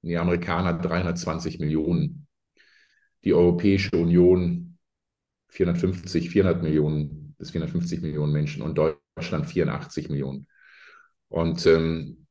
Die 0.03 0.17
Amerikaner 0.17 0.73
320 0.79 1.59
Millionen. 1.59 2.24
Die 3.25 3.33
Europäische 3.33 3.91
Union 3.95 4.77
450, 5.49 6.29
400 6.29 6.63
Millionen 6.63 7.35
bis 7.37 7.51
450 7.51 8.01
Millionen 8.01 8.31
Menschen 8.31 8.61
und 8.61 8.77
Deutschland 8.77 9.47
84 9.47 10.09
Millionen. 10.09 10.47
Und 11.27 11.65
ähm, 11.65 12.27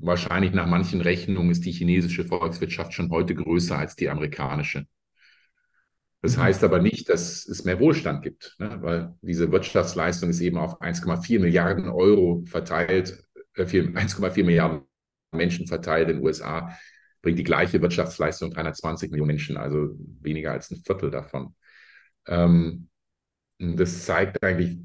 wahrscheinlich 0.00 0.52
nach 0.52 0.66
manchen 0.66 1.00
Rechnungen 1.00 1.50
ist 1.50 1.64
die 1.64 1.72
chinesische 1.72 2.24
Volkswirtschaft 2.24 2.92
schon 2.94 3.10
heute 3.10 3.34
größer 3.34 3.78
als 3.78 3.96
die 3.96 4.08
amerikanische. 4.08 4.86
Das 6.22 6.36
mhm. 6.36 6.42
heißt 6.42 6.64
aber 6.64 6.80
nicht, 6.80 7.08
dass 7.08 7.46
es 7.46 7.64
mehr 7.64 7.78
Wohlstand 7.80 8.22
gibt, 8.22 8.56
ne? 8.58 8.78
weil 8.80 9.14
diese 9.22 9.52
Wirtschaftsleistung 9.52 10.30
ist 10.30 10.40
eben 10.40 10.58
auf 10.58 10.80
1,4 10.80 11.38
Milliarden 11.38 11.88
Euro 11.88 12.42
verteilt, 12.46 13.24
äh, 13.54 13.62
1,4 13.64 14.44
Milliarden 14.44 14.82
Menschen 15.32 15.66
verteilt 15.66 16.08
in 16.08 16.16
den 16.16 16.24
USA, 16.24 16.74
bringt 17.22 17.38
die 17.38 17.44
gleiche 17.44 17.82
Wirtschaftsleistung 17.82 18.50
320 18.50 19.10
Millionen 19.10 19.28
Menschen, 19.28 19.56
also 19.56 19.90
weniger 20.20 20.52
als 20.52 20.70
ein 20.70 20.82
Viertel 20.84 21.10
davon. 21.10 21.54
Ähm, 22.26 22.88
das 23.58 24.04
zeigt 24.04 24.42
eigentlich, 24.42 24.78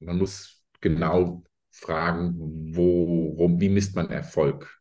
man 0.00 0.18
muss 0.18 0.64
genau 0.80 1.44
fragen, 1.70 2.34
worum, 2.74 3.60
wie 3.60 3.68
misst 3.68 3.94
man 3.94 4.10
Erfolg? 4.10 4.80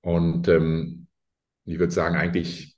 Und 0.00 0.48
ähm, 0.48 1.08
ich 1.64 1.78
würde 1.78 1.92
sagen, 1.92 2.16
eigentlich 2.16 2.76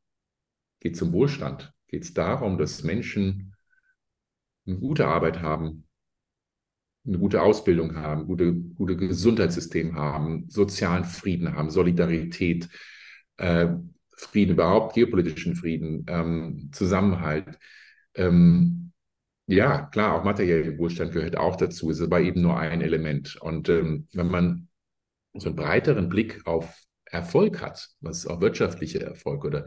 geht 0.81 0.95
es 0.95 1.03
um 1.03 1.13
Wohlstand. 1.13 1.73
Geht 1.89 2.05
es 2.05 2.15
darum, 2.15 2.59
dass 2.59 2.83
Menschen 2.83 3.55
eine 4.67 4.79
gute 4.79 5.07
Arbeit 5.07 5.43
haben, 5.43 5.86
eine 7.07 7.19
gute 7.19 7.43
Ausbildung 7.43 7.97
haben, 7.97 8.27
gute, 8.27 8.55
gute 8.55 8.97
Gesundheitssystem 8.97 9.95
haben, 9.95 10.47
sozialen 10.49 11.05
Frieden 11.05 11.55
haben, 11.55 11.71
Solidarität, 11.71 12.69
äh, 13.37 13.69
Frieden 14.17 14.53
überhaupt, 14.53 14.95
geopolitischen 14.95 15.57
Frieden, 15.57 16.07
ähm, 16.09 16.71
Zusammenhalt. 16.73 17.59
Ähm, 18.15 18.93
ja, 19.47 19.83
klar, 19.83 20.15
auch 20.15 20.25
materieller 20.25 20.77
Wohlstand 20.79 21.13
gehört 21.13 21.37
auch 21.37 21.57
dazu, 21.57 21.91
ist 21.91 22.01
aber 22.01 22.21
eben 22.21 22.43
nur 22.43 22.59
ein 22.59 22.81
Element. 22.81 23.37
Und 23.41 23.69
ähm, 23.69 24.09
wenn 24.13 24.29
man 24.29 24.69
so 25.35 25.49
einen 25.49 25.57
breiteren 25.57 26.09
Blick 26.09 26.47
auf 26.47 26.83
Erfolg 27.05 27.61
hat, 27.61 27.89
was 28.01 28.27
auch 28.27 28.41
wirtschaftlicher 28.41 29.03
Erfolg 29.03 29.45
oder 29.45 29.67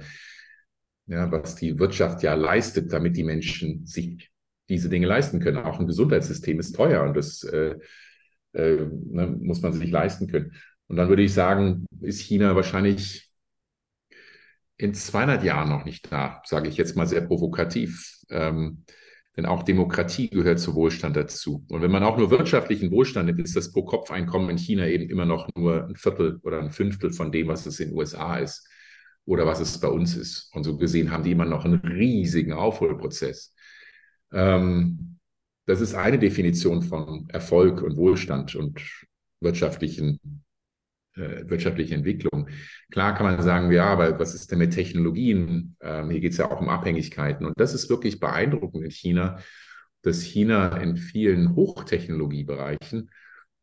ja, 1.06 1.32
was 1.32 1.56
die 1.56 1.80
Wirtschaft 1.80 2.22
ja 2.24 2.34
leistet, 2.34 2.92
damit 2.92 3.18
die 3.18 3.24
Menschen 3.24 3.86
sich 3.86 4.29
diese 4.70 4.90
Dinge 4.90 5.08
leisten 5.08 5.40
können. 5.40 5.58
Auch 5.58 5.80
ein 5.80 5.88
Gesundheitssystem 5.88 6.60
ist 6.60 6.76
teuer 6.76 7.04
und 7.04 7.18
das 7.18 7.44
äh, 7.44 7.76
äh, 8.54 8.88
ne, 9.06 9.28
muss 9.42 9.62
man 9.62 9.74
sich 9.74 9.90
leisten 9.90 10.28
können. 10.28 10.54
Und 10.88 10.98
dann 10.98 11.10
würde 11.10 11.24
ich 11.24 11.34
sagen, 11.34 11.86
ist 12.02 12.22
China 12.22 12.56
wahrscheinlich 12.56 13.30
in 14.78 14.94
200 14.94 15.44
Jahren 15.44 15.70
noch 15.70 15.86
nicht 15.86 16.12
da, 16.12 16.42
sage 16.46 16.70
ich 16.70 16.78
jetzt 16.78 16.96
mal 16.96 17.08
sehr 17.08 17.22
provokativ. 17.22 18.16
Ähm, 18.30 18.86
denn 19.38 19.46
auch 19.46 19.64
Demokratie 19.64 20.30
gehört 20.30 20.60
zu 20.60 20.76
Wohlstand 20.76 21.16
dazu. 21.16 21.66
Und 21.70 21.82
wenn 21.82 21.92
man 21.92 22.04
auch 22.04 22.18
nur 22.18 22.32
wirtschaftlichen 22.32 22.92
Wohlstand 22.92 23.28
nimmt, 23.28 23.40
ist 23.40 23.56
das 23.56 23.72
Pro-Kopf-Einkommen 23.72 24.50
in 24.50 24.58
China 24.58 24.88
eben 24.88 25.10
immer 25.10 25.26
noch 25.26 25.48
nur 25.56 25.86
ein 25.86 25.96
Viertel 25.96 26.40
oder 26.44 26.60
ein 26.60 26.72
Fünftel 26.72 27.12
von 27.12 27.32
dem, 27.32 27.48
was 27.48 27.66
es 27.66 27.80
in 27.80 27.90
den 27.90 27.98
USA 27.98 28.38
ist 28.38 28.68
oder 29.26 29.46
was 29.46 29.60
es 29.60 29.80
bei 29.80 29.88
uns 29.88 30.18
ist. 30.18 30.50
Und 30.54 30.64
so 30.64 30.76
gesehen 30.76 31.12
haben 31.12 31.24
die 31.24 31.32
immer 31.32 31.46
noch 31.46 31.64
einen 31.64 31.80
riesigen 31.80 32.52
Aufholprozess. 32.52 33.54
Ähm, 34.32 35.18
das 35.66 35.82
ist 35.82 35.94
eine 35.94 36.20
Definition 36.20 36.82
von 36.82 37.30
Erfolg 37.30 37.82
und 37.82 37.96
Wohlstand 37.98 38.56
und 38.56 38.82
wirtschaftlichen, 39.40 40.44
äh, 41.16 41.48
wirtschaftliche 41.48 41.96
Entwicklung. 41.96 42.50
Klar 42.92 43.16
kann 43.16 43.26
man 43.26 43.42
sagen, 43.42 43.72
ja, 43.72 43.86
aber 43.86 44.20
was 44.20 44.34
ist 44.34 44.52
denn 44.52 44.60
mit 44.60 44.74
Technologien? 44.74 45.76
Ähm, 45.82 46.10
hier 46.10 46.22
geht 46.22 46.32
es 46.32 46.38
ja 46.38 46.50
auch 46.52 46.62
um 46.62 46.70
Abhängigkeiten. 46.70 47.46
Und 47.46 47.60
das 47.60 47.74
ist 47.74 47.90
wirklich 47.90 48.20
beeindruckend 48.20 48.84
in 48.84 48.92
China, 48.92 49.40
dass 50.02 50.22
China 50.22 50.78
in 50.78 50.98
vielen 50.98 51.56
Hochtechnologiebereichen 51.56 53.12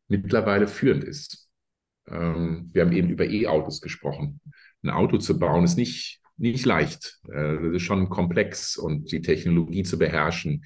mittlerweile 0.07 0.67
führend 0.67 1.03
ist. 1.03 1.49
Ähm, 2.07 2.69
wir 2.73 2.83
haben 2.83 2.93
eben 2.93 3.09
über 3.09 3.25
E-Autos 3.25 3.81
gesprochen. 3.81 4.39
Ein 4.83 4.91
Auto 4.91 5.17
zu 5.17 5.37
bauen 5.39 5.63
ist 5.65 5.77
nicht 5.77 6.21
nicht 6.37 6.65
leicht. 6.65 7.19
Äh, 7.27 7.57
das 7.57 7.73
ist 7.75 7.81
schon 7.83 8.09
komplex 8.09 8.77
und 8.77 9.11
die 9.11 9.21
Technologie 9.21 9.83
zu 9.83 9.97
beherrschen, 9.97 10.63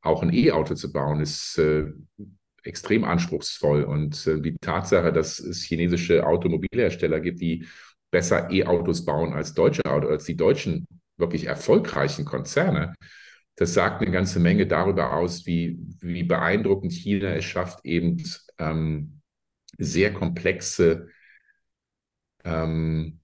auch 0.00 0.22
ein 0.22 0.32
E-Auto 0.32 0.74
zu 0.74 0.92
bauen, 0.92 1.20
ist 1.20 1.58
äh, 1.58 1.92
extrem 2.64 3.04
anspruchsvoll. 3.04 3.84
Und 3.84 4.26
äh, 4.26 4.40
die 4.40 4.56
Tatsache, 4.60 5.12
dass 5.12 5.38
es 5.38 5.62
chinesische 5.62 6.26
Automobilhersteller 6.26 7.20
gibt, 7.20 7.40
die 7.40 7.66
besser 8.10 8.50
E-Autos 8.50 9.04
bauen 9.04 9.32
als 9.32 9.54
deutsche 9.54 9.84
Autos, 9.86 10.10
als 10.10 10.24
die 10.24 10.36
deutschen 10.36 10.86
wirklich 11.16 11.46
erfolgreichen 11.46 12.24
Konzerne, 12.24 12.94
das 13.56 13.74
sagt 13.74 14.02
eine 14.02 14.10
ganze 14.10 14.40
Menge 14.40 14.66
darüber 14.66 15.12
aus, 15.12 15.46
wie, 15.46 15.78
wie 16.00 16.22
beeindruckend 16.22 16.92
China 16.92 17.34
es 17.34 17.44
schafft, 17.44 17.84
eben 17.84 18.22
ähm, 18.58 19.20
sehr 19.78 20.12
komplexe 20.12 21.08
ähm, 22.44 23.20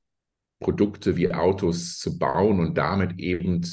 Produkte 0.61 1.17
wie 1.17 1.33
Autos 1.33 1.99
zu 1.99 2.19
bauen 2.19 2.61
und 2.61 2.77
damit 2.77 3.19
eben 3.19 3.65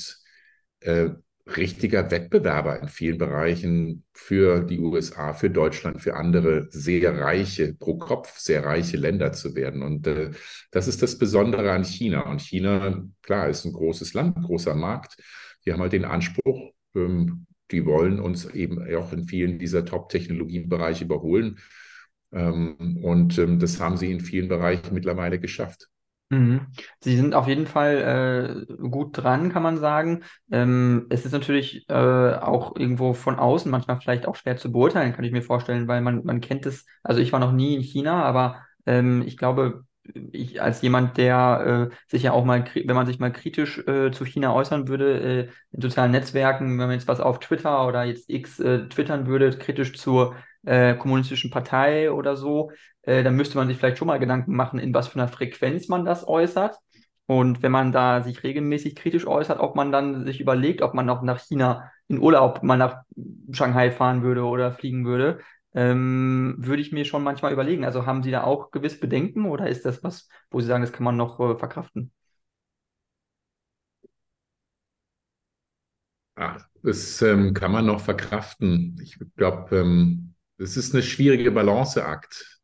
äh, 0.81 1.09
richtiger 1.47 2.09
Wettbewerber 2.09 2.81
in 2.81 2.87
vielen 2.87 3.17
Bereichen 3.17 4.03
für 4.13 4.61
die 4.61 4.79
USA, 4.79 5.33
für 5.33 5.49
Deutschland, 5.49 6.01
für 6.01 6.15
andere 6.15 6.67
sehr 6.71 7.19
reiche, 7.19 7.75
pro 7.75 7.97
Kopf 7.97 8.39
sehr 8.39 8.65
reiche 8.65 8.97
Länder 8.97 9.31
zu 9.31 9.55
werden. 9.55 9.83
Und 9.83 10.07
äh, 10.07 10.31
das 10.71 10.87
ist 10.87 11.03
das 11.03 11.17
Besondere 11.17 11.71
an 11.71 11.83
China. 11.83 12.21
Und 12.21 12.41
China, 12.41 13.03
klar, 13.21 13.49
ist 13.49 13.65
ein 13.65 13.73
großes 13.73 14.13
Land, 14.15 14.37
ein 14.37 14.43
großer 14.43 14.73
Markt. 14.73 15.17
Die 15.65 15.71
haben 15.73 15.81
halt 15.81 15.93
den 15.93 16.05
Anspruch, 16.05 16.71
ähm, 16.95 17.45
die 17.71 17.85
wollen 17.85 18.19
uns 18.19 18.45
eben 18.45 18.79
auch 18.95 19.11
in 19.13 19.25
vielen 19.25 19.59
dieser 19.59 19.85
Top-Technologiebereiche 19.85 21.03
überholen. 21.05 21.59
Ähm, 22.31 22.99
und 23.03 23.37
ähm, 23.37 23.59
das 23.59 23.79
haben 23.79 23.97
sie 23.97 24.11
in 24.11 24.19
vielen 24.19 24.47
Bereichen 24.47 24.93
mittlerweile 24.93 25.39
geschafft. 25.39 25.89
Mhm. 26.29 26.67
Sie 27.01 27.15
sind 27.15 27.35
auf 27.35 27.47
jeden 27.47 27.67
Fall 27.67 28.65
äh, 28.67 28.73
gut 28.89 29.09
dran, 29.13 29.51
kann 29.51 29.61
man 29.61 29.77
sagen. 29.77 30.23
Ähm, 30.51 31.05
es 31.09 31.23
ist 31.25 31.33
natürlich 31.33 31.87
äh, 31.87 31.93
auch 31.93 32.75
irgendwo 32.75 33.13
von 33.13 33.37
außen 33.37 33.69
manchmal 33.69 34.01
vielleicht 34.01 34.27
auch 34.27 34.35
schwer 34.35 34.57
zu 34.57 34.71
beurteilen, 34.71 35.13
kann 35.13 35.23
ich 35.23 35.31
mir 35.31 35.43
vorstellen, 35.43 35.87
weil 35.87 36.01
man, 36.01 36.25
man 36.25 36.41
kennt 36.41 36.65
es, 36.65 36.85
also 37.03 37.21
ich 37.21 37.31
war 37.31 37.39
noch 37.39 37.51
nie 37.51 37.75
in 37.75 37.81
China, 37.83 38.23
aber 38.23 38.63
ähm, 38.87 39.21
ich 39.25 39.37
glaube, 39.37 39.83
ich 40.31 40.61
als 40.61 40.81
jemand, 40.81 41.17
der 41.17 41.89
äh, 41.91 41.95
sich 42.09 42.23
ja 42.23 42.31
auch 42.31 42.45
mal, 42.45 42.65
wenn 42.73 42.95
man 42.95 43.05
sich 43.07 43.19
mal 43.19 43.31
kritisch 43.31 43.79
äh, 43.87 44.11
zu 44.11 44.25
China 44.25 44.53
äußern 44.53 44.87
würde, 44.87 45.19
äh, 45.19 45.49
in 45.71 45.81
sozialen 45.81 46.11
Netzwerken, 46.11 46.69
wenn 46.79 46.87
man 46.87 46.91
jetzt 46.91 47.07
was 47.07 47.19
auf 47.19 47.39
Twitter 47.39 47.85
oder 47.87 48.03
jetzt 48.03 48.29
X 48.29 48.59
äh, 48.59 48.87
twittern 48.89 49.27
würde, 49.27 49.51
kritisch 49.57 49.95
zur 49.97 50.35
äh, 50.63 50.95
kommunistischen 50.95 51.51
Partei 51.51 52.11
oder 52.11 52.35
so, 52.35 52.71
äh, 53.05 53.23
dann 53.23 53.35
müsste 53.35 53.57
man 53.57 53.67
sich 53.67 53.77
vielleicht 53.77 53.97
schon 53.97 54.07
mal 54.07 54.19
Gedanken 54.19 54.55
machen, 54.55 54.79
in 54.79 54.93
was 54.93 55.07
für 55.07 55.19
einer 55.19 55.27
Frequenz 55.27 55.87
man 55.87 56.05
das 56.05 56.27
äußert. 56.27 56.77
Und 57.27 57.63
wenn 57.63 57.71
man 57.71 57.91
da 57.91 58.21
sich 58.21 58.43
regelmäßig 58.43 58.95
kritisch 58.95 59.25
äußert, 59.25 59.59
ob 59.59 59.75
man 59.75 59.91
dann 59.91 60.25
sich 60.25 60.39
überlegt, 60.41 60.81
ob 60.81 60.93
man 60.93 61.09
auch 61.09 61.23
nach 61.23 61.39
China 61.39 61.91
in 62.07 62.19
Urlaub 62.19 62.61
mal 62.63 62.77
nach 62.77 63.01
Shanghai 63.51 63.91
fahren 63.91 64.21
würde 64.21 64.43
oder 64.43 64.71
fliegen 64.71 65.05
würde, 65.05 65.39
ähm, 65.73 66.55
würde 66.59 66.81
ich 66.81 66.91
mir 66.91 67.03
schon 67.05 67.23
manchmal 67.23 67.51
überlegen. 67.51 67.83
Also 67.83 68.05
haben 68.05 68.21
Sie 68.23 68.31
da 68.31 68.43
auch 68.43 68.71
gewisse 68.71 68.99
Bedenken 68.99 69.45
oder 69.45 69.67
ist 69.69 69.85
das 69.85 70.03
was, 70.03 70.29
wo 70.51 70.61
Sie 70.61 70.67
sagen, 70.67 70.83
das 70.83 70.93
kann 70.93 71.03
man 71.03 71.17
noch 71.17 71.39
äh, 71.39 71.55
verkraften? 71.57 72.11
Ach, 76.35 76.67
das 76.83 77.21
ähm, 77.21 77.53
kann 77.53 77.71
man 77.71 77.85
noch 77.85 78.01
verkraften. 78.01 78.99
Ich 79.01 79.17
glaube, 79.37 79.75
ähm, 79.77 80.35
das 80.57 80.77
ist 80.77 80.93
eine 80.93 81.03
schwierige 81.03 81.51
Balanceakt. 81.51 82.54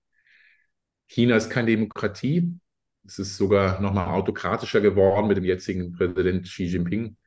China 1.12 1.36
ist 1.36 1.50
keine 1.50 1.68
Demokratie. 1.72 2.58
Es 3.06 3.20
ist 3.20 3.36
sogar 3.36 3.82
noch 3.82 3.94
mal 3.94 4.08
autokratischer 4.08 4.80
geworden 4.80 5.28
mit 5.28 5.36
dem 5.36 5.44
jetzigen 5.44 5.92
Präsident 5.92 6.46
Xi 6.46 6.64
Jinping. 6.64 7.18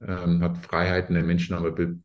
Ähm, 0.00 0.40
hat 0.40 0.56
Freiheiten 0.58 1.14
der 1.14 1.24
Menschen 1.24 1.56
aber 1.56 1.72
be 1.72 1.98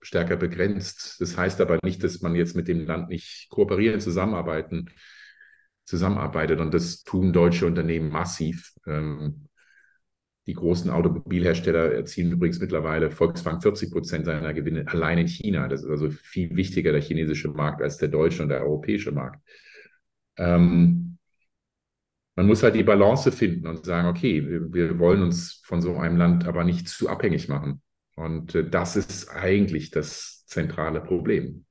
stärker 0.00 0.36
begrenzt. 0.36 1.20
Das 1.20 1.36
heißt 1.36 1.60
aber 1.60 1.78
nicht, 1.82 2.02
dass 2.02 2.22
man 2.22 2.34
jetzt 2.34 2.56
mit 2.56 2.66
dem 2.66 2.86
Land 2.86 3.10
nicht 3.10 3.48
kooperieren, 3.50 4.00
zusammenarbeiten, 4.00 4.88
zusammenarbeitet. 5.84 6.60
Und 6.60 6.72
das 6.72 7.02
tun 7.02 7.34
deutsche 7.34 7.66
Unternehmen 7.66 8.08
massiv. 8.08 8.72
Ähm, 8.86 9.48
die 10.46 10.54
großen 10.54 10.90
Automobilhersteller 10.90 11.92
erzielen 11.92 12.32
übrigens 12.32 12.58
mittlerweile 12.58 13.10
Volkswagen 13.10 13.60
40 13.60 13.90
Prozent 13.90 14.24
seiner 14.24 14.54
Gewinne 14.54 14.88
allein 14.88 15.18
in 15.18 15.28
China. 15.28 15.68
Das 15.68 15.82
ist 15.82 15.90
also 15.90 16.08
viel 16.08 16.56
wichtiger 16.56 16.92
der 16.92 17.02
chinesische 17.02 17.48
Markt 17.48 17.82
als 17.82 17.98
der 17.98 18.08
deutsche 18.08 18.42
und 18.42 18.48
der 18.48 18.62
europäische 18.62 19.12
Markt. 19.12 19.42
Ähm, 20.38 21.18
man 22.36 22.46
muss 22.46 22.62
halt 22.62 22.76
die 22.76 22.84
Balance 22.84 23.32
finden 23.32 23.66
und 23.66 23.84
sagen, 23.84 24.06
okay, 24.06 24.48
wir, 24.48 24.72
wir, 24.72 24.98
wollen 25.00 25.22
uns 25.22 25.60
von 25.64 25.82
so 25.82 25.96
einem 25.96 26.16
Land 26.16 26.46
aber 26.46 26.62
nicht 26.62 26.88
zu 26.88 27.08
abhängig 27.08 27.48
machen. 27.48 27.82
Und 28.14 28.54
äh, 28.54 28.68
das 28.68 28.96
ist 28.96 29.28
eigentlich 29.28 29.90
das 29.90 30.46
zentrale 30.46 31.00
Problem. 31.00 31.66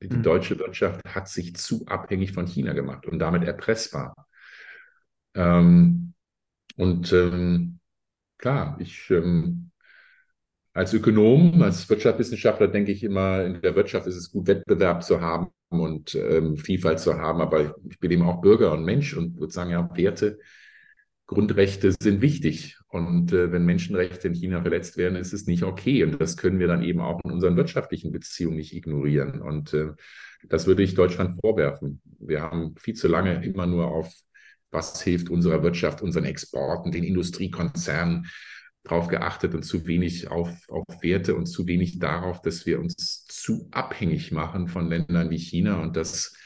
Die 0.00 0.08
mhm. 0.08 0.22
deutsche 0.22 0.58
Wirtschaft 0.58 1.00
hat 1.04 1.28
sich 1.28 1.56
zu 1.56 1.84
abhängig 1.86 2.32
von 2.32 2.46
China 2.46 2.74
gemacht 2.74 3.06
und 3.06 3.18
damit 3.18 3.42
erpressbar. 3.42 4.14
Ähm, 5.34 6.14
und 6.76 7.12
ähm, 7.12 7.80
klar, 8.38 8.76
ich 8.78 9.10
ähm, 9.10 9.72
als 10.72 10.92
Ökonom, 10.92 11.62
als 11.62 11.88
Wirtschaftswissenschaftler 11.88 12.68
denke 12.68 12.92
ich 12.92 13.02
immer, 13.02 13.44
in 13.44 13.60
der 13.62 13.74
Wirtschaft 13.74 14.06
ist 14.06 14.16
es 14.16 14.30
gut, 14.30 14.46
Wettbewerb 14.46 15.02
zu 15.02 15.20
haben 15.20 15.48
und 15.80 16.14
ähm, 16.14 16.56
Vielfalt 16.56 17.00
zu 17.00 17.14
haben, 17.14 17.40
aber 17.40 17.76
ich 17.88 17.98
bin 18.00 18.10
eben 18.10 18.22
auch 18.22 18.40
Bürger 18.40 18.72
und 18.72 18.84
Mensch 18.84 19.16
und 19.16 19.38
würde 19.38 19.52
sagen, 19.52 19.70
ja, 19.70 19.88
Werte, 19.94 20.38
Grundrechte 21.26 21.92
sind 21.98 22.20
wichtig. 22.20 22.78
Und 22.88 23.32
äh, 23.32 23.50
wenn 23.50 23.64
Menschenrechte 23.64 24.28
in 24.28 24.34
China 24.34 24.60
verletzt 24.62 24.96
werden, 24.96 25.16
ist 25.16 25.32
es 25.32 25.46
nicht 25.46 25.62
okay. 25.62 26.04
Und 26.04 26.20
das 26.20 26.36
können 26.36 26.58
wir 26.58 26.68
dann 26.68 26.82
eben 26.82 27.00
auch 27.00 27.20
in 27.24 27.32
unseren 27.32 27.56
wirtschaftlichen 27.56 28.12
Beziehungen 28.12 28.56
nicht 28.56 28.74
ignorieren. 28.74 29.40
Und 29.40 29.72
äh, 29.72 29.92
das 30.48 30.66
würde 30.66 30.82
ich 30.82 30.94
Deutschland 30.94 31.40
vorwerfen. 31.40 32.00
Wir 32.18 32.42
haben 32.42 32.74
viel 32.76 32.94
zu 32.94 33.08
lange 33.08 33.44
immer 33.44 33.66
nur 33.66 33.88
auf 33.88 34.12
was 34.70 35.00
hilft 35.00 35.30
unserer 35.30 35.62
Wirtschaft, 35.62 36.02
unseren 36.02 36.24
Exporten, 36.24 36.90
den 36.90 37.04
Industriekonzernen 37.04 38.26
darauf 38.84 39.08
geachtet 39.08 39.54
und 39.54 39.62
zu 39.62 39.86
wenig 39.86 40.30
auf, 40.30 40.50
auf 40.68 40.84
Werte 41.00 41.34
und 41.34 41.46
zu 41.46 41.66
wenig 41.66 41.98
darauf, 41.98 42.42
dass 42.42 42.66
wir 42.66 42.78
uns 42.78 43.24
zu 43.26 43.68
abhängig 43.70 44.30
machen 44.30 44.68
von 44.68 44.88
Ländern 44.88 45.30
wie 45.30 45.38
China. 45.38 45.80
Und 45.80 45.96
das 45.96 46.36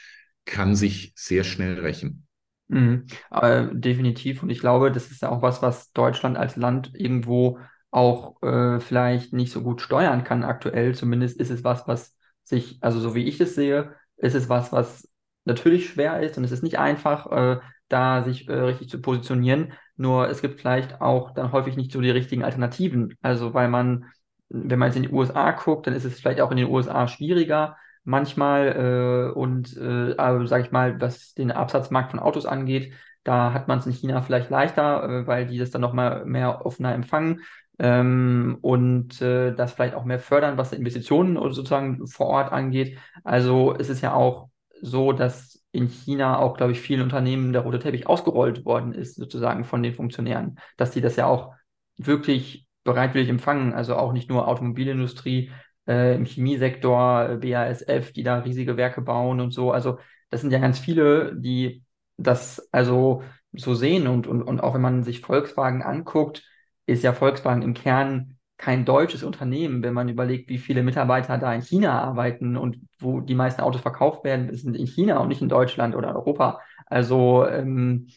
kann 0.45 0.75
sich 0.75 1.13
sehr 1.15 1.43
schnell 1.43 1.79
rächen. 1.79 2.25
Mhm. 2.69 3.05
Äh, 3.29 3.67
definitiv. 3.73 4.41
Und 4.41 4.49
ich 4.49 4.59
glaube, 4.59 4.91
das 4.91 5.11
ist 5.11 5.21
ja 5.21 5.29
auch 5.29 5.41
was, 5.41 5.61
was 5.61 5.91
Deutschland 5.91 6.37
als 6.37 6.55
Land 6.55 6.91
irgendwo 6.93 7.59
auch 7.91 8.41
äh, 8.43 8.79
vielleicht 8.79 9.33
nicht 9.33 9.51
so 9.51 9.61
gut 9.61 9.81
steuern 9.81 10.23
kann 10.23 10.43
aktuell. 10.43 10.95
Zumindest 10.95 11.39
ist 11.39 11.49
es 11.49 11.63
was, 11.63 11.87
was 11.87 12.15
sich, 12.43 12.77
also 12.81 12.99
so 12.99 13.15
wie 13.15 13.25
ich 13.25 13.41
es 13.41 13.55
sehe, 13.55 13.95
ist 14.17 14.35
es 14.35 14.49
was, 14.49 14.71
was 14.71 15.09
natürlich 15.45 15.89
schwer 15.89 16.21
ist 16.21 16.37
und 16.37 16.43
es 16.43 16.51
ist 16.51 16.63
nicht 16.63 16.77
einfach, 16.77 17.31
äh, 17.31 17.59
da 17.87 18.23
sich 18.23 18.47
äh, 18.47 18.53
richtig 18.53 18.89
zu 18.89 19.01
positionieren. 19.01 19.73
Nur 19.99 20.29
es 20.29 20.41
gibt 20.41 20.61
vielleicht 20.61 21.01
auch 21.01 21.31
dann 21.31 21.51
häufig 21.51 21.75
nicht 21.75 21.91
so 21.91 21.99
die 21.99 22.09
richtigen 22.09 22.43
Alternativen. 22.45 23.15
Also 23.21 23.53
weil 23.53 23.67
man, 23.67 24.05
wenn 24.47 24.79
man 24.79 24.87
jetzt 24.87 24.95
in 24.95 25.03
die 25.03 25.11
USA 25.11 25.51
guckt, 25.51 25.87
dann 25.87 25.93
ist 25.93 26.05
es 26.05 26.19
vielleicht 26.21 26.39
auch 26.39 26.51
in 26.51 26.57
den 26.57 26.69
USA 26.69 27.07
schwieriger 27.09 27.75
manchmal 28.05 29.33
äh, 29.35 29.37
und 29.37 29.75
äh, 29.75 30.15
sage 30.47 30.63
ich 30.63 30.71
mal, 30.71 31.01
was 31.01 31.33
den 31.33 31.51
Absatzmarkt 31.51 32.11
von 32.11 32.21
Autos 32.21 32.45
angeht, 32.45 32.93
da 33.25 33.51
hat 33.51 33.67
man 33.67 33.79
es 33.79 33.85
in 33.87 33.91
China 33.91 34.21
vielleicht 34.21 34.49
leichter, 34.49 35.03
äh, 35.03 35.27
weil 35.27 35.47
die 35.47 35.57
das 35.57 35.71
dann 35.71 35.81
nochmal 35.81 36.23
mehr 36.25 36.65
offener 36.65 36.93
empfangen 36.93 37.41
ähm, 37.77 38.57
und 38.61 39.21
äh, 39.21 39.53
das 39.53 39.73
vielleicht 39.73 39.95
auch 39.95 40.05
mehr 40.05 40.19
fördern, 40.19 40.57
was 40.57 40.71
Investitionen 40.71 41.35
sozusagen 41.51 42.07
vor 42.07 42.27
Ort 42.27 42.53
angeht. 42.53 42.97
Also 43.25 43.75
es 43.77 43.89
ist 43.89 44.01
ja 44.01 44.13
auch 44.13 44.49
so, 44.81 45.11
dass 45.11 45.58
in 45.71 45.87
China 45.87 46.39
auch, 46.39 46.57
glaube 46.57 46.71
ich, 46.71 46.81
vielen 46.81 47.01
Unternehmen 47.01 47.53
der 47.53 47.61
rote 47.61 47.79
Teppich 47.79 48.07
ausgerollt 48.07 48.65
worden 48.65 48.93
ist, 48.93 49.15
sozusagen 49.15 49.65
von 49.65 49.83
den 49.83 49.93
Funktionären, 49.93 50.59
dass 50.77 50.91
die 50.91 51.01
das 51.01 51.15
ja 51.15 51.27
auch 51.27 51.53
wirklich 51.97 52.67
bereitwillig 52.83 53.29
empfangen, 53.29 53.73
also 53.73 53.95
auch 53.95 54.13
nicht 54.13 54.29
nur 54.29 54.47
Automobilindustrie, 54.47 55.51
äh, 55.87 56.15
im 56.15 56.25
Chemiesektor, 56.25 57.37
BASF, 57.37 58.13
die 58.13 58.23
da 58.23 58.39
riesige 58.39 58.77
Werke 58.77 59.01
bauen 59.01 59.39
und 59.39 59.51
so. 59.51 59.71
Also 59.71 59.99
das 60.29 60.41
sind 60.41 60.51
ja 60.51 60.59
ganz 60.59 60.79
viele, 60.79 61.35
die 61.35 61.83
das 62.17 62.67
also 62.71 63.23
so 63.53 63.75
sehen 63.75 64.07
und, 64.07 64.27
und, 64.27 64.43
und 64.43 64.59
auch 64.61 64.73
wenn 64.75 64.81
man 64.81 65.03
sich 65.03 65.21
Volkswagen 65.21 65.81
anguckt, 65.83 66.43
ist 66.85 67.03
ja 67.03 67.13
Volkswagen 67.13 67.61
im 67.61 67.73
Kern 67.73 68.38
kein 68.59 68.85
deutsches 68.85 69.23
Unternehmen, 69.23 69.83
wenn 69.83 69.95
man 69.95 70.09
überlegt, 70.09 70.49
wie 70.49 70.59
viele 70.59 70.83
Mitarbeiter 70.83 71.37
da 71.39 71.53
in 71.55 71.61
China 71.63 72.01
arbeiten 72.03 72.57
und 72.57 72.77
wo 72.99 73.21
die 73.21 73.35
meisten 73.35 73.61
Autos 73.61 73.81
verkauft 73.81 74.23
werden, 74.25 74.53
sind 74.55 74.75
in 74.75 74.85
China 74.87 75.19
und 75.19 75.29
nicht 75.29 75.41
in 75.41 75.49
Deutschland 75.49 75.95
oder 75.95 76.15
Europa. 76.15 76.61
Also 76.87 77.47
ähm, 77.47 78.09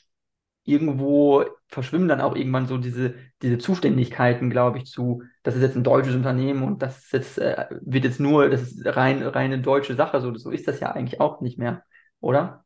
irgendwo 0.64 1.45
verschwimmen 1.68 2.09
dann 2.09 2.20
auch 2.20 2.36
irgendwann 2.36 2.66
so 2.66 2.78
diese, 2.78 3.14
diese 3.43 3.59
Zuständigkeiten, 3.59 4.51
glaube 4.51 4.78
ich, 4.78 4.86
zu, 4.86 5.22
das 5.43 5.57
ist 5.57 5.62
jetzt 5.62 5.76
ein 5.76 5.84
deutsches 5.84 6.14
Unternehmen 6.16 6.62
und 6.62 6.82
das 6.82 7.11
jetzt, 7.12 7.38
äh, 7.38 7.66
wird 7.82 8.05
jetzt 8.05 8.20
nur, 8.20 8.49
das 8.51 8.62
ist 8.62 8.84
rein, 8.86 9.22
reine 9.22 9.61
deutsche 9.61 9.95
Sache. 9.97 10.20
So, 10.20 10.34
so 10.36 10.51
ist 10.51 10.68
das 10.68 10.80
ja 10.80 10.93
eigentlich 10.93 11.20
auch 11.20 11.40
nicht 11.40 11.59
mehr, 11.59 11.84
oder? 12.20 12.62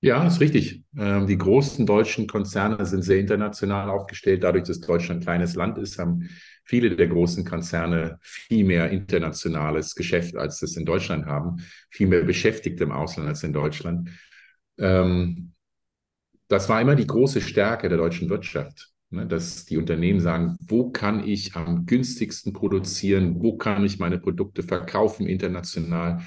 Ja, 0.00 0.24
ist 0.26 0.40
richtig. 0.40 0.84
Ähm, 0.96 1.26
die 1.26 1.36
großen 1.36 1.84
deutschen 1.84 2.28
Konzerne 2.28 2.86
sind 2.86 3.02
sehr 3.02 3.18
international 3.18 3.90
aufgestellt. 3.90 4.44
Dadurch, 4.44 4.64
dass 4.64 4.80
Deutschland 4.80 5.20
ein 5.20 5.24
kleines 5.24 5.56
Land 5.56 5.76
ist, 5.78 5.98
haben 5.98 6.28
viele 6.64 6.94
der 6.94 7.08
großen 7.08 7.44
Konzerne 7.44 8.18
viel 8.22 8.64
mehr 8.64 8.90
internationales 8.90 9.94
Geschäft, 9.96 10.36
als 10.36 10.60
das 10.60 10.76
in 10.76 10.84
Deutschland 10.84 11.26
haben, 11.26 11.56
viel 11.90 12.06
mehr 12.06 12.22
Beschäftigte 12.22 12.84
im 12.84 12.92
Ausland 12.92 13.28
als 13.28 13.42
in 13.42 13.52
Deutschland. 13.52 14.10
Ähm, 14.78 15.52
das 16.48 16.68
war 16.68 16.80
immer 16.80 16.96
die 16.96 17.06
große 17.06 17.40
Stärke 17.40 17.88
der 17.88 17.98
deutschen 17.98 18.28
Wirtschaft, 18.30 18.90
ne, 19.10 19.26
dass 19.26 19.66
die 19.66 19.78
Unternehmen 19.78 20.20
sagen, 20.20 20.56
wo 20.60 20.90
kann 20.90 21.26
ich 21.26 21.56
am 21.56 21.86
günstigsten 21.86 22.52
produzieren, 22.52 23.36
wo 23.42 23.56
kann 23.56 23.84
ich 23.84 23.98
meine 23.98 24.18
Produkte 24.18 24.62
verkaufen 24.62 25.26
international. 25.26 26.22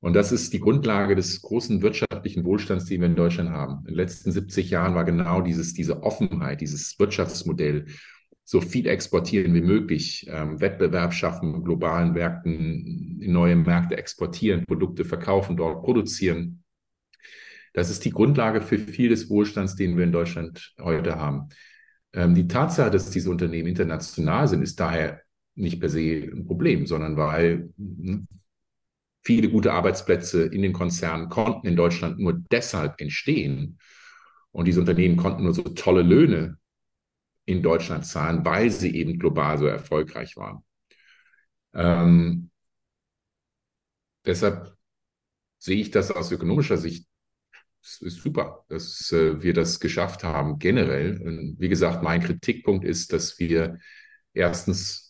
Und 0.00 0.14
das 0.14 0.30
ist 0.30 0.52
die 0.52 0.60
Grundlage 0.60 1.16
des 1.16 1.42
großen 1.42 1.82
wirtschaftlichen 1.82 2.44
Wohlstands, 2.44 2.84
den 2.84 3.00
wir 3.00 3.08
in 3.08 3.16
Deutschland 3.16 3.50
haben. 3.50 3.80
In 3.80 3.86
den 3.86 3.94
letzten 3.94 4.30
70 4.30 4.70
Jahren 4.70 4.94
war 4.94 5.04
genau 5.04 5.40
dieses, 5.40 5.74
diese 5.74 6.02
Offenheit, 6.02 6.60
dieses 6.60 6.98
Wirtschaftsmodell, 6.98 7.86
so 8.44 8.62
viel 8.62 8.86
exportieren 8.86 9.52
wie 9.52 9.60
möglich, 9.60 10.26
ähm, 10.30 10.58
Wettbewerb 10.60 11.12
schaffen, 11.12 11.64
globalen 11.64 12.12
Märkten, 12.12 13.18
neue 13.18 13.56
Märkte 13.56 13.98
exportieren, 13.98 14.64
Produkte 14.64 15.04
verkaufen, 15.04 15.56
dort 15.56 15.82
produzieren. 15.84 16.62
Das 17.74 17.90
ist 17.90 18.06
die 18.06 18.10
Grundlage 18.10 18.62
für 18.62 18.78
viel 18.78 19.10
des 19.10 19.28
Wohlstands, 19.28 19.76
den 19.76 19.98
wir 19.98 20.04
in 20.04 20.12
Deutschland 20.12 20.74
heute 20.80 21.16
haben. 21.16 21.50
Ähm, 22.14 22.34
die 22.34 22.48
Tatsache, 22.48 22.90
dass 22.90 23.10
diese 23.10 23.30
Unternehmen 23.30 23.68
international 23.68 24.48
sind, 24.48 24.62
ist 24.62 24.80
daher 24.80 25.20
nicht 25.54 25.78
per 25.78 25.90
se 25.90 26.30
ein 26.32 26.46
Problem, 26.46 26.86
sondern 26.86 27.16
weil 27.16 27.70
hm, 27.76 28.28
viele 29.28 29.50
gute 29.50 29.74
Arbeitsplätze 29.74 30.46
in 30.46 30.62
den 30.62 30.72
Konzernen 30.72 31.28
konnten 31.28 31.66
in 31.66 31.76
Deutschland 31.76 32.18
nur 32.18 32.32
deshalb 32.32 32.98
entstehen. 32.98 33.78
Und 34.52 34.64
diese 34.64 34.80
Unternehmen 34.80 35.18
konnten 35.18 35.42
nur 35.42 35.52
so 35.52 35.64
tolle 35.64 36.00
Löhne 36.00 36.56
in 37.44 37.62
Deutschland 37.62 38.06
zahlen, 38.06 38.42
weil 38.46 38.70
sie 38.70 38.96
eben 38.96 39.18
global 39.18 39.58
so 39.58 39.66
erfolgreich 39.66 40.38
waren. 40.38 40.64
Ähm, 41.74 42.48
deshalb 44.24 44.74
sehe 45.58 45.78
ich 45.78 45.90
das 45.90 46.10
aus 46.10 46.32
ökonomischer 46.32 46.78
Sicht 46.78 47.06
es 47.82 48.00
ist 48.00 48.22
super, 48.22 48.64
dass 48.68 49.12
äh, 49.12 49.42
wir 49.42 49.52
das 49.52 49.78
geschafft 49.78 50.24
haben, 50.24 50.58
generell. 50.58 51.20
Und 51.22 51.56
wie 51.60 51.68
gesagt, 51.68 52.02
mein 52.02 52.22
Kritikpunkt 52.22 52.84
ist, 52.84 53.12
dass 53.12 53.38
wir 53.38 53.78
erstens 54.32 55.07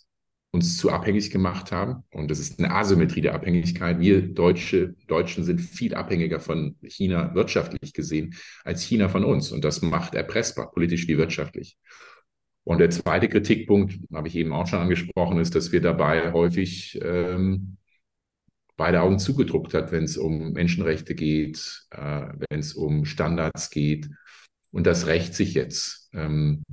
uns 0.58 0.76
zu 0.76 0.90
abhängig 0.90 1.30
gemacht 1.30 1.70
haben. 1.70 2.02
Und 2.10 2.30
das 2.30 2.40
ist 2.40 2.58
eine 2.58 2.72
Asymmetrie 2.72 3.20
der 3.20 3.34
Abhängigkeit. 3.34 4.00
Wir 4.00 4.22
Deutsche, 4.22 4.94
Deutschen 5.06 5.44
sind 5.44 5.60
viel 5.60 5.94
abhängiger 5.94 6.40
von 6.40 6.76
China 6.82 7.32
wirtschaftlich 7.34 7.92
gesehen 7.92 8.34
als 8.64 8.82
China 8.82 9.08
von 9.08 9.24
uns. 9.24 9.52
Und 9.52 9.64
das 9.64 9.82
macht 9.82 10.14
erpressbar, 10.14 10.72
politisch 10.72 11.06
wie 11.06 11.16
wirtschaftlich. 11.16 11.78
Und 12.64 12.78
der 12.78 12.90
zweite 12.90 13.28
Kritikpunkt, 13.28 13.94
habe 14.12 14.26
ich 14.26 14.34
eben 14.34 14.52
auch 14.52 14.66
schon 14.66 14.80
angesprochen, 14.80 15.38
ist, 15.38 15.54
dass 15.54 15.70
wir 15.70 15.80
dabei 15.80 16.32
häufig 16.32 16.98
ähm, 17.02 17.76
beide 18.76 19.00
Augen 19.00 19.20
zugedruckt 19.20 19.74
hat, 19.74 19.92
wenn 19.92 20.04
es 20.04 20.16
um 20.16 20.52
Menschenrechte 20.52 21.14
geht, 21.14 21.86
äh, 21.90 22.26
wenn 22.50 22.58
es 22.58 22.74
um 22.74 23.04
Standards 23.04 23.70
geht. 23.70 24.10
Und 24.72 24.86
das 24.86 25.06
rächt 25.06 25.34
sich 25.34 25.54
jetzt. 25.54 26.10
Ähm, 26.12 26.64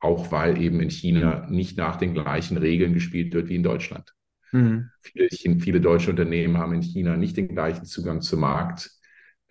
auch 0.00 0.32
weil 0.32 0.60
eben 0.60 0.80
in 0.80 0.90
China 0.90 1.46
nicht 1.50 1.76
nach 1.76 1.96
den 1.96 2.14
gleichen 2.14 2.56
Regeln 2.56 2.94
gespielt 2.94 3.32
wird 3.34 3.48
wie 3.48 3.56
in 3.56 3.62
Deutschland. 3.62 4.14
Mhm. 4.52 4.90
Viele, 5.00 5.60
viele, 5.60 5.80
deutsche 5.80 6.10
Unternehmen 6.10 6.58
haben 6.58 6.72
in 6.72 6.82
China 6.82 7.16
nicht 7.16 7.36
den 7.36 7.48
gleichen 7.48 7.84
Zugang 7.84 8.20
zum 8.20 8.40
Markt 8.40 8.90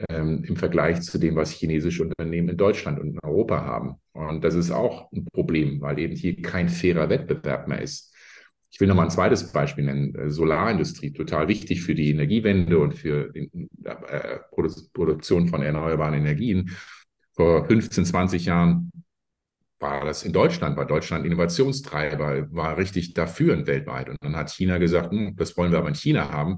ähm, 0.09 0.43
im 0.43 0.55
Vergleich 0.55 1.01
zu 1.01 1.17
dem, 1.17 1.35
was 1.35 1.51
chinesische 1.51 2.03
Unternehmen 2.03 2.49
in 2.49 2.57
Deutschland 2.57 2.99
und 2.99 3.11
in 3.11 3.19
Europa 3.23 3.63
haben. 3.63 3.95
Und 4.13 4.43
das 4.43 4.55
ist 4.55 4.71
auch 4.71 5.11
ein 5.11 5.25
Problem, 5.25 5.79
weil 5.81 5.99
eben 5.99 6.15
hier 6.15 6.41
kein 6.41 6.67
fairer 6.67 7.09
Wettbewerb 7.09 7.67
mehr 7.67 7.81
ist. 7.81 8.13
Ich 8.71 8.79
will 8.79 8.87
noch 8.87 8.95
mal 8.95 9.03
ein 9.03 9.09
zweites 9.09 9.51
Beispiel 9.51 9.85
nennen. 9.85 10.15
Äh, 10.15 10.29
Solarindustrie, 10.29 11.11
total 11.11 11.47
wichtig 11.47 11.81
für 11.81 11.95
die 11.95 12.11
Energiewende 12.11 12.79
und 12.79 12.93
für 12.93 13.31
die 13.31 13.49
äh, 13.83 14.39
Produktion 14.93 15.47
von 15.47 15.61
erneuerbaren 15.61 16.15
Energien. 16.15 16.75
Vor 17.33 17.65
15, 17.65 18.05
20 18.05 18.45
Jahren 18.45 18.91
war 19.79 20.05
das 20.05 20.23
in 20.23 20.33
Deutschland, 20.33 20.77
war 20.77 20.85
Deutschland 20.85 21.25
Innovationstreiber, 21.25 22.51
war 22.51 22.77
richtig 22.77 23.13
dafür 23.13 23.65
weltweit. 23.65 24.09
Und 24.09 24.17
dann 24.21 24.35
hat 24.35 24.51
China 24.51 24.77
gesagt, 24.77 25.11
hm, 25.11 25.35
das 25.35 25.55
wollen 25.57 25.71
wir 25.71 25.79
aber 25.79 25.89
in 25.89 25.95
China 25.95 26.31
haben, 26.31 26.57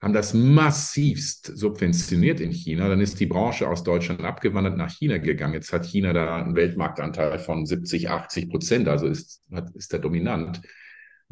haben 0.00 0.12
das 0.12 0.34
massivst 0.34 1.56
subventioniert 1.56 2.40
in 2.40 2.50
China. 2.50 2.88
Dann 2.88 3.00
ist 3.00 3.20
die 3.20 3.26
Branche 3.26 3.68
aus 3.68 3.84
Deutschland 3.84 4.22
abgewandert 4.22 4.76
nach 4.76 4.90
China 4.90 5.18
gegangen. 5.18 5.54
Jetzt 5.54 5.72
hat 5.72 5.86
China 5.86 6.12
da 6.12 6.42
einen 6.42 6.56
Weltmarktanteil 6.56 7.38
von 7.38 7.64
70, 7.64 8.10
80 8.10 8.50
Prozent, 8.50 8.88
also 8.88 9.06
ist, 9.06 9.42
ist 9.74 9.92
der 9.92 10.00
dominant 10.00 10.60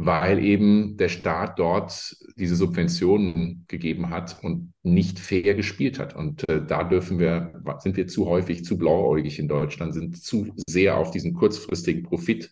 weil 0.02 0.42
eben 0.42 0.96
der 0.96 1.10
Staat 1.10 1.58
dort 1.58 2.16
diese 2.36 2.56
Subventionen 2.56 3.66
gegeben 3.68 4.08
hat 4.08 4.42
und 4.42 4.72
nicht 4.82 5.18
fair 5.18 5.54
gespielt 5.54 5.98
hat. 5.98 6.16
Und 6.16 6.48
äh, 6.48 6.64
da 6.64 6.84
dürfen 6.84 7.18
wir, 7.18 7.52
sind 7.80 7.98
wir 7.98 8.06
zu 8.06 8.26
häufig 8.26 8.64
zu 8.64 8.78
blauäugig 8.78 9.38
in 9.38 9.46
Deutschland, 9.46 9.92
sind 9.92 10.16
zu 10.16 10.54
sehr 10.66 10.96
auf 10.96 11.10
diesen 11.10 11.34
kurzfristigen 11.34 12.02
Profit 12.02 12.50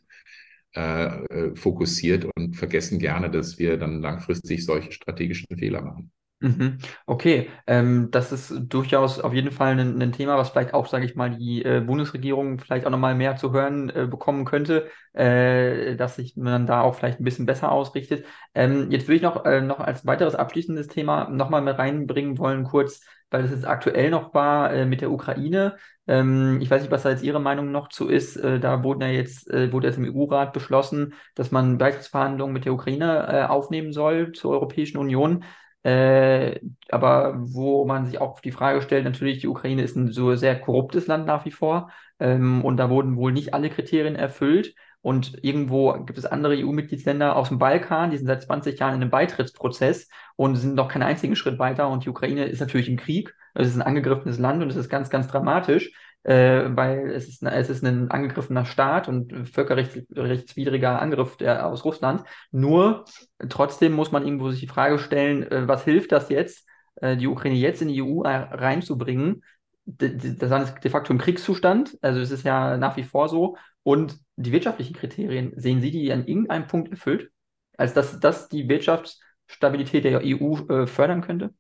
äh, 0.77 1.07
äh 1.07 1.57
fokussiert 1.57 2.27
und 2.37 2.55
vergessen 2.55 2.99
gerne, 2.99 3.31
dass 3.31 3.59
wir 3.59 3.79
dann 3.79 4.03
langfristig 4.03 4.67
solche 4.67 4.93
strategischen 4.93 5.57
Fehler 5.57 5.81
machen. 5.81 6.11
Mhm. 6.41 6.79
Okay, 7.07 7.51
ähm, 7.67 8.11
das 8.13 8.31
ist 8.31 8.53
durchaus 8.69 9.19
auf 9.19 9.33
jeden 9.35 9.51
Fall 9.51 9.73
ein, 9.77 10.01
ein 10.01 10.13
Thema, 10.13 10.39
was 10.39 10.51
vielleicht 10.51 10.73
auch, 10.73 10.87
sage 10.87 11.05
ich 11.05 11.17
mal, 11.17 11.31
die 11.37 11.65
äh, 11.65 11.81
Bundesregierung 11.81 12.61
vielleicht 12.61 12.87
auch 12.87 12.91
nochmal 12.93 13.17
mehr 13.17 13.35
zu 13.35 13.53
hören 13.53 13.91
äh, 13.91 14.07
bekommen 14.07 14.45
könnte, 14.45 14.89
äh, 15.15 15.97
dass 15.97 16.15
sich 16.15 16.37
man 16.37 16.65
da 16.69 16.83
auch 16.83 16.95
vielleicht 16.95 17.19
ein 17.19 17.25
bisschen 17.25 17.45
besser 17.47 17.73
ausrichtet. 17.73 18.25
Ähm, 18.55 18.89
jetzt 18.93 19.09
würde 19.09 19.17
ich 19.17 19.23
noch, 19.23 19.45
äh, 19.47 19.61
noch 19.61 19.81
als 19.81 20.07
weiteres 20.07 20.37
abschließendes 20.37 20.87
Thema 20.87 21.29
nochmal 21.29 21.61
mit 21.61 21.77
reinbringen 21.77 22.39
wollen, 22.39 22.63
kurz, 22.63 23.01
weil 23.31 23.45
es 23.45 23.51
jetzt 23.51 23.67
aktuell 23.67 24.09
noch 24.11 24.33
war 24.33 24.73
äh, 24.73 24.87
mit 24.87 25.01
der 25.01 25.11
Ukraine. 25.11 25.77
Ähm, 26.07 26.61
ich 26.63 26.71
weiß 26.71 26.83
nicht, 26.83 26.93
was 26.93 27.03
da 27.03 27.11
jetzt 27.11 27.25
Ihre 27.25 27.41
Meinung 27.41 27.73
noch 27.73 27.89
zu 27.89 28.09
ist. 28.09 28.37
Äh, 28.37 28.61
da 28.61 28.85
wurden 28.85 29.01
ja 29.03 29.09
jetzt, 29.09 29.49
wurde 29.53 29.89
jetzt 29.89 29.97
im 29.99 30.05
EU-Rat 30.05 30.53
beschlossen, 30.53 31.15
dass 31.35 31.51
man 31.51 31.79
Beitrittsverhandlungen 31.79 32.53
mit 32.55 32.65
der 32.65 32.75
Ukraine 32.75 33.51
aufnehmen 33.51 33.93
soll 33.93 34.31
zur 34.33 34.53
Europäischen 34.53 34.99
Union. 34.99 35.43
Äh, 35.83 36.61
aber 36.89 37.35
wo 37.39 37.85
man 37.85 38.07
sich 38.07 38.21
auch 38.21 38.41
die 38.41 38.53
Frage 38.53 38.83
stellt, 38.83 39.05
natürlich, 39.05 39.41
die 39.41 39.49
Ukraine 39.49 39.83
ist 39.83 39.97
ein 39.97 40.13
so 40.13 40.35
sehr 40.35 40.59
korruptes 40.61 41.07
Land 41.07 41.27
nach 41.27 41.45
wie 41.45 41.51
vor. 41.51 41.91
Ähm, 42.21 42.65
und 42.65 42.77
da 42.77 42.91
wurden 42.91 43.17
wohl 43.17 43.33
nicht 43.33 43.55
alle 43.55 43.71
Kriterien 43.71 44.17
erfüllt. 44.17 44.75
Und 45.01 45.43
irgendwo 45.45 45.93
gibt 46.05 46.19
es 46.19 46.27
andere 46.27 46.57
EU-Mitgliedsländer 46.57 47.37
aus 47.37 47.49
dem 47.49 47.59
Balkan, 47.59 48.11
die 48.11 48.17
sind 48.19 48.27
seit 48.27 48.43
20 48.43 48.79
Jahren 48.81 48.95
in 48.97 49.03
einem 49.03 49.11
Beitrittsprozess 49.11 50.09
und 50.37 50.57
sind 50.57 50.75
noch 50.75 50.89
keinen 50.89 51.05
einzigen 51.05 51.37
Schritt 51.37 51.59
weiter. 51.59 51.89
Und 51.89 52.05
die 52.05 52.11
Ukraine 52.11 52.47
ist 52.47 52.61
natürlich 52.61 52.89
im 52.89 52.97
Krieg. 52.97 53.35
Es 53.55 53.69
ist 53.69 53.77
ein 53.77 53.83
angegriffenes 53.83 54.39
Land 54.39 54.63
und 54.63 54.71
es 54.71 54.77
ist 54.77 54.89
ganz, 54.89 55.11
ganz 55.11 55.29
dramatisch, 55.29 55.93
weil 56.29 57.11
es 57.11 57.27
ist, 57.29 57.43
es 57.43 57.71
ist 57.71 57.85
ein 57.85 58.11
angegriffener 58.11 58.67
Staat 58.67 59.09
und 59.09 59.49
völkerrechtswidriger 59.49 61.01
Angriff 61.01 61.37
der, 61.37 61.67
aus 61.67 61.85
Russland. 61.85 62.25
Nur 62.51 63.05
trotzdem 63.49 63.93
muss 63.93 64.13
man 64.13 64.25
irgendwo 64.25 64.51
sich 64.51 64.61
die 64.61 64.69
Frage 64.69 64.99
stellen, 64.99 65.51
äh, 65.51 65.67
was 65.67 65.85
hilft 65.85 66.13
das 66.13 66.29
jetzt, 66.29 66.67
äh, 66.97 67.17
die 67.17 67.27
Ukraine 67.27 67.57
jetzt 67.57 67.81
in 67.81 67.89
die 67.89 68.03
EU 68.03 68.21
reinzubringen? 68.23 69.43
Das 69.87 70.13
ist 70.13 70.85
de 70.85 70.91
facto 70.91 71.15
im 71.15 71.19
Kriegszustand, 71.19 71.97
also 72.03 72.21
es 72.21 72.31
ist 72.31 72.45
ja 72.45 72.77
nach 72.77 72.99
wie 72.99 73.05
vor 73.05 73.31
so. 73.31 73.57
Und 73.83 74.19
die 74.37 74.53
wirtschaftlichen 74.53 74.95
Kriterien, 74.95 75.53
sehen 75.57 75.81
Sie 75.81 75.91
die 75.91 76.13
an 76.13 76.27
irgendeinem 76.27 76.67
Punkt 76.67 76.91
erfüllt? 76.91 77.31
Als 77.79 77.95
dass 77.95 78.21
das 78.21 78.51
die 78.51 78.69
Wirtschaftsstabilität 78.69 80.05
der 80.05 80.21
EU 80.23 80.59
äh, 80.69 80.87
fördern 80.87 81.23
könnte? 81.23 81.55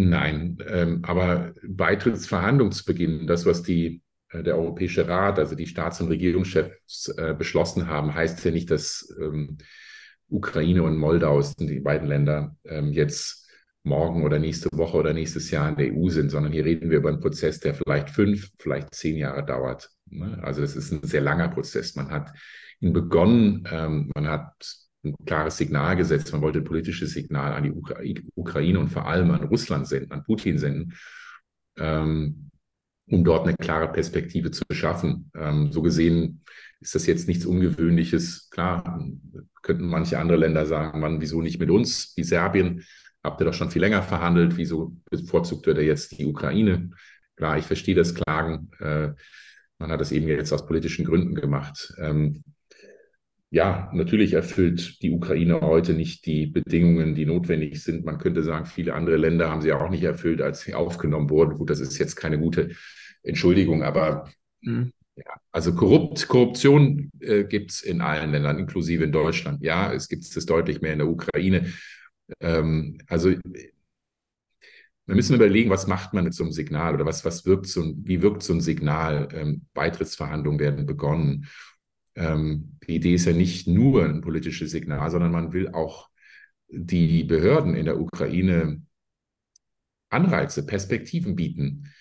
Nein, 0.00 0.58
ähm, 0.68 1.00
aber 1.02 1.54
Beitrittsverhandlungsbeginn, 1.66 3.26
das, 3.26 3.46
was 3.46 3.64
die, 3.64 4.00
äh, 4.28 4.44
der 4.44 4.56
Europäische 4.56 5.08
Rat, 5.08 5.40
also 5.40 5.56
die 5.56 5.66
Staats- 5.66 6.00
und 6.00 6.06
Regierungschefs 6.06 7.08
äh, 7.16 7.34
beschlossen 7.36 7.88
haben, 7.88 8.14
heißt 8.14 8.44
ja 8.44 8.52
nicht, 8.52 8.70
dass 8.70 9.12
ähm, 9.20 9.58
Ukraine 10.28 10.84
und 10.84 10.98
Moldau, 10.98 11.42
die 11.58 11.80
beiden 11.80 12.06
Länder, 12.06 12.54
ähm, 12.64 12.92
jetzt 12.92 13.50
morgen 13.82 14.22
oder 14.22 14.38
nächste 14.38 14.68
Woche 14.70 14.98
oder 14.98 15.12
nächstes 15.12 15.50
Jahr 15.50 15.68
in 15.68 15.74
der 15.74 15.92
EU 15.92 16.10
sind, 16.10 16.30
sondern 16.30 16.52
hier 16.52 16.64
reden 16.64 16.90
wir 16.90 16.98
über 16.98 17.08
einen 17.08 17.18
Prozess, 17.18 17.58
der 17.58 17.74
vielleicht 17.74 18.10
fünf, 18.10 18.50
vielleicht 18.60 18.94
zehn 18.94 19.16
Jahre 19.16 19.44
dauert. 19.44 19.90
Ne? 20.06 20.38
Also 20.44 20.62
es 20.62 20.76
ist 20.76 20.92
ein 20.92 21.02
sehr 21.02 21.22
langer 21.22 21.48
Prozess. 21.48 21.96
Man 21.96 22.12
hat 22.12 22.32
ihn 22.78 22.92
begonnen, 22.92 23.66
ähm, 23.68 24.12
man 24.14 24.28
hat 24.28 24.54
ein 25.04 25.14
klares 25.24 25.56
Signal 25.56 25.96
gesetzt, 25.96 26.32
man 26.32 26.42
wollte 26.42 26.58
ein 26.58 26.64
politisches 26.64 27.12
Signal 27.12 27.52
an 27.52 27.62
die 27.62 27.72
Ukraine 28.34 28.78
und 28.78 28.88
vor 28.88 29.06
allem 29.06 29.30
an 29.30 29.44
Russland 29.44 29.86
senden, 29.86 30.12
an 30.12 30.24
Putin 30.24 30.58
senden, 30.58 30.94
ähm, 31.78 32.50
um 33.06 33.24
dort 33.24 33.46
eine 33.46 33.56
klare 33.56 33.90
Perspektive 33.90 34.50
zu 34.50 34.64
schaffen. 34.72 35.30
Ähm, 35.34 35.72
so 35.72 35.82
gesehen 35.82 36.42
ist 36.80 36.94
das 36.94 37.06
jetzt 37.06 37.28
nichts 37.28 37.46
Ungewöhnliches. 37.46 38.50
Klar, 38.50 39.02
könnten 39.62 39.86
manche 39.86 40.18
andere 40.18 40.38
Länder 40.38 40.66
sagen, 40.66 41.00
man, 41.00 41.20
wieso 41.20 41.42
nicht 41.42 41.58
mit 41.58 41.70
uns, 41.70 42.12
wie 42.16 42.24
Serbien, 42.24 42.84
habt 43.22 43.40
ihr 43.40 43.44
doch 43.44 43.54
schon 43.54 43.70
viel 43.70 43.82
länger 43.82 44.02
verhandelt, 44.02 44.56
wieso 44.56 44.96
bevorzugt 45.10 45.66
ihr 45.66 45.82
jetzt 45.82 46.18
die 46.18 46.26
Ukraine? 46.26 46.90
Klar, 47.36 47.58
ich 47.58 47.64
verstehe 47.64 47.94
das 47.94 48.14
Klagen. 48.14 48.70
Äh, 48.80 49.10
man 49.78 49.90
hat 49.90 50.00
das 50.00 50.12
eben 50.12 50.26
jetzt 50.26 50.52
aus 50.52 50.66
politischen 50.66 51.04
Gründen 51.04 51.34
gemacht. 51.34 51.94
Ähm, 51.98 52.42
ja, 53.50 53.90
natürlich 53.94 54.34
erfüllt 54.34 55.02
die 55.02 55.10
Ukraine 55.10 55.60
heute 55.62 55.94
nicht 55.94 56.26
die 56.26 56.46
Bedingungen, 56.46 57.14
die 57.14 57.24
notwendig 57.24 57.82
sind. 57.82 58.04
Man 58.04 58.18
könnte 58.18 58.42
sagen, 58.42 58.66
viele 58.66 58.94
andere 58.94 59.16
Länder 59.16 59.50
haben 59.50 59.62
sie 59.62 59.72
auch 59.72 59.88
nicht 59.88 60.02
erfüllt, 60.02 60.42
als 60.42 60.60
sie 60.60 60.74
aufgenommen 60.74 61.30
wurden. 61.30 61.56
Gut, 61.56 61.70
das 61.70 61.80
ist 61.80 61.98
jetzt 61.98 62.16
keine 62.16 62.38
gute 62.38 62.70
Entschuldigung, 63.22 63.82
aber 63.82 64.28
mhm. 64.60 64.92
ja, 65.16 65.32
also 65.50 65.74
korrupt, 65.74 66.28
Korruption 66.28 67.10
äh, 67.20 67.44
gibt 67.44 67.70
es 67.70 67.80
in 67.80 68.02
allen 68.02 68.32
Ländern, 68.32 68.58
inklusive 68.58 69.04
in 69.04 69.12
Deutschland. 69.12 69.62
Ja, 69.62 69.92
es 69.94 70.08
gibt 70.08 70.24
es 70.24 70.46
deutlich 70.46 70.82
mehr 70.82 70.92
in 70.92 70.98
der 70.98 71.08
Ukraine. 71.08 71.72
Ähm, 72.40 72.98
also 73.06 73.30
wir 75.08 75.14
müssen 75.14 75.34
überlegen, 75.34 75.70
was 75.70 75.86
macht 75.86 76.12
man 76.12 76.24
mit 76.24 76.34
so 76.34 76.44
einem 76.44 76.52
Signal 76.52 76.92
oder 76.92 77.06
was, 77.06 77.24
was 77.24 77.46
wirkt 77.46 77.66
so 77.66 77.80
ein, 77.80 78.02
wie 78.04 78.20
wirkt 78.20 78.42
so 78.42 78.52
ein 78.52 78.60
Signal? 78.60 79.28
Ähm, 79.32 79.62
Beitrittsverhandlungen 79.72 80.60
werden 80.60 80.84
begonnen. 80.84 81.46
Ähm, 82.18 82.76
die 82.86 82.96
Idee 82.96 83.14
ist 83.14 83.26
ja 83.26 83.32
nicht 83.32 83.68
nur 83.68 84.04
ein 84.04 84.20
politisches 84.20 84.72
Signal, 84.72 85.10
sondern 85.10 85.30
man 85.30 85.52
will 85.52 85.68
auch 85.68 86.08
die 86.68 87.24
Behörden 87.24 87.74
in 87.74 87.84
der 87.86 88.00
Ukraine 88.00 88.82
Anreize, 90.10 90.66
Perspektiven 90.66 91.36
bieten, 91.36 91.92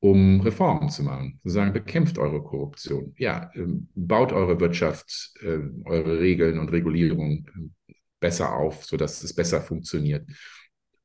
um 0.00 0.40
Reformen 0.40 0.88
zu 0.88 1.02
machen. 1.02 1.38
Zu 1.42 1.50
sagen, 1.50 1.72
bekämpft 1.72 2.18
eure 2.18 2.42
Korruption. 2.42 3.14
Ja, 3.18 3.50
ähm, 3.54 3.88
baut 3.94 4.32
eure 4.32 4.58
Wirtschaft, 4.58 5.32
äh, 5.40 5.58
eure 5.84 6.18
Regeln 6.18 6.58
und 6.58 6.70
Regulierungen 6.72 7.72
äh, 7.88 7.94
besser 8.18 8.56
auf, 8.56 8.84
sodass 8.84 9.22
es 9.22 9.34
besser 9.34 9.60
funktioniert. 9.60 10.28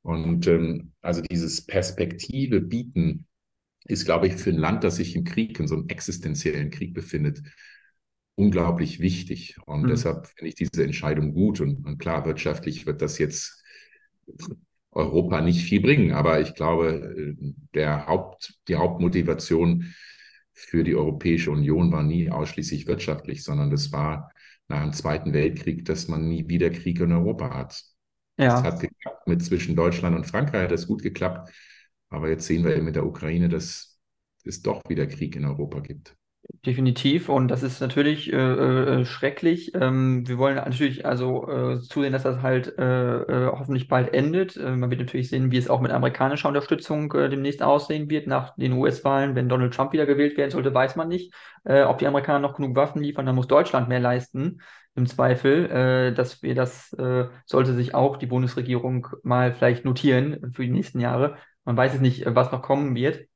Und 0.02 0.48
ähm, 0.48 0.94
also 1.02 1.22
dieses 1.22 1.66
Perspektive 1.66 2.62
bieten 2.62 3.28
ist, 3.86 4.06
glaube 4.06 4.28
ich, 4.28 4.36
für 4.36 4.50
ein 4.50 4.58
Land, 4.58 4.84
das 4.84 4.96
sich 4.96 5.16
im 5.16 5.26
Krieg, 5.26 5.60
in 5.60 5.68
so 5.68 5.76
einem 5.76 5.90
existenziellen 5.90 6.72
Krieg 6.72 6.94
befindet, 6.94 7.42
unglaublich 8.38 9.00
wichtig. 9.00 9.58
Und 9.66 9.84
mhm. 9.84 9.88
deshalb 9.88 10.28
finde 10.28 10.50
ich 10.50 10.56
diese 10.56 10.84
Entscheidung 10.84 11.34
gut. 11.34 11.60
Und, 11.60 11.86
und, 11.86 11.98
klar, 11.98 12.26
wirtschaftlich 12.26 12.86
wird 12.86 13.02
das 13.02 13.18
jetzt 13.18 13.64
Europa 14.92 15.42
nicht 15.42 15.64
viel 15.64 15.82
bringen. 15.82 16.14
Aber 16.14 16.40
ich 16.40 16.54
glaube, 16.54 17.36
der 17.74 18.08
Haupt, 18.08 18.54
die 18.68 18.76
Hauptmotivation 18.76 19.94
für 20.54 20.84
die 20.84 20.96
Europäische 20.96 21.52
Union 21.52 21.92
war 21.92 22.04
nie 22.04 22.30
ausschließlich 22.30 22.88
wirtschaftlich, 22.88 23.44
sondern 23.44 23.70
das 23.70 23.92
war 23.92 24.32
nach 24.68 24.84
dem 24.84 24.94
Zweiten 24.94 25.34
Weltkrieg, 25.34 25.86
dass 25.86 26.08
man 26.08 26.28
nie 26.28 26.48
wieder 26.48 26.70
Krieg 26.70 27.00
in 27.00 27.12
Europa 27.12 27.54
hat. 27.56 27.84
Ja. 28.38 28.60
Es 28.60 28.64
hat 28.64 28.80
geklappt 28.80 29.28
mit 29.28 29.44
zwischen 29.44 29.76
Deutschland 29.76 30.16
und 30.16 30.26
Frankreich, 30.26 30.64
hat 30.64 30.72
das 30.72 30.88
gut 30.88 31.02
geklappt. 31.02 31.52
Aber 32.10 32.30
jetzt 32.30 32.46
sehen 32.46 32.64
wir 32.64 32.76
eben 32.76 32.86
mit 32.86 32.96
der 32.96 33.06
Ukraine, 33.06 33.50
dass 33.50 34.00
es 34.44 34.62
doch 34.62 34.82
wieder 34.88 35.08
Krieg 35.08 35.36
in 35.36 35.46
Europa 35.46 35.80
gibt. 35.80 36.16
Definitiv 36.66 37.28
und 37.30 37.50
das 37.50 37.62
ist 37.62 37.82
natürlich 37.82 38.32
äh, 38.32 38.36
äh, 38.36 39.06
schrecklich. 39.06 39.74
Ähm, 39.76 40.28
wir 40.28 40.38
wollen 40.38 40.56
natürlich 40.56 41.06
also 41.06 41.48
äh, 41.50 41.82
zusehen, 41.82 42.14
dass 42.14 42.24
das 42.24 42.42
halt 42.42 42.78
äh, 42.78 43.18
äh, 43.22 43.52
hoffentlich 43.52 43.88
bald 43.88 44.14
endet. 44.14 44.56
Äh, 44.56 44.76
man 44.76 44.90
wird 44.90 45.02
natürlich 45.02 45.30
sehen, 45.30 45.52
wie 45.52 45.58
es 45.58 45.70
auch 45.70 45.82
mit 45.82 45.92
amerikanischer 45.92 46.48
Unterstützung 46.48 47.10
demnächst 47.10 47.62
aussehen 47.62 48.10
wird 48.10 48.28
nach 48.28 48.56
den 48.56 48.74
US-Wahlen. 48.74 49.36
Wenn 49.36 49.50
Donald 49.50 49.74
Trump 49.74 49.92
wieder 49.92 50.06
gewählt 50.06 50.38
werden 50.38 50.52
sollte, 50.52 50.74
weiß 50.74 50.96
man 50.96 51.10
nicht, 51.10 51.34
ob 51.64 51.98
die 51.98 52.08
Amerikaner 52.08 52.40
noch 52.40 52.56
genug 52.56 52.76
Waffen 52.76 53.02
liefern. 53.02 53.26
Dann 53.26 53.36
muss 53.36 53.48
Deutschland 53.48 53.90
mehr 53.90 54.00
leisten 54.00 54.62
im 54.96 55.06
Zweifel, 55.06 56.14
dass 56.14 56.42
wir 56.42 56.56
das 56.56 56.96
sollte 57.46 57.74
sich 57.74 57.94
auch 57.94 58.18
die 58.18 58.26
Bundesregierung 58.26 59.08
mal 59.24 59.54
vielleicht 59.54 59.84
notieren 59.86 60.54
für 60.54 60.64
die 60.64 60.72
nächsten 60.72 61.00
Jahre. 61.02 61.38
Man 61.66 61.76
weiß 61.76 61.96
es 61.96 62.02
nicht, 62.02 62.24
was 62.26 62.52
noch 62.52 62.62
kommen 62.62 62.96
wird. 62.96 63.28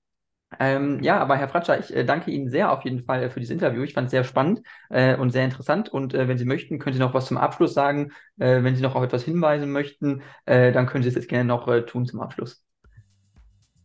Ähm, 0.59 1.01
ja, 1.01 1.19
aber 1.19 1.37
Herr 1.37 1.47
Fratscher, 1.47 1.79
ich 1.79 1.95
äh, 1.95 2.03
danke 2.03 2.29
Ihnen 2.31 2.49
sehr 2.49 2.71
auf 2.71 2.83
jeden 2.83 3.03
Fall 3.03 3.29
für 3.29 3.39
dieses 3.39 3.53
Interview. 3.53 3.83
Ich 3.83 3.93
fand 3.93 4.07
es 4.07 4.11
sehr 4.11 4.23
spannend 4.23 4.61
äh, 4.89 5.15
und 5.15 5.31
sehr 5.31 5.45
interessant. 5.45 5.89
Und 5.89 6.13
äh, 6.13 6.27
wenn 6.27 6.37
Sie 6.37 6.45
möchten, 6.45 6.77
können 6.77 6.93
Sie 6.93 6.99
noch 6.99 7.13
was 7.13 7.27
zum 7.27 7.37
Abschluss 7.37 7.73
sagen. 7.73 8.11
Äh, 8.37 8.63
wenn 8.63 8.75
Sie 8.75 8.81
noch 8.81 8.95
auf 8.95 9.03
etwas 9.03 9.23
hinweisen 9.23 9.71
möchten, 9.71 10.21
äh, 10.45 10.71
dann 10.71 10.87
können 10.87 11.03
Sie 11.03 11.09
es 11.09 11.15
jetzt 11.15 11.29
gerne 11.29 11.45
noch 11.45 11.67
äh, 11.67 11.83
tun 11.83 12.05
zum 12.05 12.19
Abschluss. 12.19 12.65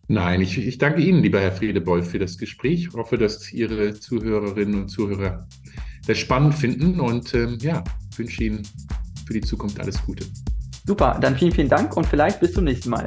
Nein, 0.09 0.41
ich, 0.41 0.59
ich 0.59 0.79
danke 0.79 1.03
Ihnen, 1.03 1.23
lieber 1.23 1.41
Herr 1.41 1.53
Friedebeul, 1.53 2.03
für 2.03 2.19
das 2.19 2.39
Gespräch. 2.39 2.87
Ich 2.89 2.95
hoffe, 2.95 3.19
dass 3.19 3.53
Ihre 3.53 3.95
Zuhörerinnen 3.95 4.83
und 4.83 4.89
Zuhörer 4.89 5.49
das 6.07 6.19
spannend 6.19 6.55
finden 6.55 7.01
und 7.01 7.35
ähm, 7.35 7.59
ja, 7.61 7.83
wünsche 8.17 8.45
Ihnen 8.45 8.63
für 9.27 9.33
die 9.33 9.41
Zukunft 9.41 9.81
alles 9.81 10.05
Gute. 10.05 10.25
Super, 10.87 11.19
dann 11.21 11.37
vielen, 11.37 11.51
vielen 11.51 11.69
Dank 11.69 11.97
und 11.97 12.07
vielleicht 12.07 12.39
bis 12.39 12.53
zum 12.53 12.65
nächsten 12.65 12.91
Mal. 12.91 13.07